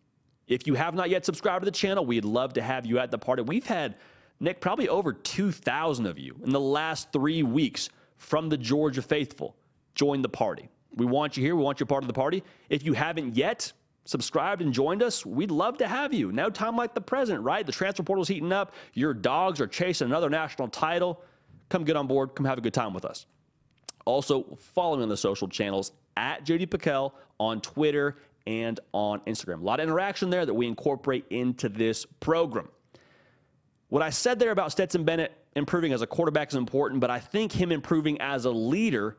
[0.49, 3.13] If you have not yet subscribed to the channel, we'd love to have you at
[3.13, 3.43] the party.
[3.43, 3.95] We've had,
[4.41, 9.55] Nick, probably over 2,000 of you in the last three weeks from the Georgia faithful
[9.95, 10.69] join the party.
[10.97, 11.55] We want you here.
[11.55, 12.43] We want you part of the party.
[12.69, 13.73] If you haven't yet
[14.07, 16.33] subscribed and joined us, we'd love to have you.
[16.33, 17.67] Now, time like the present, right?
[17.67, 18.73] The transfer portal's heating up.
[18.95, 21.21] Your dogs are chasing another national title.
[21.69, 22.35] Come get on board.
[22.35, 23.27] Come have a good time with us.
[24.07, 29.61] Also, follow me on the social channels at JD PicKell on Twitter and on Instagram.
[29.61, 32.69] A lot of interaction there that we incorporate into this program.
[33.89, 37.19] What I said there about Stetson Bennett improving as a quarterback is important, but I
[37.19, 39.17] think him improving as a leader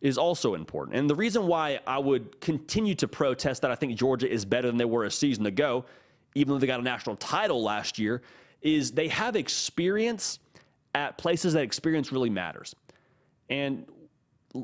[0.00, 0.96] is also important.
[0.96, 4.68] And the reason why I would continue to protest that I think Georgia is better
[4.68, 5.84] than they were a season ago,
[6.34, 8.22] even though they got a national title last year,
[8.60, 10.38] is they have experience
[10.94, 12.74] at places that experience really matters.
[13.48, 13.86] And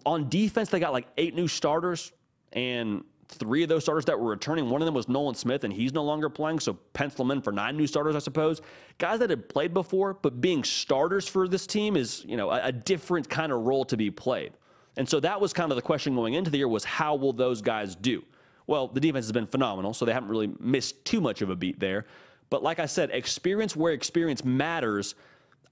[0.05, 2.13] on defense, they got like eight new starters,
[2.53, 4.69] and three of those starters that were returning.
[4.69, 6.61] One of them was Nolan Smith, and he's no longer playing.
[6.61, 8.61] So pencil in for nine new starters, I suppose.
[8.99, 12.65] Guys that had played before, but being starters for this team is, you know, a,
[12.65, 14.53] a different kind of role to be played.
[14.97, 17.33] And so that was kind of the question going into the year was how will
[17.33, 18.25] those guys do?
[18.67, 21.57] Well, the defense has been phenomenal, so they haven't really missed too much of a
[21.57, 22.07] beat there.
[22.51, 25.15] But like I said, experience where experience matters.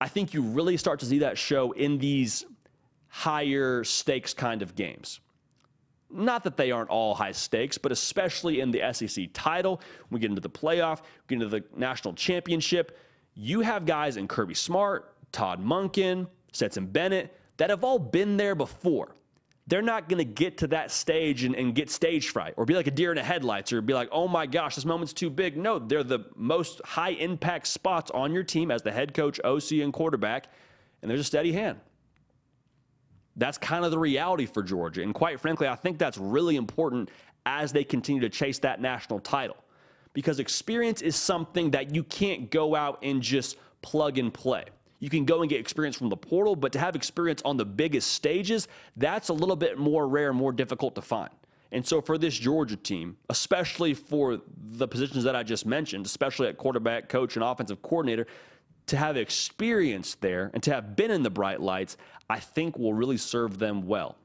[0.01, 2.47] I think you really start to see that show in these
[3.09, 5.21] higher stakes kind of games.
[6.11, 10.31] Not that they aren't all high stakes, but especially in the SEC title, we get
[10.31, 12.99] into the playoff, we get into the national championship.
[13.35, 18.55] You have guys in Kirby Smart, Todd Monken, Stetson Bennett that have all been there
[18.55, 19.15] before.
[19.67, 22.73] They're not going to get to that stage and, and, get stage fright or be
[22.73, 25.29] like a deer in the headlights or be like, oh my gosh, this moment's too
[25.29, 25.59] big.
[25.59, 29.73] No, they're the most high impact spots on your team as the head coach, OC,
[29.73, 30.47] and quarterback,
[31.03, 31.79] and there's a steady hand.
[33.37, 35.03] That's kind of the reality for Georgia.
[35.03, 37.11] And quite frankly, I think that's really important
[37.45, 39.59] as they continue to chase that national title.
[40.15, 44.65] Because experience is something that you can't go out and just plug and play.
[45.01, 47.65] You can go and get experience from the portal, but to have experience on the
[47.65, 51.31] biggest stages, that's a little bit more rare more difficult to find.
[51.73, 54.41] And so for this Georgia team, especially for
[54.73, 58.27] the positions that I just mentioned, especially at quarterback, coach, and offensive coordinator,
[58.87, 61.97] to have experience there and to have been in the bright lights,
[62.29, 64.17] I think will really serve them well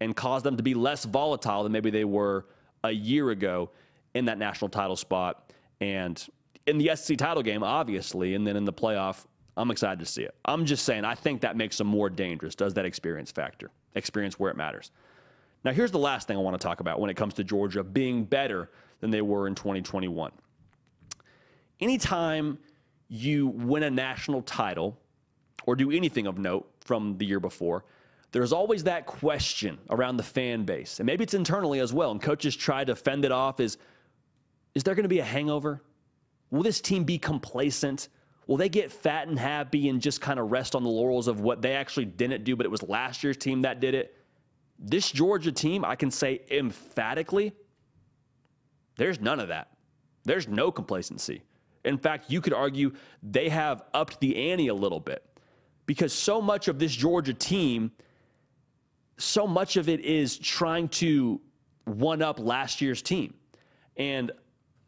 [0.00, 2.46] and cause them to be less volatile than maybe they were
[2.84, 3.70] a year ago
[4.14, 6.28] in that national title spot and
[6.66, 9.24] in the SEC title game, obviously, and then in the playoff.
[9.60, 10.34] I'm excited to see it.
[10.44, 14.38] I'm just saying, I think that makes them more dangerous, does that experience factor, experience
[14.38, 14.90] where it matters.
[15.64, 17.84] Now, here's the last thing I want to talk about when it comes to Georgia
[17.84, 20.32] being better than they were in 2021.
[21.80, 22.58] Anytime
[23.08, 24.98] you win a national title
[25.66, 27.84] or do anything of note from the year before,
[28.32, 31.00] there's always that question around the fan base.
[31.00, 32.12] And maybe it's internally as well.
[32.12, 33.76] And coaches try to fend it off is
[34.74, 35.82] is there going to be a hangover?
[36.50, 38.08] Will this team be complacent?
[38.50, 41.38] Will they get fat and happy and just kind of rest on the laurels of
[41.38, 44.16] what they actually didn't do, but it was last year's team that did it?
[44.76, 47.52] This Georgia team, I can say emphatically,
[48.96, 49.68] there's none of that.
[50.24, 51.42] There's no complacency.
[51.84, 52.90] In fact, you could argue
[53.22, 55.24] they have upped the ante a little bit
[55.86, 57.92] because so much of this Georgia team,
[59.16, 61.40] so much of it is trying to
[61.84, 63.32] one up last year's team.
[63.96, 64.32] And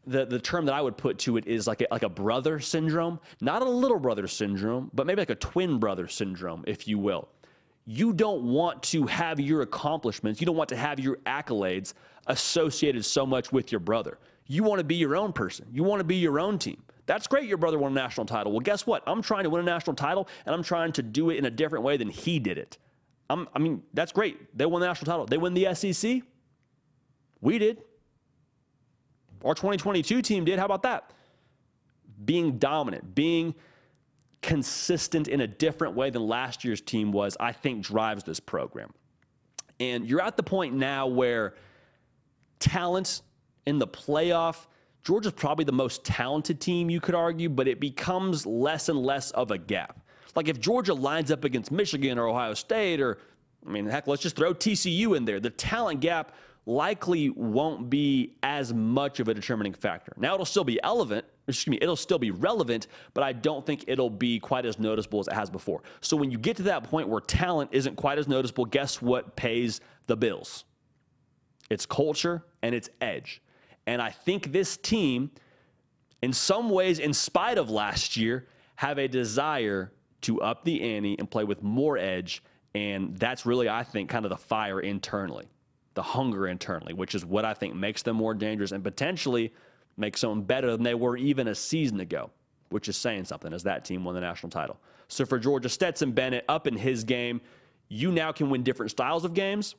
[0.05, 2.59] the, the term that I would put to it is like a, like a brother
[2.59, 6.99] syndrome, not a little brother syndrome, but maybe like a twin brother syndrome, if you
[6.99, 7.29] will.
[7.85, 11.93] You don't want to have your accomplishments, you don't want to have your accolades
[12.27, 14.17] associated so much with your brother.
[14.47, 15.67] You want to be your own person.
[15.71, 16.81] You want to be your own team.
[17.05, 17.47] That's great.
[17.47, 18.51] Your brother won a national title.
[18.51, 19.03] Well, guess what?
[19.07, 21.51] I'm trying to win a national title, and I'm trying to do it in a
[21.51, 22.77] different way than he did it.
[23.29, 24.57] I'm, i mean, that's great.
[24.57, 25.25] They won the national title.
[25.25, 26.21] They win the SEC.
[27.41, 27.83] We did.
[29.43, 30.59] Our 2022 team did.
[30.59, 31.11] How about that?
[32.23, 33.55] Being dominant, being
[34.41, 38.93] consistent in a different way than last year's team was, I think drives this program.
[39.79, 41.55] And you're at the point now where
[42.59, 43.21] talent
[43.65, 44.67] in the playoff,
[45.03, 49.31] Georgia's probably the most talented team, you could argue, but it becomes less and less
[49.31, 49.99] of a gap.
[50.35, 53.19] Like if Georgia lines up against Michigan or Ohio State, or,
[53.65, 56.33] I mean, heck, let's just throw TCU in there, the talent gap
[56.65, 60.13] likely won't be as much of a determining factor.
[60.17, 63.85] Now it'll still be relevant, excuse me, it'll still be relevant, but I don't think
[63.87, 65.83] it'll be quite as noticeable as it has before.
[66.01, 69.35] So when you get to that point where talent isn't quite as noticeable, guess what
[69.35, 70.63] pays the bills?
[71.69, 73.41] It's culture and it's edge.
[73.85, 75.31] And I think this team,
[76.21, 79.91] in some ways, in spite of last year, have a desire
[80.21, 82.41] to up the ante and play with more edge.
[82.73, 85.47] And that's really, I think, kind of the fire internally,
[85.93, 89.53] the hunger internally, which is what I think makes them more dangerous and potentially
[89.97, 92.31] makes them better than they were even a season ago,
[92.69, 94.79] which is saying something as that team won the national title.
[95.07, 97.41] So for Georgia, Stetson Bennett up in his game,
[97.89, 99.75] you now can win different styles of games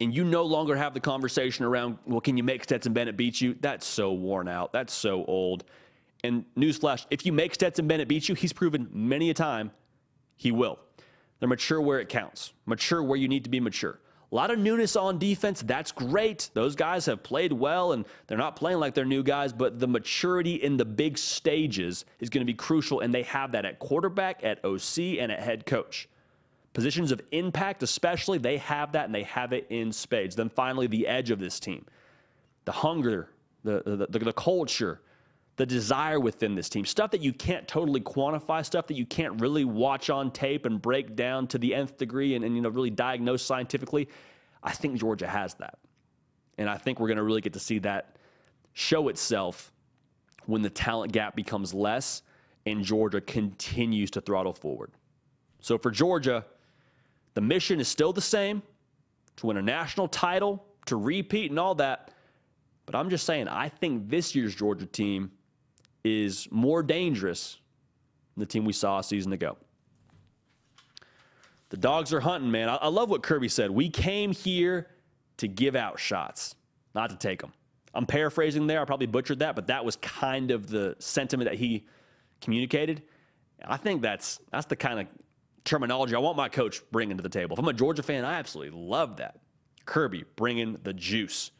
[0.00, 3.40] and you no longer have the conversation around, well, can you make Stetson Bennett beat
[3.40, 3.56] you?
[3.60, 4.72] That's so worn out.
[4.72, 5.64] That's so old.
[6.24, 9.70] And newsflash, if you make Stetson Bennett beat you, he's proven many a time
[10.36, 10.78] he will.
[11.38, 13.98] They're mature where it counts, mature where you need to be mature.
[14.32, 15.60] A lot of newness on defense.
[15.60, 16.48] That's great.
[16.54, 19.86] Those guys have played well and they're not playing like they're new guys, but the
[19.86, 23.00] maturity in the big stages is going to be crucial.
[23.00, 26.08] And they have that at quarterback, at OC, and at head coach.
[26.72, 30.34] Positions of impact, especially, they have that and they have it in spades.
[30.34, 31.84] Then finally, the edge of this team
[32.64, 33.28] the hunger,
[33.64, 35.00] the, the, the, culture,
[35.56, 39.40] the desire within this team, stuff that you can't totally quantify, stuff that you can't
[39.40, 42.70] really watch on tape and break down to the nth degree and, and you know
[42.70, 44.08] really diagnose scientifically.
[44.62, 45.78] I think Georgia has that.
[46.58, 48.16] And I think we're going to really get to see that
[48.72, 49.72] show itself
[50.46, 52.22] when the talent gap becomes less
[52.64, 54.92] and Georgia continues to throttle forward.
[55.60, 56.44] So for Georgia,
[57.34, 58.62] the mission is still the same.
[59.36, 62.10] to win a national title, to repeat, and all that.
[62.84, 65.30] But I'm just saying, I think this year's Georgia team
[66.04, 67.58] is more dangerous
[68.34, 69.56] than the team we saw a season ago.
[71.70, 72.68] The dogs are hunting, man.
[72.68, 73.70] I, I love what Kirby said.
[73.70, 74.88] We came here
[75.38, 76.54] to give out shots,
[76.94, 77.52] not to take them.
[77.94, 78.80] I'm paraphrasing there.
[78.80, 81.86] I probably butchered that, but that was kind of the sentiment that he
[82.40, 83.02] communicated.
[83.64, 85.06] I think that's that's the kind of
[85.64, 87.54] terminology I want my coach bringing to the table.
[87.54, 89.38] If I'm a Georgia fan, I absolutely love that.
[89.84, 91.50] Kirby bringing the juice.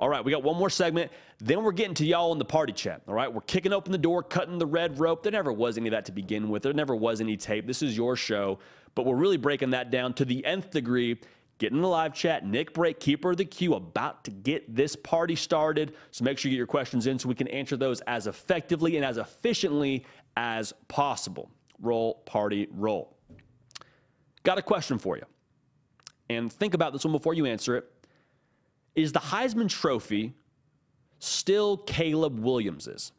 [0.00, 1.12] All right, we got one more segment.
[1.40, 3.02] Then we're getting to y'all in the party chat.
[3.06, 5.22] All right, we're kicking open the door, cutting the red rope.
[5.22, 6.62] There never was any of that to begin with.
[6.62, 7.66] There never was any tape.
[7.66, 8.60] This is your show,
[8.94, 11.20] but we're really breaking that down to the nth degree.
[11.58, 14.96] Getting in the live chat, Nick Break, keeper of the queue, about to get this
[14.96, 15.94] party started.
[16.12, 18.96] So make sure you get your questions in so we can answer those as effectively
[18.96, 21.50] and as efficiently as possible.
[21.78, 23.18] Roll, party, roll.
[24.44, 25.24] Got a question for you.
[26.30, 27.92] And think about this one before you answer it.
[29.02, 30.34] Is the Heisman Trophy
[31.18, 33.12] still Caleb Williams's?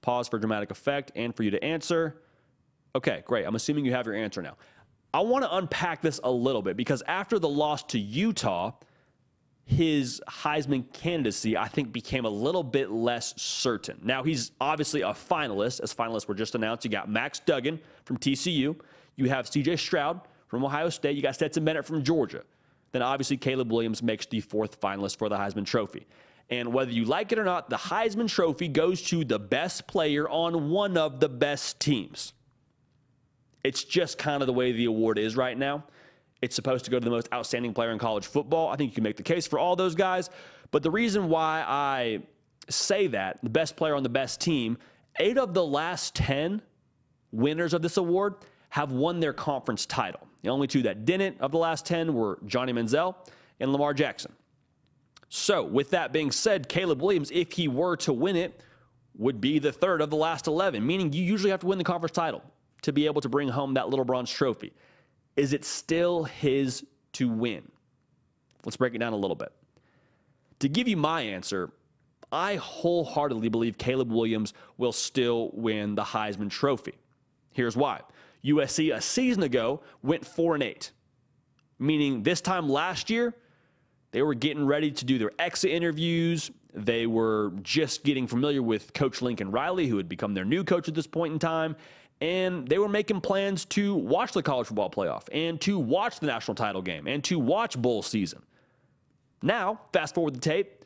[0.00, 2.20] Pause for dramatic effect and for you to answer.
[2.94, 3.44] Okay, great.
[3.46, 4.56] I'm assuming you have your answer now.
[5.12, 8.72] I want to unpack this a little bit because after the loss to Utah,
[9.64, 13.98] his Heisman candidacy, I think, became a little bit less certain.
[14.02, 16.84] Now, he's obviously a finalist, as finalists were just announced.
[16.84, 18.76] You got Max Duggan from TCU,
[19.16, 22.42] you have CJ Stroud from Ohio State, you got Stetson Bennett from Georgia.
[22.94, 26.06] Then, obviously, Caleb Williams makes the fourth finalist for the Heisman Trophy.
[26.48, 30.28] And whether you like it or not, the Heisman Trophy goes to the best player
[30.28, 32.34] on one of the best teams.
[33.64, 35.82] It's just kind of the way the award is right now.
[36.40, 38.68] It's supposed to go to the most outstanding player in college football.
[38.68, 40.30] I think you can make the case for all those guys.
[40.70, 42.20] But the reason why I
[42.68, 44.78] say that, the best player on the best team,
[45.18, 46.62] eight of the last 10
[47.32, 48.36] winners of this award
[48.74, 50.26] have won their conference title.
[50.42, 53.14] The only two that didn't of the last 10 were Johnny Manziel
[53.60, 54.32] and Lamar Jackson.
[55.28, 58.60] So, with that being said, Caleb Williams, if he were to win it,
[59.16, 61.84] would be the third of the last 11, meaning you usually have to win the
[61.84, 62.42] conference title
[62.82, 64.72] to be able to bring home that little bronze trophy.
[65.36, 67.70] Is it still his to win?
[68.64, 69.52] Let's break it down a little bit.
[70.58, 71.70] To give you my answer,
[72.32, 76.94] I wholeheartedly believe Caleb Williams will still win the Heisman Trophy.
[77.52, 78.00] Here's why.
[78.44, 80.92] USC a season ago went 4 and 8.
[81.78, 83.34] Meaning this time last year,
[84.12, 86.50] they were getting ready to do their exit interviews.
[86.72, 90.88] They were just getting familiar with Coach Lincoln Riley, who had become their new coach
[90.88, 91.76] at this point in time
[92.20, 96.26] and they were making plans to watch the college football playoff and to watch the
[96.26, 98.42] national title game and to watch bowl season.
[99.42, 100.84] Now, fast forward the tape,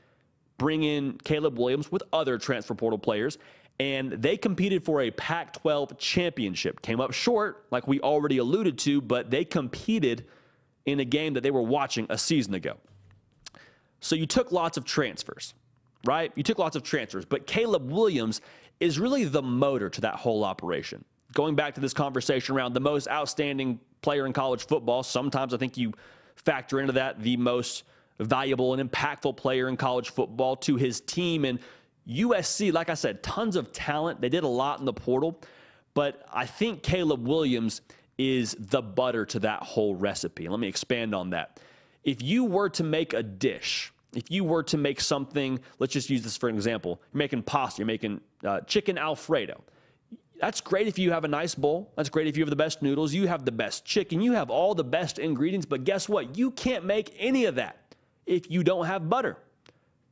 [0.57, 3.39] bring in Caleb Williams with other transfer portal players,
[3.81, 6.83] and they competed for a Pac 12 championship.
[6.83, 10.27] Came up short, like we already alluded to, but they competed
[10.87, 12.77] in a game that they were watching a season ago.
[14.01, 15.55] So you took lots of transfers,
[16.05, 16.33] right?
[16.35, 18.41] You took lots of transfers, but Caleb Williams
[18.81, 22.81] is really the motor to that whole operation going back to this conversation around the
[22.81, 25.93] most outstanding player in college football, sometimes I think you
[26.37, 27.85] factor into that the most
[28.19, 31.45] valuable and impactful player in college football to his team.
[31.45, 31.59] And
[32.09, 34.21] USC, like I said, tons of talent.
[34.21, 35.41] They did a lot in the portal,
[35.95, 37.83] but I think Caleb Williams
[38.17, 40.49] is the butter to that whole recipe.
[40.49, 41.61] Let me expand on that.
[42.05, 46.09] If you were to make a dish, if you were to make something, let's just
[46.09, 47.01] use this for an example.
[47.13, 49.63] You're making pasta, you're making uh, chicken Alfredo.
[50.41, 51.93] That's great if you have a nice bowl.
[51.97, 53.13] That's great if you have the best noodles.
[53.13, 54.21] You have the best chicken.
[54.21, 55.67] You have all the best ingredients.
[55.67, 56.39] But guess what?
[56.39, 59.37] You can't make any of that if you don't have butter.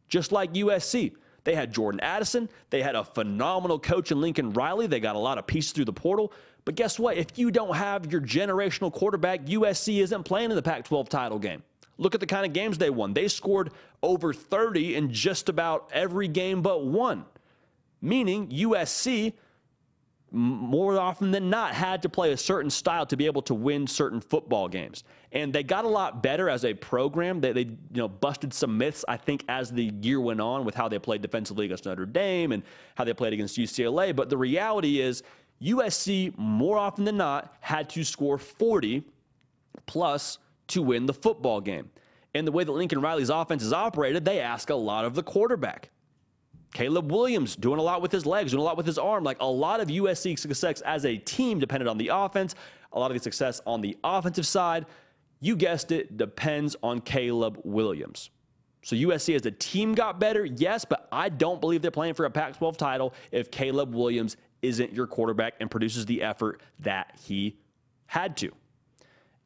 [0.09, 1.15] Just like USC.
[1.47, 2.49] They had Jordan Addison.
[2.71, 4.89] They had a phenomenal coach in Lincoln Riley.
[4.89, 6.33] They got a lot of pieces through the portal.
[6.65, 7.17] But guess what?
[7.17, 11.39] If you don't have your generational quarterback, USC isn't playing in the Pac 12 title
[11.39, 11.63] game.
[11.99, 13.15] Look at the kind of games they won.
[13.15, 13.71] They scored
[14.03, 17.25] over 30 in just about every game but one,
[18.03, 19.33] meaning USC
[20.33, 23.87] more often than not had to play a certain style to be able to win
[23.87, 25.05] certain football games.
[25.37, 27.43] And they got a lot better as a program.
[27.43, 30.75] They, they you know busted some myths, I think, as the year went on with
[30.75, 32.63] how they played defensively against Notre Dame and
[32.95, 34.17] how they played against UCLA.
[34.17, 35.23] But the reality is
[35.61, 39.05] USC more often than not had to score 40
[39.85, 41.91] plus to win the football game.
[42.35, 45.23] And the way that Lincoln Riley's offense is operated, they ask a lot of the
[45.23, 45.91] quarterback.
[46.73, 49.23] Caleb Williams doing a lot with his legs, doing a lot with his arm.
[49.23, 52.55] Like a lot of USC success as a team depended on the offense.
[52.95, 54.87] A lot of the success on the offensive side,
[55.41, 58.31] you guessed it, depends on Caleb Williams.
[58.83, 62.25] So USC as a team got better, yes, but I don't believe they're playing for
[62.25, 67.19] a Pac 12 title if Caleb Williams isn't your quarterback and produces the effort that
[67.27, 67.57] he
[68.07, 68.53] had to.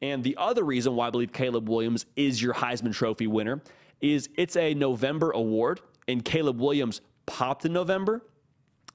[0.01, 3.61] And the other reason why I believe Caleb Williams is your Heisman Trophy winner
[3.99, 8.23] is it's a November award, and Caleb Williams popped in November,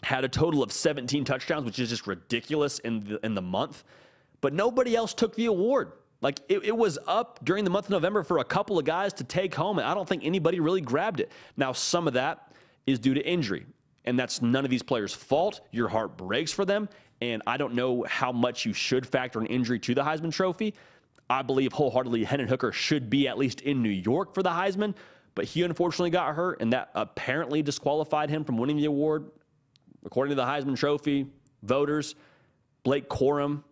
[0.03, 3.85] had a total of 17 touchdowns, which is just ridiculous in the, in the month.
[4.41, 5.93] But nobody else took the award.
[6.21, 9.13] Like it, it, was up during the month of November for a couple of guys
[9.15, 11.31] to take home, and I don't think anybody really grabbed it.
[11.57, 12.53] Now, some of that
[12.87, 13.67] is due to injury,
[14.05, 15.61] and that's none of these players' fault.
[15.73, 16.89] Your heart breaks for them,
[17.21, 20.75] and I don't know how much you should factor an injury to the Heisman Trophy.
[21.29, 24.95] I believe wholeheartedly Hendon Hooker should be at least in New York for the Heisman,
[25.35, 29.31] but he unfortunately got hurt, and that apparently disqualified him from winning the award.
[30.05, 31.27] According to the Heisman Trophy
[31.63, 32.15] voters,
[32.85, 33.65] Blake Corum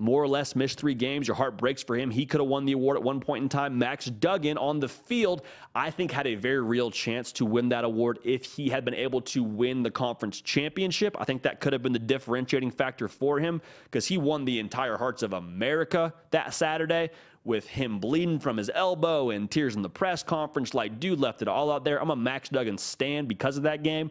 [0.00, 1.28] more or less missed three games.
[1.28, 2.10] Your heart breaks for him.
[2.10, 3.78] He could have won the award at one point in time.
[3.78, 5.42] Max Duggan on the field,
[5.74, 8.94] I think, had a very real chance to win that award if he had been
[8.94, 11.16] able to win the conference championship.
[11.20, 14.58] I think that could have been the differentiating factor for him because he won the
[14.58, 17.10] entire Hearts of America that Saturday
[17.44, 20.74] with him bleeding from his elbow and tears in the press conference.
[20.74, 22.00] Like, dude left it all out there.
[22.00, 24.10] I'm a Max Duggan stand because of that game.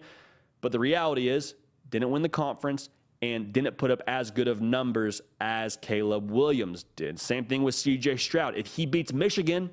[0.62, 1.56] But the reality is,
[1.90, 2.90] didn't win the conference
[3.22, 7.20] and didn't put up as good of numbers as Caleb Williams did.
[7.20, 8.56] Same thing with CJ Stroud.
[8.56, 9.70] If he beats Michigan,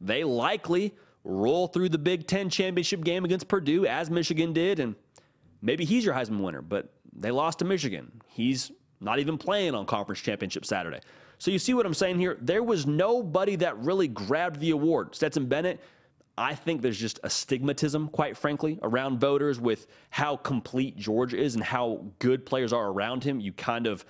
[0.00, 4.94] they likely roll through the Big Ten championship game against Purdue, as Michigan did, and
[5.62, 8.10] maybe he's your Heisman winner, but they lost to Michigan.
[8.26, 11.00] He's not even playing on conference championship Saturday.
[11.38, 12.38] So you see what I'm saying here?
[12.40, 15.14] There was nobody that really grabbed the award.
[15.14, 15.80] Stetson Bennett
[16.36, 21.54] I think there's just a stigmatism, quite frankly, around voters with how complete George is
[21.54, 23.38] and how good players are around him.
[23.38, 24.04] You kind of,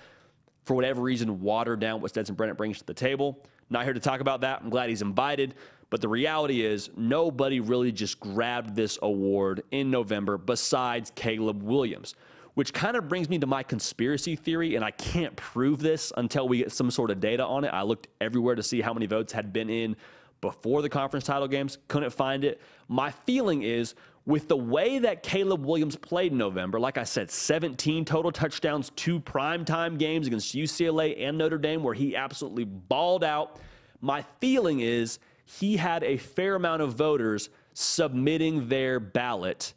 [0.63, 3.43] for whatever reason, water down what Stetson Bennett brings to the table.
[3.69, 4.61] Not here to talk about that.
[4.63, 5.53] I'm glad he's invited.
[5.91, 12.15] But the reality is, nobody really just grabbed this award in November besides Caleb Williams,
[12.55, 14.75] which kind of brings me to my conspiracy theory.
[14.75, 17.67] And I can't prove this until we get some sort of data on it.
[17.67, 19.95] I looked everywhere to see how many votes had been in
[20.41, 22.61] before the conference title games, couldn't find it.
[22.87, 27.29] My feeling is with the way that Caleb Williams played in November, like I said,
[27.29, 33.23] 17 total touchdowns, two primetime games against UCLA and Notre Dame where he absolutely balled
[33.23, 33.59] out.
[34.01, 39.73] My feeling is he had a fair amount of voters submitting their ballot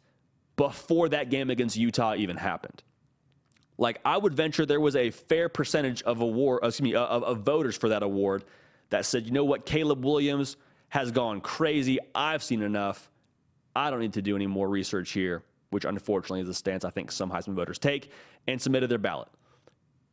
[0.55, 2.83] before that game against Utah even happened.
[3.77, 7.39] Like I would venture there was a fair percentage of award, excuse me, of, of
[7.41, 8.43] voters for that award
[8.89, 10.57] that said, you know what, Caleb Williams
[10.89, 11.99] has gone crazy.
[12.15, 13.09] I've seen enough.
[13.75, 16.89] I don't need to do any more research here, which unfortunately is a stance I
[16.89, 18.11] think some Heisman voters take,
[18.47, 19.27] and submitted their ballot.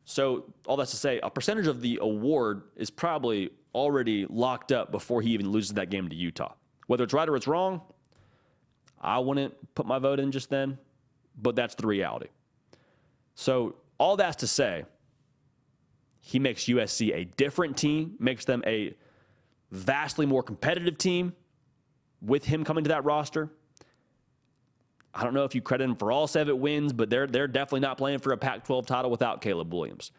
[0.05, 4.89] So, all that's to say, a percentage of the award is probably already locked up
[4.89, 6.53] before he even loses that game to Utah.
[6.85, 7.81] Whether it's right or it's wrong,
[9.01, 10.77] I wouldn't put my vote in just then,
[11.41, 12.29] but that's the reality.
[13.35, 14.85] So, all that's to say,
[16.27, 18.93] he makes USC a different team, makes them a
[19.71, 21.33] vastly more competitive team
[22.21, 23.49] with him coming to that roster.
[25.13, 27.79] I don't know if you credit him for all seven wins, but they're they're definitely
[27.79, 30.11] not playing for a Pac-12 title without Caleb Williams.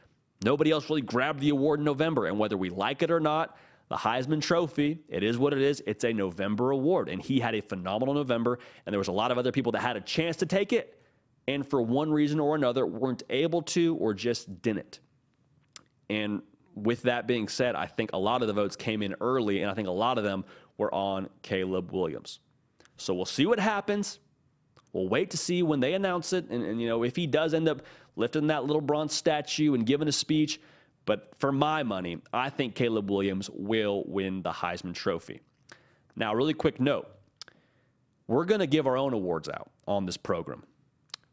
[0.43, 3.59] Nobody else really grabbed the award in November, and whether we like it or not,
[3.91, 5.83] the Heisman Trophy, it is what it is.
[5.87, 9.31] It's a November award, and he had a phenomenal November, and there was a lot
[9.31, 11.03] of other people that had a chance to take it,
[11.47, 15.01] and for one reason or another weren't able to or just didn't.
[16.11, 16.43] And
[16.75, 19.71] with that being said, I think a lot of the votes came in early, and
[19.71, 20.45] I think a lot of them
[20.77, 22.41] were on Caleb Williams.
[22.97, 24.19] So we'll see what happens.
[24.93, 26.49] We'll wait to see when they announce it.
[26.51, 27.83] And, and, you know, if he does end up
[28.17, 30.61] lifting that little bronze statue and giving a speech.
[31.05, 35.41] But for my money, I think Caleb Williams will win the Heisman Trophy.
[36.17, 37.09] Now, really quick note
[38.27, 40.65] we're going to give our own awards out on this program.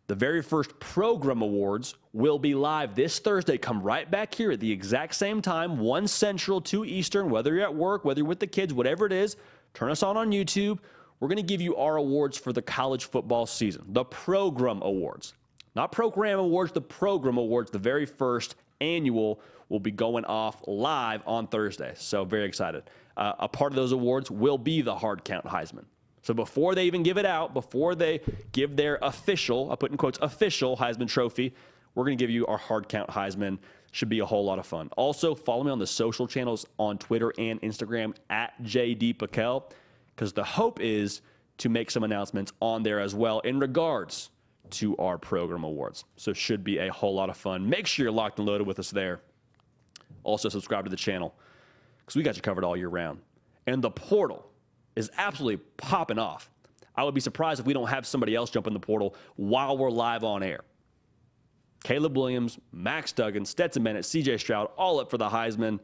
[0.08, 3.58] The very first program awards will be live this Thursday.
[3.58, 7.64] Come right back here at the exact same time, 1 Central, 2 Eastern, whether you're
[7.64, 9.36] at work, whether you're with the kids, whatever it is,
[9.74, 10.78] turn us on on YouTube.
[11.20, 15.34] We're going to give you our awards for the college football season, the program awards.
[15.76, 21.24] Not program awards, the program awards, the very first annual will be going off live
[21.26, 21.94] on Thursday.
[21.96, 22.84] So, very excited.
[23.18, 25.86] Uh, a part of those awards will be the hard count Heisman.
[26.26, 28.20] So before they even give it out, before they
[28.52, 31.54] give their official, I put in quotes, official Heisman Trophy,
[31.94, 33.60] we're going to give you our hard count Heisman.
[33.92, 34.90] Should be a whole lot of fun.
[34.98, 39.70] Also, follow me on the social channels on Twitter and Instagram at JD PicKell,
[40.16, 41.22] because the hope is
[41.60, 44.32] to make some announcements on there as well in regards
[44.72, 46.06] to our program awards.
[46.16, 47.70] So should be a whole lot of fun.
[47.70, 49.22] Make sure you're locked and loaded with us there.
[50.24, 51.36] Also, subscribe to the channel
[52.00, 53.20] because we got you covered all year round.
[53.68, 54.50] And the portal
[54.96, 56.50] is absolutely popping off.
[56.96, 59.78] I would be surprised if we don't have somebody else jump in the portal while
[59.78, 60.62] we're live on air.
[61.84, 65.80] Caleb Williams, Max Duggan, Stetson Bennett, CJ Stroud, all up for the Heisman.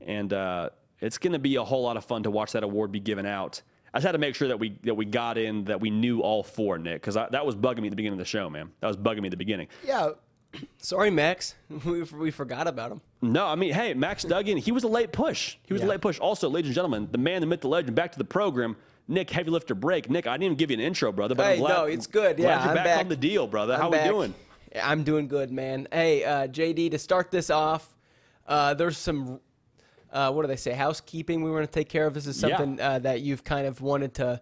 [0.00, 0.70] and uh,
[1.00, 3.26] it's going to be a whole lot of fun to watch that award be given
[3.26, 3.60] out.
[3.92, 6.20] I just had to make sure that we that we got in that we knew
[6.20, 8.70] all four, Nick, because that was bugging me at the beginning of the show, man.
[8.80, 9.68] That was bugging me at the beginning.
[9.86, 10.10] Yeah.
[10.78, 11.54] Sorry, Max.
[11.84, 13.00] We, we forgot about him.
[13.22, 15.56] No, I mean, hey, Max Duggan, he was a late push.
[15.64, 15.88] He was yeah.
[15.88, 16.18] a late push.
[16.20, 18.76] Also, ladies and gentlemen, the man, the myth, the legend, back to the program.
[19.08, 20.10] Nick, heavy lifter break.
[20.10, 21.34] Nick, I didn't even give you an intro, brother.
[21.34, 22.38] But hey, I'm glad, no, it's good.
[22.38, 23.74] Yeah, you're I'm back, back, on the deal, brother.
[23.74, 24.04] I'm How back.
[24.06, 24.34] we doing?
[24.82, 25.86] I'm doing good, man.
[25.92, 27.96] Hey, uh, JD, to start this off,
[28.46, 29.40] uh, there's some,
[30.12, 32.14] uh, what do they say, housekeeping we want to take care of.
[32.14, 32.90] This is something Yeah.
[32.90, 34.40] uh, that you've kind of wanted to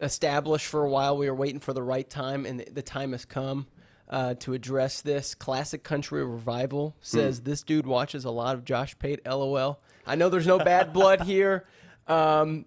[0.00, 1.16] establish for a while.
[1.16, 3.66] We were waiting for the right time, and the time has come.
[4.08, 8.96] Uh, to address this, Classic Country Revival says this dude watches a lot of Josh
[9.00, 9.20] Pate.
[9.26, 9.80] LOL.
[10.06, 11.64] I know there's no bad blood here,
[12.06, 12.66] um,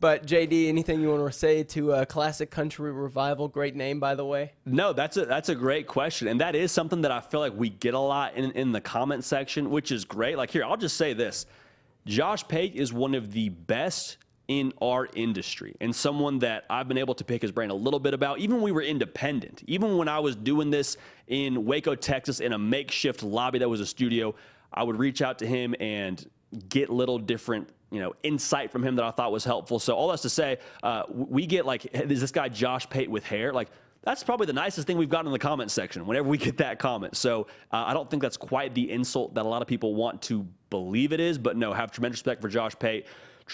[0.00, 3.48] but JD, anything you want to say to uh, Classic Country Revival?
[3.48, 4.52] Great name, by the way.
[4.64, 7.52] No, that's a that's a great question, and that is something that I feel like
[7.54, 10.38] we get a lot in in the comment section, which is great.
[10.38, 11.44] Like here, I'll just say this:
[12.06, 14.16] Josh Pate is one of the best
[14.50, 18.00] in our industry and someone that I've been able to pick his brain a little
[18.00, 18.40] bit about.
[18.40, 20.96] Even when we were independent, even when I was doing this
[21.28, 24.34] in Waco, Texas, in a makeshift lobby that was a studio,
[24.74, 26.28] I would reach out to him and
[26.68, 29.78] get little different you know insight from him that I thought was helpful.
[29.78, 33.24] So all that's to say, uh, we get like, is this guy Josh Pate with
[33.24, 33.52] hair?
[33.52, 33.68] Like
[34.02, 36.80] that's probably the nicest thing we've gotten in the comment section whenever we get that
[36.80, 37.16] comment.
[37.16, 40.22] So uh, I don't think that's quite the insult that a lot of people want
[40.22, 43.06] to believe it is, but no, have tremendous respect for Josh Pate.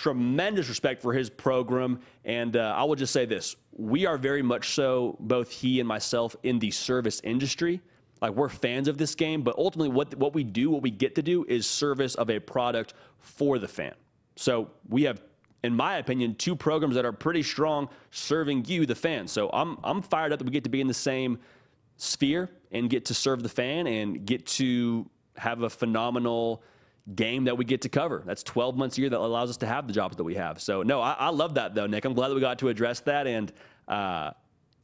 [0.02, 2.00] Tremendous respect for his program.
[2.26, 5.88] And uh, I will just say this we are very much so, both he and
[5.88, 7.80] myself, in the service industry.
[8.20, 11.14] Like we're fans of this game, but ultimately, what, what we do, what we get
[11.14, 13.94] to do, is service of a product for the fan.
[14.36, 15.22] So we have
[15.62, 19.26] in my opinion, two programs that are pretty strong serving you, the fan.
[19.26, 21.38] So I'm I'm fired up that we get to be in the same
[21.96, 25.08] sphere and get to serve the fan and get to
[25.38, 26.62] have a phenomenal
[27.14, 28.22] game that we get to cover.
[28.26, 30.60] That's 12 months a year that allows us to have the jobs that we have.
[30.60, 32.04] So no, I, I love that though, Nick.
[32.04, 33.52] I'm glad that we got to address that and.
[33.86, 34.30] Uh,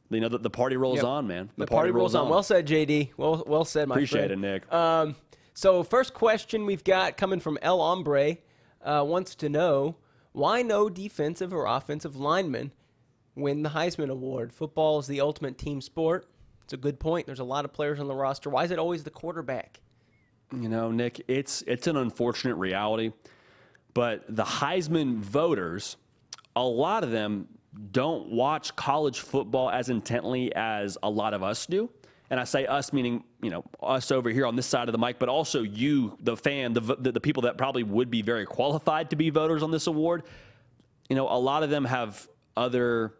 [0.09, 1.05] you know the, the party rolls Yep.
[1.05, 1.49] on, man.
[1.57, 2.29] The, party, rolls on.
[2.29, 3.11] Well said, JD.
[3.17, 4.45] Well, well said, my Appreciate friend.
[4.45, 4.71] it, Nick.
[4.71, 5.15] Um,
[5.55, 8.37] so, first question we've got coming from El Hombre
[8.83, 9.95] uh, wants to know
[10.31, 12.73] why no defensive or offensive linemen
[13.35, 14.53] win the Heisman Award?
[14.53, 16.27] Football is the ultimate team sport.
[16.63, 17.25] It's a good point.
[17.25, 18.51] There's a lot of players on the roster.
[18.51, 19.79] Why is it always the quarterback?
[20.61, 23.11] You know, Nick, it's it's an unfortunate reality,
[23.93, 25.97] but the Heisman voters,
[26.55, 27.47] a lot of them
[27.91, 31.89] don't watch college football as intently as a lot of us do.
[32.29, 34.97] And I say us meaning, you know, us over here on this side of the
[34.97, 38.45] mic, but also you, the fan, the, the, the people that probably would be very
[38.45, 40.23] qualified to be voters on this award.
[41.09, 43.13] You know, a lot of them have other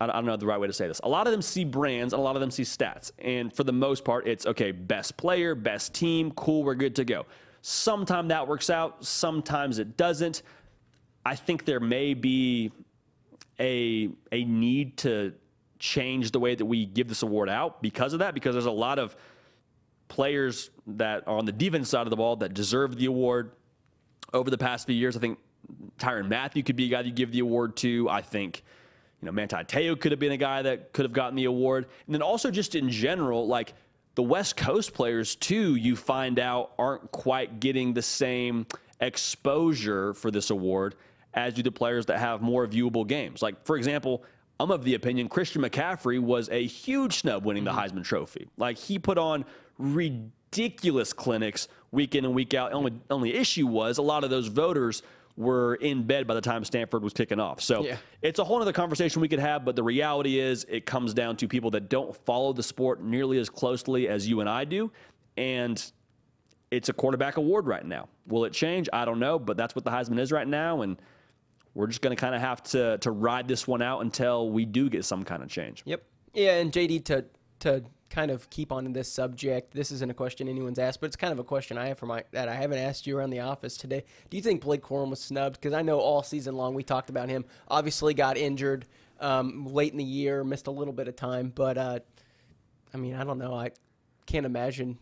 [0.00, 1.00] I don't know the right way to say this.
[1.02, 3.10] A lot of them see brands and a lot of them see stats.
[3.18, 7.04] And for the most part, it's okay, best player, best team, cool, we're good to
[7.04, 7.26] go.
[7.62, 10.42] Sometimes that works out, sometimes it doesn't.
[11.26, 12.70] I think there may be
[13.58, 15.34] a, a need to
[15.80, 18.70] change the way that we give this award out because of that, because there's a
[18.70, 19.16] lot of
[20.06, 23.52] players that are on the defense side of the ball that deserve the award
[24.32, 25.16] over the past few years.
[25.16, 25.38] I think
[25.98, 28.08] Tyrann Mathieu could be a guy you give the award to.
[28.08, 28.62] I think
[29.20, 31.86] you know, Manti Te'o could have been a guy that could have gotten the award.
[32.06, 33.74] And then also just in general, like
[34.14, 38.66] the West Coast players too, you find out aren't quite getting the same
[39.00, 40.94] exposure for this award
[41.34, 43.42] as do the players that have more viewable games.
[43.42, 44.24] Like, for example,
[44.60, 47.98] I'm of the opinion Christian McCaffrey was a huge snub winning the mm-hmm.
[47.98, 48.48] Heisman Trophy.
[48.56, 49.44] Like, he put on
[49.78, 52.72] ridiculous clinics week in and week out.
[52.72, 55.02] Only, only issue was a lot of those voters
[55.38, 57.60] were in bed by the time Stanford was kicking off.
[57.60, 57.96] So Yeah.
[58.22, 61.36] it's a whole other conversation we could have, but the reality is it comes down
[61.36, 64.90] to people that don't follow the sport nearly as closely as you and I do.
[65.36, 65.80] And
[66.72, 68.08] it's a quarterback award right now.
[68.26, 68.88] Will it change?
[68.92, 70.82] I don't know, but that's what the Heisman is right now.
[70.82, 71.00] And
[71.72, 74.64] we're just going to kind of have to, to ride this one out until we
[74.64, 75.82] do get some kind of change.
[75.86, 76.02] Yep.
[76.34, 77.24] Yeah, and JD to
[77.60, 79.72] to kind of keep on this subject.
[79.72, 82.06] This isn't a question anyone's asked, but it's kind of a question I have for
[82.06, 84.04] my that I haven't asked you around the office today.
[84.30, 85.60] Do you think Blake Corum was snubbed?
[85.60, 87.44] Because I know all season long we talked about him.
[87.68, 88.86] Obviously, got injured
[89.20, 91.98] um, late in the year, missed a little bit of time, but uh,
[92.94, 93.54] I mean, I don't know.
[93.54, 93.72] I
[94.26, 94.98] can't imagine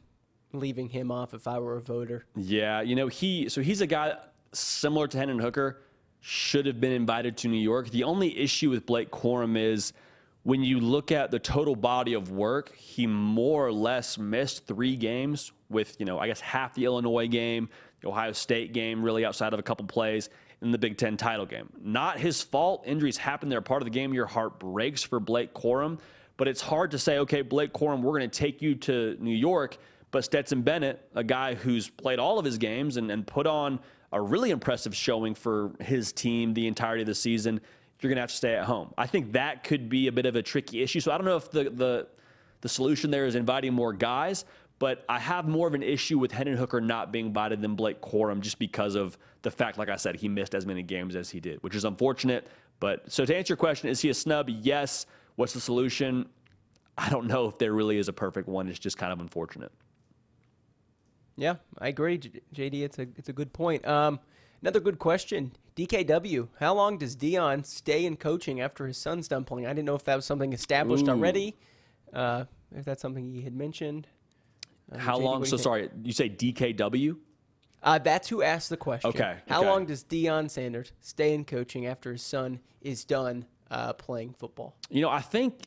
[0.52, 2.24] leaving him off if I were a voter.
[2.34, 4.16] Yeah, you know, he so he's a guy
[4.52, 5.82] similar to Hendon Hooker,
[6.20, 7.90] should have been invited to New York.
[7.90, 9.92] The only issue with Blake Corum is
[10.46, 14.94] when you look at the total body of work, he more or less missed three
[14.94, 17.68] games with, you know, I guess half the Illinois game,
[18.00, 20.30] the Ohio State game, really outside of a couple plays
[20.62, 21.68] in the Big Ten title game.
[21.82, 22.84] Not his fault.
[22.86, 23.48] Injuries happen.
[23.48, 24.14] They're part of the game.
[24.14, 25.98] Your heart breaks for Blake Corum.
[26.36, 29.34] But it's hard to say, okay, Blake Corum, we're going to take you to New
[29.34, 29.78] York,
[30.12, 33.80] but Stetson Bennett, a guy who's played all of his games and, and put on
[34.12, 37.60] a really impressive showing for his team the entirety of the season,
[38.00, 38.92] you're going to have to stay at home.
[38.98, 41.00] I think that could be a bit of a tricky issue.
[41.00, 42.06] So I don't know if the, the,
[42.60, 44.44] the solution there is inviting more guys,
[44.78, 48.02] but I have more of an issue with Hendon Hooker not being invited than Blake
[48.02, 51.30] Corum just because of the fact, like I said, he missed as many games as
[51.30, 52.48] he did, which is unfortunate.
[52.78, 54.50] But so to answer your question, is he a snub?
[54.50, 55.06] Yes.
[55.36, 56.28] What's the solution?
[56.98, 58.68] I don't know if there really is a perfect one.
[58.68, 59.72] It's just kind of unfortunate.
[61.36, 62.82] Yeah, I agree, JD.
[62.82, 63.86] It's a it's a good point.
[63.86, 64.18] Um,
[64.62, 65.52] another good question.
[65.76, 69.66] DKW, how long does Deion stay in coaching after his son's done playing?
[69.66, 71.10] I didn't know if that was something established Ooh.
[71.10, 71.54] already.
[72.12, 72.44] Uh,
[72.74, 74.06] if that's something he had mentioned.
[74.90, 75.44] Uh, how JD, long?
[75.44, 75.62] So think?
[75.62, 77.16] sorry, you say DKW?
[77.82, 79.10] Uh, that's who asked the question.
[79.10, 79.36] Okay.
[79.48, 79.68] How okay.
[79.68, 84.74] long does Deion Sanders stay in coaching after his son is done uh, playing football?
[84.88, 85.60] You know, I think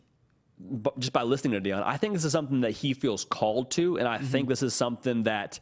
[0.97, 3.97] just by listening to Deion, I think this is something that he feels called to,
[3.97, 4.25] and I mm-hmm.
[4.25, 5.59] think this is something that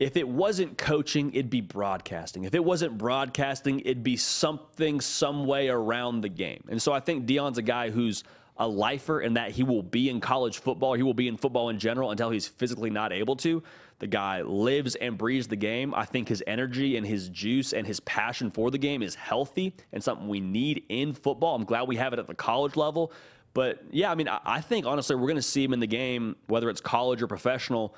[0.00, 2.44] if it wasn't coaching, it'd be broadcasting.
[2.44, 6.64] If it wasn't broadcasting, it'd be something, some way around the game.
[6.70, 8.24] And so I think Deion's a guy who's
[8.56, 11.68] a lifer in that he will be in college football, he will be in football
[11.68, 13.62] in general until he's physically not able to.
[13.98, 15.94] The guy lives and breathes the game.
[15.94, 19.74] I think his energy and his juice and his passion for the game is healthy
[19.92, 21.54] and something we need in football.
[21.54, 23.12] I'm glad we have it at the college level.
[23.52, 26.36] But yeah, I mean, I think honestly, we're going to see him in the game,
[26.46, 27.94] whether it's college or professional,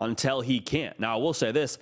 [0.00, 0.98] until he can't.
[1.00, 1.78] Now, I will say this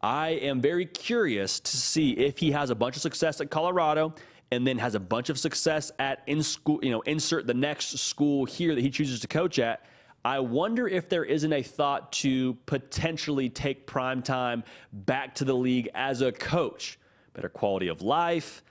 [0.00, 4.14] I am very curious to see if he has a bunch of success at Colorado
[4.50, 7.98] and then has a bunch of success at in school, you know, insert the next
[7.98, 9.84] school here that he chooses to coach at.
[10.24, 15.54] I wonder if there isn't a thought to potentially take prime time back to the
[15.54, 16.98] league as a coach.
[17.34, 18.62] Better quality of life,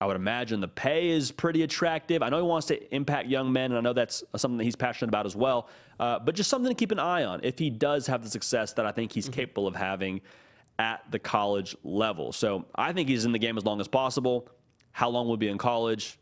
[0.00, 2.22] I would imagine the pay is pretty attractive.
[2.22, 4.76] I know he wants to impact young men, and I know that's something that he's
[4.76, 5.68] passionate about as well.
[5.98, 8.74] Uh, but just something to keep an eye on if he does have the success
[8.74, 9.34] that I think he's mm-hmm.
[9.34, 10.20] capable of having
[10.78, 12.32] at the college level.
[12.32, 14.48] So I think he's in the game as long as possible.
[14.92, 16.18] How long will be in college?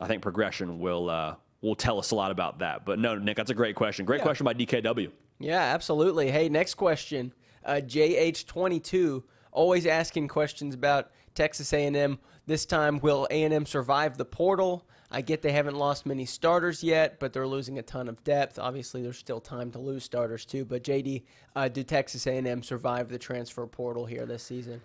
[0.00, 2.86] I think progression will uh, will tell us a lot about that.
[2.86, 4.06] But no, Nick, that's a great question.
[4.06, 4.24] Great yeah.
[4.24, 5.10] question by DKW.
[5.40, 6.30] Yeah, absolutely.
[6.30, 7.34] Hey, next question.
[7.64, 9.22] Uh, JH22
[9.52, 12.18] always asking questions about Texas A&M.
[12.46, 14.84] This time, will A&M survive the portal?
[15.08, 18.58] I get they haven't lost many starters yet, but they're losing a ton of depth.
[18.58, 20.64] Obviously, there's still time to lose starters too.
[20.64, 21.22] But JD,
[21.54, 24.80] uh, do Texas A&M survive the transfer portal here this season?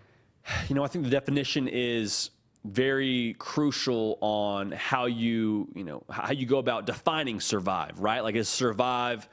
[0.69, 2.29] You know, I think the definition is
[2.65, 8.23] very crucial on how you, you know, how you go about defining survive, right?
[8.23, 9.27] Like is survive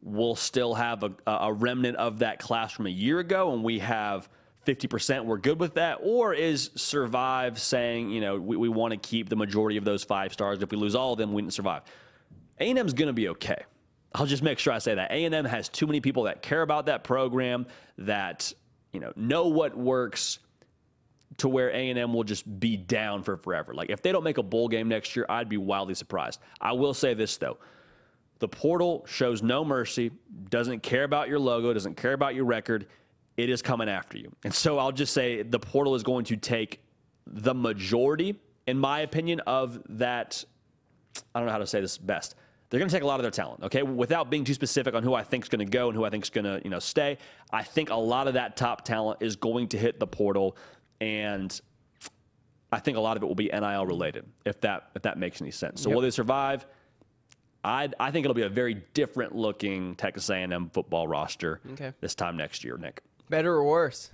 [0.00, 3.80] will still have a, a remnant of that class from a year ago, and we
[3.80, 4.30] have–
[4.64, 5.98] 50% we're good with that?
[6.02, 10.04] Or is Survive saying, you know, we, we want to keep the majority of those
[10.04, 10.62] five stars.
[10.62, 11.82] If we lose all of them, we didn't survive.
[12.60, 13.64] A&M's going to be okay.
[14.14, 15.10] I'll just make sure I say that.
[15.10, 17.66] A&M has too many people that care about that program,
[17.98, 18.52] that,
[18.92, 20.38] you know, know what works
[21.38, 23.74] to where A&M will just be down for forever.
[23.74, 26.40] Like if they don't make a bowl game next year, I'd be wildly surprised.
[26.60, 27.58] I will say this though.
[28.38, 30.10] The portal shows no mercy,
[30.50, 32.86] doesn't care about your logo, doesn't care about your record
[33.36, 34.32] it is coming after you.
[34.44, 36.80] And so I'll just say the portal is going to take
[37.26, 40.44] the majority, in my opinion, of that.
[41.34, 42.34] I don't know how to say this best.
[42.70, 43.82] They're going to take a lot of their talent, okay?
[43.82, 46.10] Without being too specific on who I think is going to go and who I
[46.10, 47.18] think is going to, you know, stay.
[47.52, 50.56] I think a lot of that top talent is going to hit the portal,
[51.00, 51.60] and
[52.72, 55.40] I think a lot of it will be NIL related, if that if that makes
[55.40, 55.82] any sense.
[55.82, 55.94] So yep.
[55.94, 56.66] will they survive?
[57.62, 61.92] I I think it'll be a very different looking Texas A&M football roster okay.
[62.00, 63.02] this time next year, Nick.
[63.28, 64.10] Better or worse?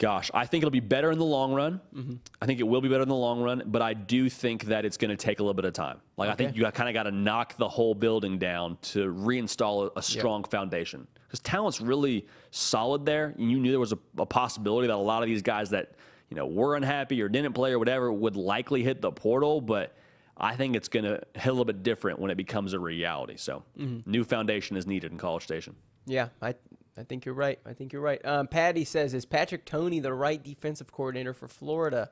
[0.00, 1.78] Gosh, I think it'll be better in the long run.
[1.94, 2.14] Mm-hmm.
[2.40, 4.86] I think it will be better in the long run, but I do think that
[4.86, 6.00] it's going to take a little bit of time.
[6.16, 6.32] Like okay.
[6.32, 10.00] I think you kind of got to knock the whole building down to reinstall a,
[10.00, 10.50] strong yep.
[10.50, 13.34] foundation because talent's really solid there.
[13.36, 15.92] And you knew there was a, a possibility that a lot of these guys that
[16.30, 19.94] you know were unhappy or didn't play or whatever would likely hit the portal, but.
[20.42, 23.36] I think it's going to hit a little bit different when it becomes a reality.
[23.36, 24.10] So, mm-hmm.
[24.10, 25.76] new foundation is needed in College Station.
[26.06, 26.54] Yeah, I
[26.96, 27.58] I think you're right.
[27.64, 28.24] I think you're right.
[28.24, 32.10] Um, Patty says, is Patrick Toney the right defensive coordinator for Florida?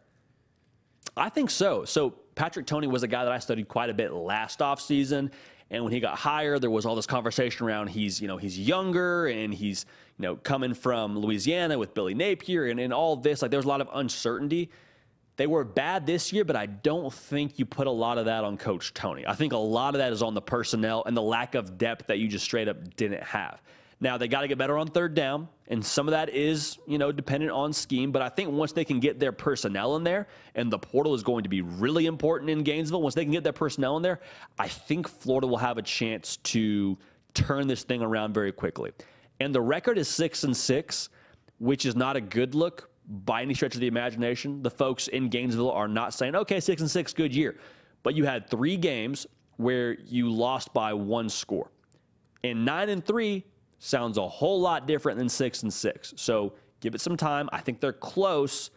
[1.16, 1.84] I think so.
[1.84, 5.30] So Patrick Toney was a guy that I studied quite a bit last offseason.
[5.70, 8.58] And when he got hired, there was all this conversation around he's, you know, he's
[8.58, 9.84] younger and he's,
[10.18, 13.42] you know, coming from Louisiana with Billy Napier and, and all this.
[13.42, 14.70] Like there was a lot of uncertainty.
[15.36, 18.44] They were bad this year, but I don't think you put a lot of that
[18.44, 19.26] on Coach Toney.
[19.26, 22.06] I think a lot of that is on the personnel and the lack of depth
[22.08, 23.60] that you just straight up didn't have.
[24.00, 26.98] Now they got to get better on third down, and some of that is you
[26.98, 28.12] know dependent on scheme.
[28.12, 31.22] But I think once they can get their personnel in there, and the portal is
[31.22, 33.02] going to be really important in Gainesville.
[33.02, 34.20] Once they can get their personnel in there,
[34.58, 36.96] I think Florida will have a chance to
[37.34, 38.92] turn this thing around very quickly.
[39.40, 41.08] And the record is six and six,
[41.58, 44.62] which is not a good look by any stretch of the imagination.
[44.62, 47.56] The folks in Gainesville are not saying, okay, six and six, good year.
[48.02, 49.26] But you had three games
[49.56, 51.70] where you lost by one score.
[52.44, 53.44] And nine and three
[53.78, 56.14] sounds a whole lot different than six and six.
[56.16, 57.48] So give it some time.
[57.52, 58.70] I think they're close,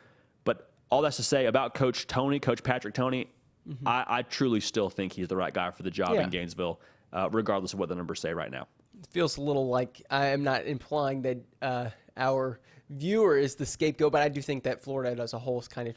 [0.44, 3.30] but all that's to say about Coach Toney, Coach Patrick Toney,
[3.68, 3.88] mm-hmm.
[3.88, 6.24] I, I, truly still think he's the right guy for the job yeah.
[6.24, 6.80] in Gainesville,
[7.14, 8.68] uh, regardless of what the numbers say right now.
[9.00, 12.60] It feels a little like I am not implying that uh, our
[12.90, 15.88] viewer is the scapegoat, but I do think that Florida as a whole is kind
[15.88, 15.96] of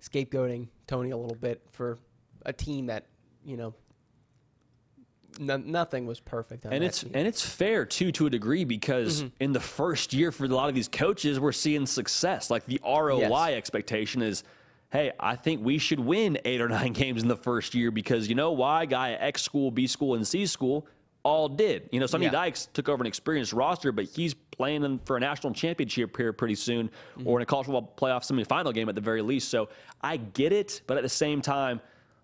[0.00, 1.98] scapegoating Toney a little bit for
[2.46, 3.06] a team that
[3.44, 3.74] you know
[5.38, 6.64] no, nothing was perfect.
[6.64, 7.12] and it's team.
[7.14, 9.28] and it's fair too to a degree because mm-hmm.
[9.40, 12.50] in the first year for a lot of these coaches, we're seeing success.
[12.50, 13.56] Like the ROI yes.
[13.56, 14.44] expectation is,
[14.90, 18.28] hey, I think we should win eight or nine games in the first year because
[18.28, 18.86] you know why?
[18.86, 20.86] Guy at X school, B school, and C school
[21.26, 21.88] all did.
[21.90, 22.30] You know, Sonny yeah.
[22.30, 26.54] Dykes took over an experienced roster, but he's playing for a national championship here pretty
[26.54, 27.26] soon, mm-hmm.
[27.26, 29.48] or in a college football playoff semifinal game at the very least.
[29.48, 29.68] So
[30.00, 31.80] I get it, but at the same time,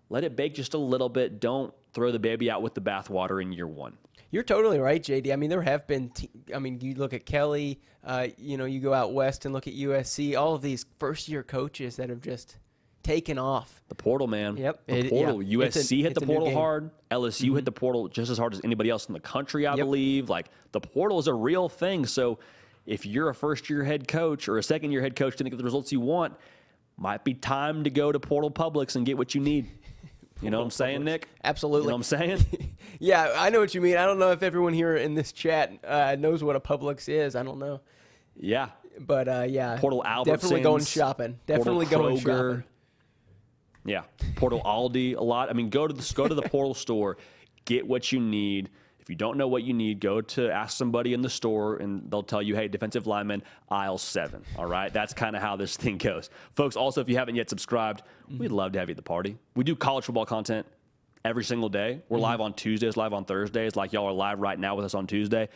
[0.09, 1.41] let it bake just a little bit.
[1.41, 3.97] Don't throw the baby out with the bathwater in year one.
[4.31, 5.31] You're totally right, JD.
[5.31, 6.09] I mean, there have been.
[6.09, 7.79] Te- I mean, you look at Kelly.
[8.03, 10.35] Uh, you know, you go out west and look at USC.
[10.35, 12.57] All of these first-year coaches that have just
[13.03, 13.81] taken off.
[13.89, 14.57] The portal, man.
[14.57, 14.85] Yep.
[14.87, 15.43] The portal.
[15.43, 15.65] Yeah.
[15.67, 16.89] USC a, hit the portal hard.
[17.11, 17.55] LSU mm-hmm.
[17.57, 19.85] hit the portal just as hard as anybody else in the country, I yep.
[19.85, 20.29] believe.
[20.29, 22.05] Like the portal is a real thing.
[22.05, 22.39] So
[22.85, 25.91] if you're a first-year head coach or a second-year head coach didn't get the results
[25.91, 26.33] you want,
[26.97, 29.69] might be time to go to Portal Publix and get what you need.
[30.43, 31.29] You know what I'm saying, Nick?
[31.43, 31.85] Absolutely.
[31.85, 32.75] You know what I'm saying?
[32.99, 33.97] yeah, I know what you mean.
[33.97, 37.35] I don't know if everyone here in this chat uh, knows what a Publix is.
[37.35, 37.81] I don't know.
[38.35, 38.69] Yeah.
[38.99, 40.25] But uh, yeah, Portal Albertsons.
[40.25, 41.39] Definitely going shopping.
[41.45, 42.63] Definitely going shopping.
[43.85, 44.03] Yeah,
[44.35, 45.49] Portal Aldi a lot.
[45.49, 47.17] I mean, go to the go to the Portal store,
[47.65, 48.69] get what you need.
[49.03, 52.09] If you don't know what you need, go to ask somebody in the store and
[52.09, 54.41] they'll tell you, hey, defensive lineman, aisle seven.
[54.57, 54.93] All right.
[54.93, 56.29] That's kind of how this thing goes.
[56.55, 58.37] Folks, also, if you haven't yet subscribed, mm-hmm.
[58.37, 59.37] we'd love to have you at the party.
[59.57, 60.65] We do college football content
[61.25, 62.01] every single day.
[62.07, 62.23] We're mm-hmm.
[62.23, 65.05] live on Tuesdays, live on Thursdays, like y'all are live right now with us on
[65.05, 65.49] Tuesday.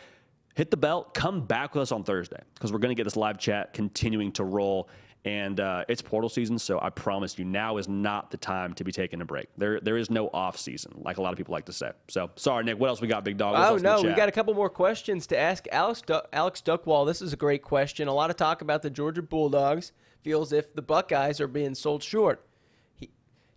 [0.55, 3.15] Hit the bell, come back with us on Thursday because we're going to get this
[3.15, 4.89] live chat continuing to roll
[5.27, 8.85] and uh, it's portal season, so I promise you, now is not the time to
[8.85, 9.49] be taking a break.
[9.57, 11.91] There, there is no off season, like a lot of people like to say.
[12.07, 12.79] So, sorry, Nick.
[12.79, 13.55] What else we got, big dog?
[13.57, 16.01] oh no, we got a couple more questions to ask Alex.
[16.01, 17.05] Du- Alex Duckwall.
[17.05, 18.07] This is a great question.
[18.07, 19.91] A lot of talk about the Georgia Bulldogs.
[20.21, 22.47] Feels if the Buckeyes are being sold short.
[22.95, 23.09] He,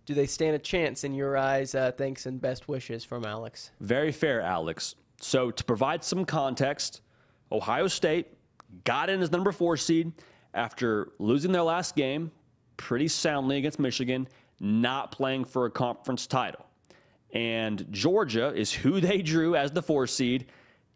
[0.05, 1.73] do they stand a chance in your eyes?
[1.73, 3.71] Uh, thanks and best wishes from Alex.
[3.79, 4.95] Very fair, Alex.
[5.21, 6.99] So, to provide some context,
[7.49, 8.27] Ohio State
[8.83, 10.11] got in as number four seed
[10.53, 12.31] after losing their last game
[12.77, 14.27] pretty soundly against Michigan,
[14.59, 16.65] not playing for a conference title.
[17.33, 20.47] And Georgia is who they drew as the four seed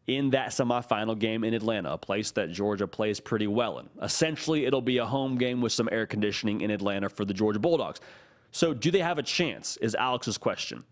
[0.08, 3.90] in that semifinal game in Atlanta, a place that Georgia plays pretty well in.
[4.04, 7.60] Essentially, it'll be a home game with some air conditioning in Atlanta for the Georgia
[7.60, 8.02] Bulldogs.
[8.52, 9.78] So, do they have a chance?
[9.78, 10.84] Is Alex's question.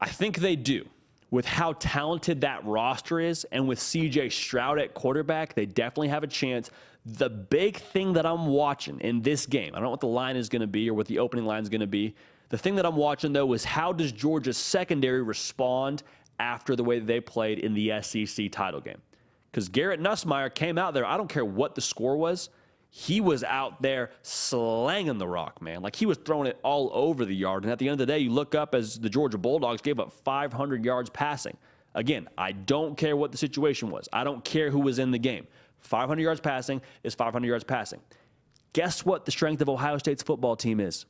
[0.00, 0.86] I think they do.
[1.30, 6.22] With how talented that roster is and with CJ Stroud at quarterback, they definitely have
[6.22, 6.70] a chance.
[7.06, 10.36] The big thing that I'm watching in this game, I don't know what the line
[10.36, 12.14] is going to be or what the opening line is going to be.
[12.48, 16.02] The thing that I'm watching, though, is how does Georgia's secondary respond
[16.38, 19.00] after the way they played in the SEC title game?
[19.50, 22.50] Because Garrett Nussmeier came out there, I don't care what the score was,
[22.90, 25.82] he was out there slanging the rock, man.
[25.82, 27.64] Like he was throwing it all over the yard.
[27.64, 30.00] And at the end of the day, you look up as the Georgia Bulldogs gave
[30.00, 31.56] up 500 yards passing.
[31.94, 35.18] Again, I don't care what the situation was, I don't care who was in the
[35.18, 35.46] game.
[35.86, 38.00] 500 yards passing is 500 yards passing.
[38.72, 41.06] Guess what the strength of Ohio State's football team is?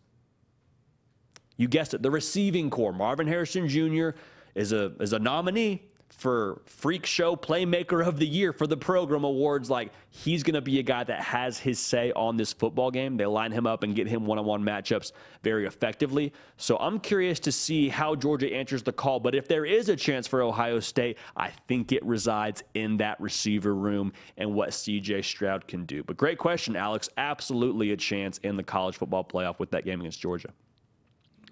[1.56, 2.92] You guessed it, the receiving corps.
[2.92, 4.10] Marvin Harrison Jr.
[4.54, 5.82] is a, is a nominee
[6.16, 9.68] for Freak Show Playmaker of the Year for the program awards.
[9.68, 13.16] Like, he's going to be a guy that has his say on this football game.
[13.16, 15.12] They line him up and get him one on one matchups
[15.42, 16.32] very effectively.
[16.56, 19.20] So I'm curious to see how Georgia answers the call.
[19.20, 23.20] But if there is a chance for Ohio State, I think it resides in that
[23.20, 26.02] receiver room and what CJ Stroud can do.
[26.02, 27.10] But great question, Alex.
[27.18, 30.48] Absolutely a chance in the college football playoff with that game against Georgia.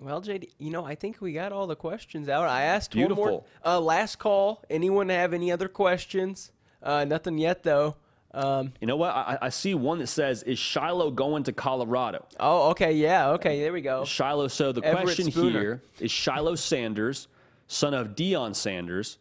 [0.00, 2.48] Well, JD, you know, I think we got all the questions out.
[2.48, 3.22] I asked Beautiful.
[3.22, 3.44] one more.
[3.64, 4.62] Uh, last call.
[4.68, 6.52] Anyone have any other questions?
[6.82, 7.96] Uh, nothing yet, though.
[8.34, 9.14] Um, you know what?
[9.14, 13.60] I, I, see one that says, "Is Shiloh going to Colorado?" Oh, okay, yeah, okay,
[13.60, 14.04] there we go.
[14.04, 14.48] Shiloh.
[14.48, 15.60] So the Everett question Spooner.
[15.60, 17.28] here is: Shiloh Sanders,
[17.68, 19.18] son of Deion Sanders,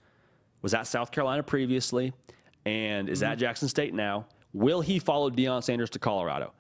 [0.64, 2.12] was at South Carolina previously,
[2.66, 3.34] and is mm-hmm.
[3.34, 4.26] at Jackson State now.
[4.52, 6.52] Will he follow Deion Sanders to Colorado?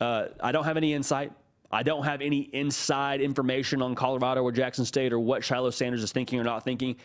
[0.00, 1.32] Uh, I don't have any insight.
[1.70, 6.02] I don't have any inside information on Colorado or Jackson State or what Shiloh Sanders
[6.02, 6.96] is thinking or not thinking.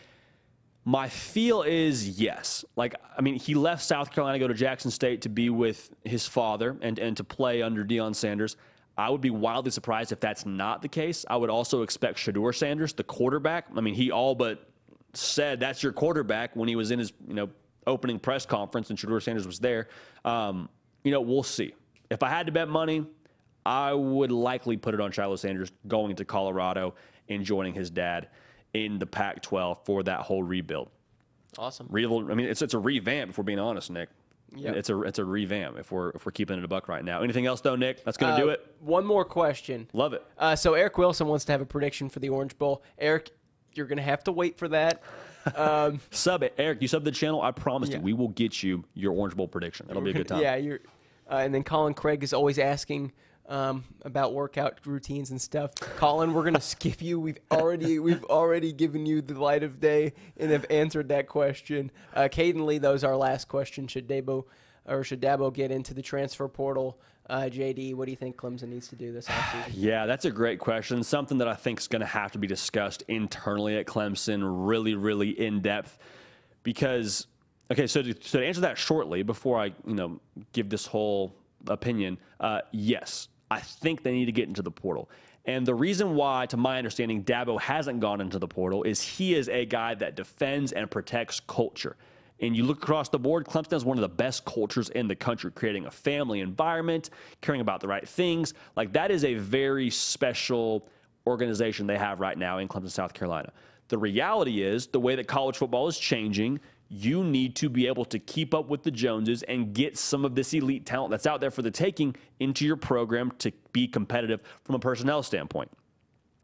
[0.84, 2.64] My feel is yes.
[2.74, 5.90] Like, I mean, he left South Carolina to go to Jackson State to be with
[6.04, 8.56] his father and, and to play under Deion Sanders.
[8.96, 11.24] I would be wildly surprised if that's not the case.
[11.28, 13.66] I would also expect Shedeur Sanders, the quarterback.
[13.74, 14.68] I mean, he all but
[15.14, 17.50] said that's your quarterback when he was in his you know
[17.86, 19.88] opening press conference and Shedeur Sanders was there.
[20.24, 20.68] Um,
[21.04, 21.74] you know, we'll see.
[22.10, 23.06] If I had to bet money,
[23.64, 26.94] I would likely put it on Shiloh Sanders going to Colorado
[27.28, 28.28] and joining his dad
[28.74, 30.90] in the Pac 12 for that whole rebuild.
[31.58, 31.86] Awesome.
[31.90, 34.08] Real, I mean, it's, it's a revamp, if we're being honest, Nick.
[34.54, 34.76] Yep.
[34.76, 37.22] It's a it's a revamp if we're if we're keeping it a buck right now.
[37.22, 38.04] Anything else though, Nick?
[38.04, 38.74] That's gonna do Uh, it.
[38.80, 39.88] One more question.
[39.94, 40.22] Love it.
[40.36, 42.82] Uh, so Eric Wilson wants to have a prediction for the Orange Bowl.
[42.98, 43.30] Eric,
[43.74, 45.02] you're going to have to wait for that.
[45.56, 46.82] Um, Sub it, Eric.
[46.82, 47.40] You sub the channel.
[47.40, 47.96] I promise Yeah.
[47.96, 49.86] you, we will get you your Orange Bowl prediction.
[49.88, 50.42] It'll be a good time.
[50.42, 50.80] Yeah, you're.
[51.30, 53.10] Uh, and then Colin Craig is always asking
[53.52, 55.74] um, about workout routines and stuff.
[55.74, 57.20] Colin, we're gonna skip you.
[57.20, 61.90] We've already we've already given you the light of day and have answered that question.
[62.14, 63.86] Uh, Caden Lee, was our last question.
[63.86, 64.46] Should Dabo
[64.86, 66.98] or should Dabo get into the transfer portal?
[67.28, 69.68] Uh, JD, what do you think Clemson needs to do this offseason?
[69.74, 71.02] Yeah, that's a great question.
[71.04, 74.96] Something that I think is going to have to be discussed internally at Clemson, really,
[74.96, 75.98] really in depth.
[76.64, 77.28] Because,
[77.70, 80.20] okay, so to, so to answer that shortly, before I, you know,
[80.52, 81.32] give this whole
[81.68, 85.10] opinion, uh, yes, I think they need to get into the portal.
[85.44, 89.34] And the reason why, to my understanding, Dabo hasn't gone into the portal is he
[89.34, 91.96] is a guy that defends and protects culture.
[92.40, 95.14] And you look across the board, Clemson has one of the best cultures in the
[95.14, 97.10] country, creating a family environment,
[97.40, 98.54] caring about the right things.
[98.74, 100.88] Like that is a very special
[101.26, 103.52] organization they have right now in Clemson, South Carolina.
[103.88, 106.58] The reality is, the way that college football is changing,
[106.92, 110.34] you need to be able to keep up with the Joneses and get some of
[110.34, 114.42] this elite talent that's out there for the taking into your program to be competitive
[114.62, 115.70] from a personnel standpoint.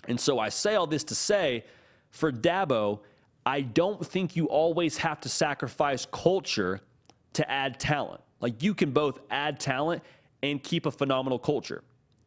[0.06, 1.66] And so I say all this to say
[2.10, 3.00] for Dabo,
[3.44, 6.80] I don't think you always have to sacrifice culture
[7.34, 8.22] to add talent.
[8.40, 10.02] Like you can both add talent
[10.42, 11.84] and keep a phenomenal culture.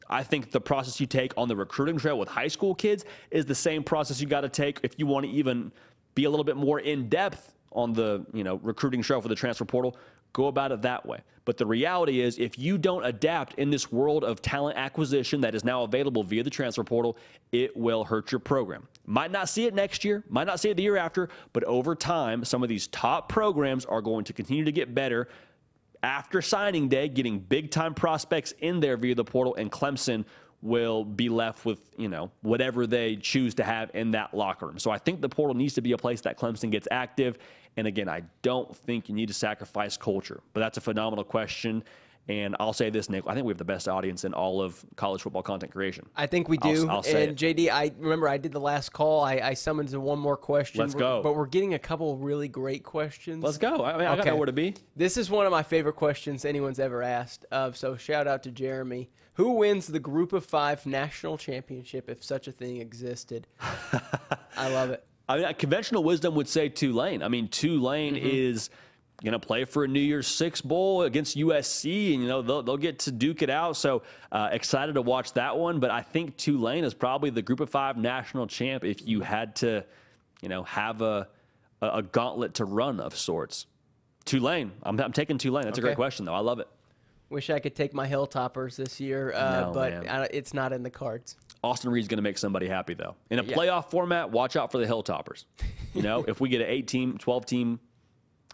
[0.07, 3.48] I think the process you take on the recruiting trail with high school kids is
[3.48, 5.72] the same process you got to take if you want to even
[6.14, 9.35] be a little bit more in depth on the, you know, recruiting trail for the
[9.35, 9.98] transfer portal.
[10.34, 11.19] Go about it that way.
[11.43, 15.56] But the reality is, if you don't adapt in this world of talent acquisition that
[15.56, 17.18] is now available via the transfer portal,
[17.52, 18.88] it will hurt your program.
[19.06, 21.95] Might not see it next year, might not see it the year after, but over
[21.95, 25.27] time, some of these top programs are going to continue to get better
[26.03, 30.26] after signing day, getting big time prospects in there via the portal, and Clemson
[30.61, 34.77] will be left with, you know, whatever they choose to have in that locker room.
[34.77, 37.39] So I think the portal needs to be a place that Clemson gets active.
[37.77, 41.84] And again, I don't think you need to sacrifice culture, but that's a phenomenal question.
[42.27, 44.85] And I'll say this, Nick, I think we have the best audience in all of
[44.95, 46.06] college football content creation.
[46.15, 46.88] I think we I'll- do.
[46.89, 49.23] I'll say and JD, I remember I did the last call.
[49.23, 50.81] I, I summoned to one more question.
[50.81, 51.23] Let's We're- go.
[51.23, 53.43] But we're getting a couple really great questions.
[53.43, 53.84] Let's go.
[53.84, 54.30] I mean, I got Okay.
[54.30, 54.76] nowhere to be.
[54.95, 57.45] This is one of my favorite questions anyone's ever asked.
[57.52, 59.10] Of so shout out to Jeremy.
[59.35, 63.48] Who wins the Group of Five national championship if such a thing existed?
[64.57, 65.03] I love it.
[65.31, 67.23] I mean, conventional wisdom would say Tulane.
[67.23, 68.69] I mean, Tulane is
[69.23, 72.63] going to play for a New Year's Six bowl against USC, and you know they'll,
[72.63, 73.77] they'll get to duke it out.
[73.77, 75.79] So uh, excited to watch that one.
[75.79, 79.55] But I think Tulane is probably the Group of Five national champ if you had
[79.57, 79.85] to,
[80.41, 81.27] you know, have a
[81.81, 83.65] a, gauntlet to run of sorts.
[84.25, 84.71] Tulane.
[84.83, 85.65] I'm, I'm taking Tulane.
[85.65, 86.33] That's a great question, though.
[86.33, 86.67] I love it.
[87.29, 89.93] Wish I could take my Hilltoppers this year, uh, No, but.
[90.07, 91.37] I, it's not in the cards.
[91.63, 93.15] Austin Reed's going to make somebody happy, though.
[93.29, 93.55] In a Yeah.
[93.55, 95.45] playoff format, watch out for the Hilltoppers.
[95.93, 97.79] You know, if we get an eight team, 12 team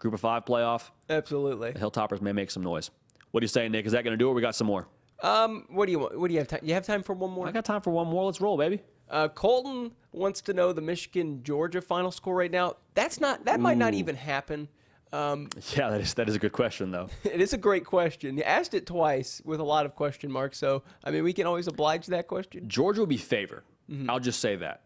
[0.00, 1.72] group of five playoff, Absolutely.
[1.72, 2.90] the Hilltoppers may make some noise.
[3.30, 3.86] What do you say, Nick?
[3.86, 4.34] Is that going to do it?
[4.34, 4.88] We got some more.
[5.22, 6.18] Um, what do you want?
[6.18, 6.60] What do you have time?
[6.62, 7.48] You have time for one more?
[7.48, 8.24] I got time for one more.
[8.24, 8.80] Let's roll, baby.
[9.10, 12.74] Uh, Colton wants to know the Michigan Georgia final score right now.
[12.94, 13.44] That's not.
[13.46, 14.68] That might not even happen.
[15.12, 17.08] Um, Yeah, that is that is a good question, though.
[17.24, 18.36] it is a great question.
[18.36, 20.58] You asked it twice with a lot of question marks.
[20.58, 22.68] So I mean, we can always oblige that question.
[22.68, 23.64] Georgia will be favored.
[24.08, 24.82] I'll just say that.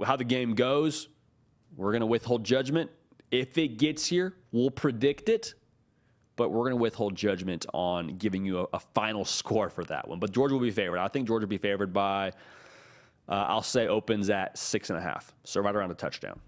[0.00, 1.08] Uh, How the game goes,
[1.76, 2.90] we're going to withhold judgment.
[3.32, 5.54] If it gets here, we'll predict it,
[6.36, 10.06] but we're going to withhold judgment on giving you a, a final score for that
[10.06, 10.20] one.
[10.20, 10.98] But Georgia will be favored.
[10.98, 12.28] I think Georgia will be favored by,
[13.28, 15.34] uh, I'll say, opens at six and a half.
[15.42, 16.38] So right around a touchdown.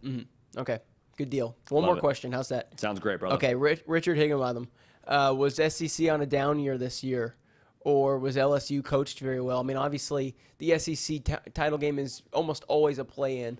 [0.56, 0.78] Okay,
[1.16, 1.56] good deal.
[1.68, 2.00] One Love more it.
[2.00, 2.32] question.
[2.32, 2.78] How's that?
[2.78, 3.36] Sounds great, brother.
[3.36, 4.68] Okay, Rich, Richard Higginbotham.
[5.06, 7.34] Uh, was SEC on a down year this year,
[7.80, 9.60] or was LSU coached very well?
[9.60, 13.58] I mean, obviously, the SEC t- title game is almost always a play-in,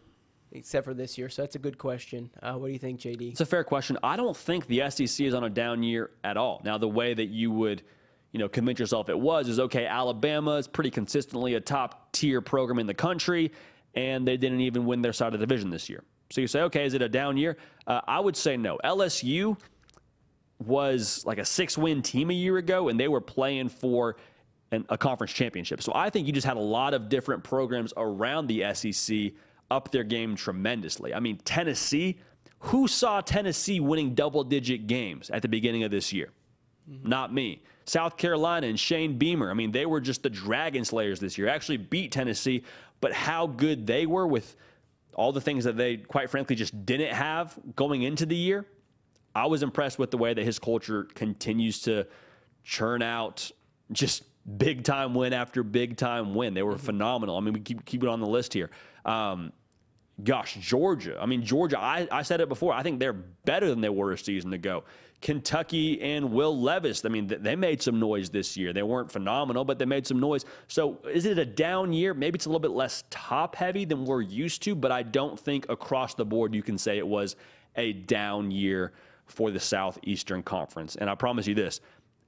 [0.53, 1.29] except for this year.
[1.29, 2.31] So that's a good question.
[2.43, 3.31] Uh, what do you think, JD?
[3.31, 3.97] It's a fair question.
[4.03, 6.61] I don't think the SEC is on a down year at all.
[6.65, 7.83] Now, the way that you would,
[8.33, 9.87] you know, convince yourself it was is okay.
[9.87, 13.53] Alabama is pretty consistently a top tier program in the country,
[13.95, 16.03] and they didn't even win their side of the division this year.
[16.31, 17.57] So you say, okay, is it a down year?
[17.87, 18.79] Uh, I would say no.
[18.85, 19.59] LSU
[20.65, 24.17] was like a six win team a year ago, and they were playing for
[24.73, 25.83] an, a conference championship.
[25.83, 29.33] So I think you just had a lot of different programs around the SEC
[29.71, 31.15] up their game tremendously.
[31.15, 32.19] I mean, Tennessee,
[32.59, 36.31] who saw Tennessee winning double digit games at the beginning of this year?
[36.91, 37.09] Mm-hmm.
[37.09, 37.63] Not me.
[37.85, 41.49] South Carolina and Shane Beamer, I mean, they were just the Dragon Slayers this year.
[41.49, 42.65] Actually beat Tennessee,
[43.01, 44.57] but how good they were with
[45.17, 48.67] all the things that they, quite frankly, just didn't have going into the year.
[49.35, 52.07] I was impressed with the way that his culture continues to
[52.63, 53.51] churn out
[53.91, 54.23] just
[54.59, 56.55] big time win after big time win.
[56.55, 56.87] They were mm-hmm.
[56.87, 57.37] phenomenal.
[57.37, 58.71] I mean, we keep keep it on the list here.
[59.05, 59.53] Um,
[60.23, 61.19] gosh, Georgia.
[61.21, 61.81] I mean, Georgia.
[61.81, 62.75] I, I said it before.
[62.75, 64.85] I think they're better than they were a season ago.
[65.21, 67.05] Kentucky and Will Levis.
[67.05, 68.73] I mean, they made some noise this year.
[68.73, 70.45] They weren't phenomenal, but they made some noise.
[70.69, 72.15] So, is it a down year?
[72.15, 75.39] Maybe it's a little bit less top heavy than we're used to, but I don't
[75.39, 77.37] think across the board you can say it was
[77.77, 78.93] a down year
[79.27, 80.97] for the Southeastern Conference.
[80.97, 81.81] And I promise you this,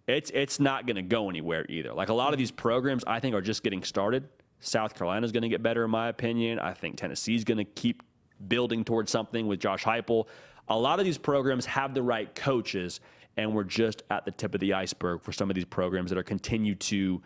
[0.07, 1.93] it's it's not going to go anywhere either.
[1.93, 4.29] Like a lot of these programs, I think are just getting started.
[4.61, 6.59] South Carolina's going to get better, in my opinion.
[6.59, 8.03] I think Tennessee's going to keep
[8.49, 10.27] building towards something with Josh Heupel.
[10.69, 13.01] A lot of these programs have the right coaches,
[13.37, 16.19] and we're just at the tip of the iceberg for some of these programs that
[16.19, 17.23] are continue to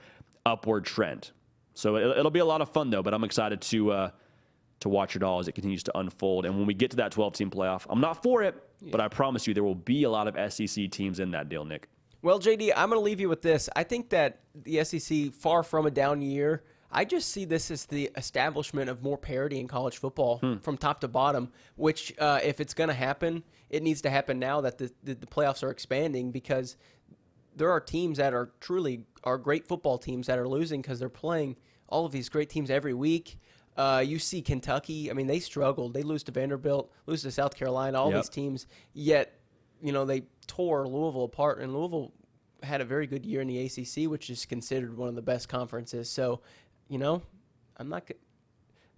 [0.47, 1.31] upward trend.
[1.75, 3.03] So it, will be a lot of fun though.
[3.03, 4.11] But I'm excited to uh,
[4.81, 6.45] to watch it all as it continues to unfold.
[6.45, 8.91] And when we get to that 12 team playoff, I'm not for it, yeah.
[8.91, 11.65] but I promise you there will be a lot of SEC teams in that deal,
[11.65, 11.89] Nick.
[12.21, 13.69] Well, JD, I'm going to leave you with this.
[13.75, 16.63] I think that the SEC, far from a down year,
[16.93, 20.57] I just see this as the establishment of more parity in college football hmm.
[20.59, 21.51] from top to bottom.
[21.77, 25.15] Which, uh, if it's going to happen, it needs to happen now that the, the,
[25.15, 26.77] the playoffs are expanding because
[27.57, 31.09] there are teams that are truly are great football teams that are losing because they're
[31.09, 31.57] playing
[31.89, 33.39] all of these great teams every week.
[33.77, 35.11] Uh, you see Kentucky.
[35.11, 35.95] I mean, they struggled.
[35.95, 38.01] They lose to Vanderbilt, lose to South Carolina.
[38.01, 38.23] All yep.
[38.23, 39.39] these teams, yet
[39.81, 42.13] you know they tore Louisville apart, and Louisville
[42.63, 45.49] had a very good year in the ACC, which is considered one of the best
[45.49, 46.09] conferences.
[46.09, 46.41] So,
[46.93, 47.23] you know,
[47.79, 48.11] I'm not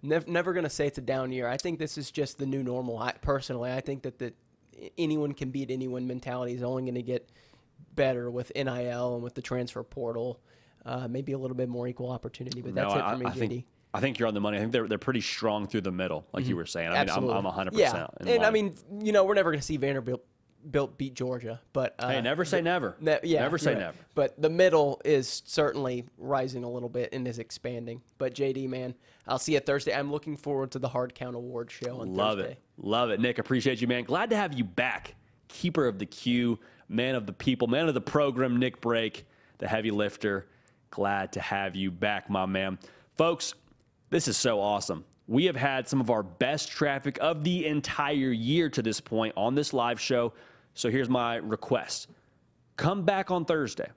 [0.01, 1.47] never, never going to say it's a down year.
[1.47, 2.97] I think this is just the new normal.
[2.97, 4.33] I, personally, I think that the
[4.97, 7.29] anyone can beat anyone mentality is only going to get
[7.95, 10.41] better with NIL and with the transfer portal.
[10.85, 13.29] Uh, maybe a little bit more equal opportunity, but that's no, it for me, I,
[13.29, 13.33] I.
[13.33, 14.57] Think, I think you're on the money.
[14.57, 16.49] I think they're they're pretty strong through the middle, like mm-hmm.
[16.49, 16.89] you were saying.
[16.89, 17.29] I Absolutely.
[17.29, 17.73] mean, I'm, I'm 100.
[17.73, 20.21] Yeah, percent and I mean, you know, we're never going to see Vanderbilt
[20.71, 22.95] built beat Georgia, but uh, hey, never say never.
[22.99, 23.97] Ne- yeah, never say never.
[24.13, 28.01] But the middle is certainly rising a little bit and is expanding.
[28.17, 28.95] But JD, man,
[29.27, 29.93] I'll see you Thursday.
[29.93, 32.53] I'm looking forward to the Hard Count Award show on Love Thursday.
[32.53, 33.39] it, love it, Nick.
[33.39, 34.03] Appreciate you, man.
[34.03, 35.15] Glad to have you back.
[35.47, 36.59] Keeper of the queue,
[36.89, 39.25] man of the people, man of the program, Nick Brake,
[39.57, 40.47] the heavy lifter.
[40.91, 42.79] Glad to have you back, my man.
[43.17, 43.53] Folks,
[44.09, 45.05] this is so awesome.
[45.27, 49.33] We have had some of our best traffic of the entire year to this point
[49.35, 50.33] on this live show.
[50.75, 52.09] So here's my request
[52.75, 53.89] come back on Thursday.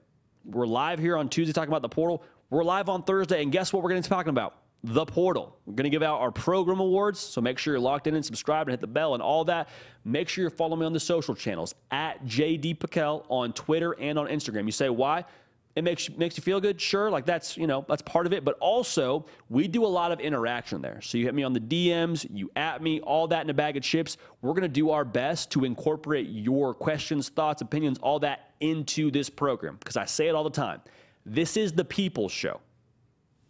[0.45, 2.23] We're live here on Tuesday talking about the portal.
[2.49, 4.55] We're live on Thursday, and guess what we're going to be talking about?
[4.85, 5.57] The portal.
[5.65, 8.23] We're going to give out our program awards, so make sure you're locked in and
[8.23, 9.67] subscribed and hit the bell and all that.
[10.05, 14.17] Make sure you're following me on the social channels at JD PicKell on Twitter and
[14.17, 14.65] on Instagram.
[14.65, 15.25] You say, why?
[15.75, 18.43] It makes makes you feel good sure like that's you know that's part of it
[18.43, 20.99] but also we do a lot of interaction there.
[21.01, 23.77] So you hit me on the dms you at me all that in a bag
[23.77, 24.17] of chips.
[24.41, 29.11] We're going to do our best to incorporate your questions thoughts opinions all that into
[29.11, 30.81] this program because i say it all the time.
[31.25, 32.59] This is the people's show.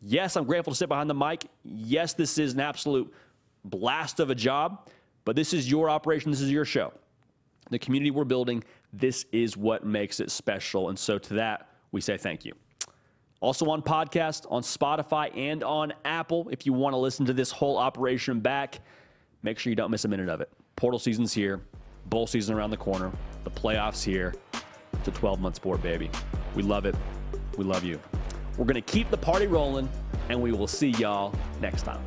[0.02, 1.46] Yes i'm grateful to sit behind the mic.
[1.64, 3.14] Yes this is an absolute
[3.64, 4.90] blast of a job
[5.26, 6.92] but this is your operation this is your show.
[7.72, 12.02] The community we're building this is what makes it special and so to that we
[12.02, 12.54] say thank you.
[13.42, 16.50] Also on podcast, on Spotify, and on Apple.
[16.52, 18.80] If you want to listen to this whole operation back,
[19.44, 20.52] make sure you don't miss a minute of it.
[20.76, 21.62] Portal season's here,
[22.08, 23.12] bowl season around the corner,
[23.46, 24.34] the playoffs here.
[24.94, 26.10] It's a 12 month sport, baby.
[26.56, 26.96] We love it.
[27.58, 28.00] We love you.
[28.58, 29.88] We're going to keep the party rolling,
[30.28, 32.02] and we will see y'all next time.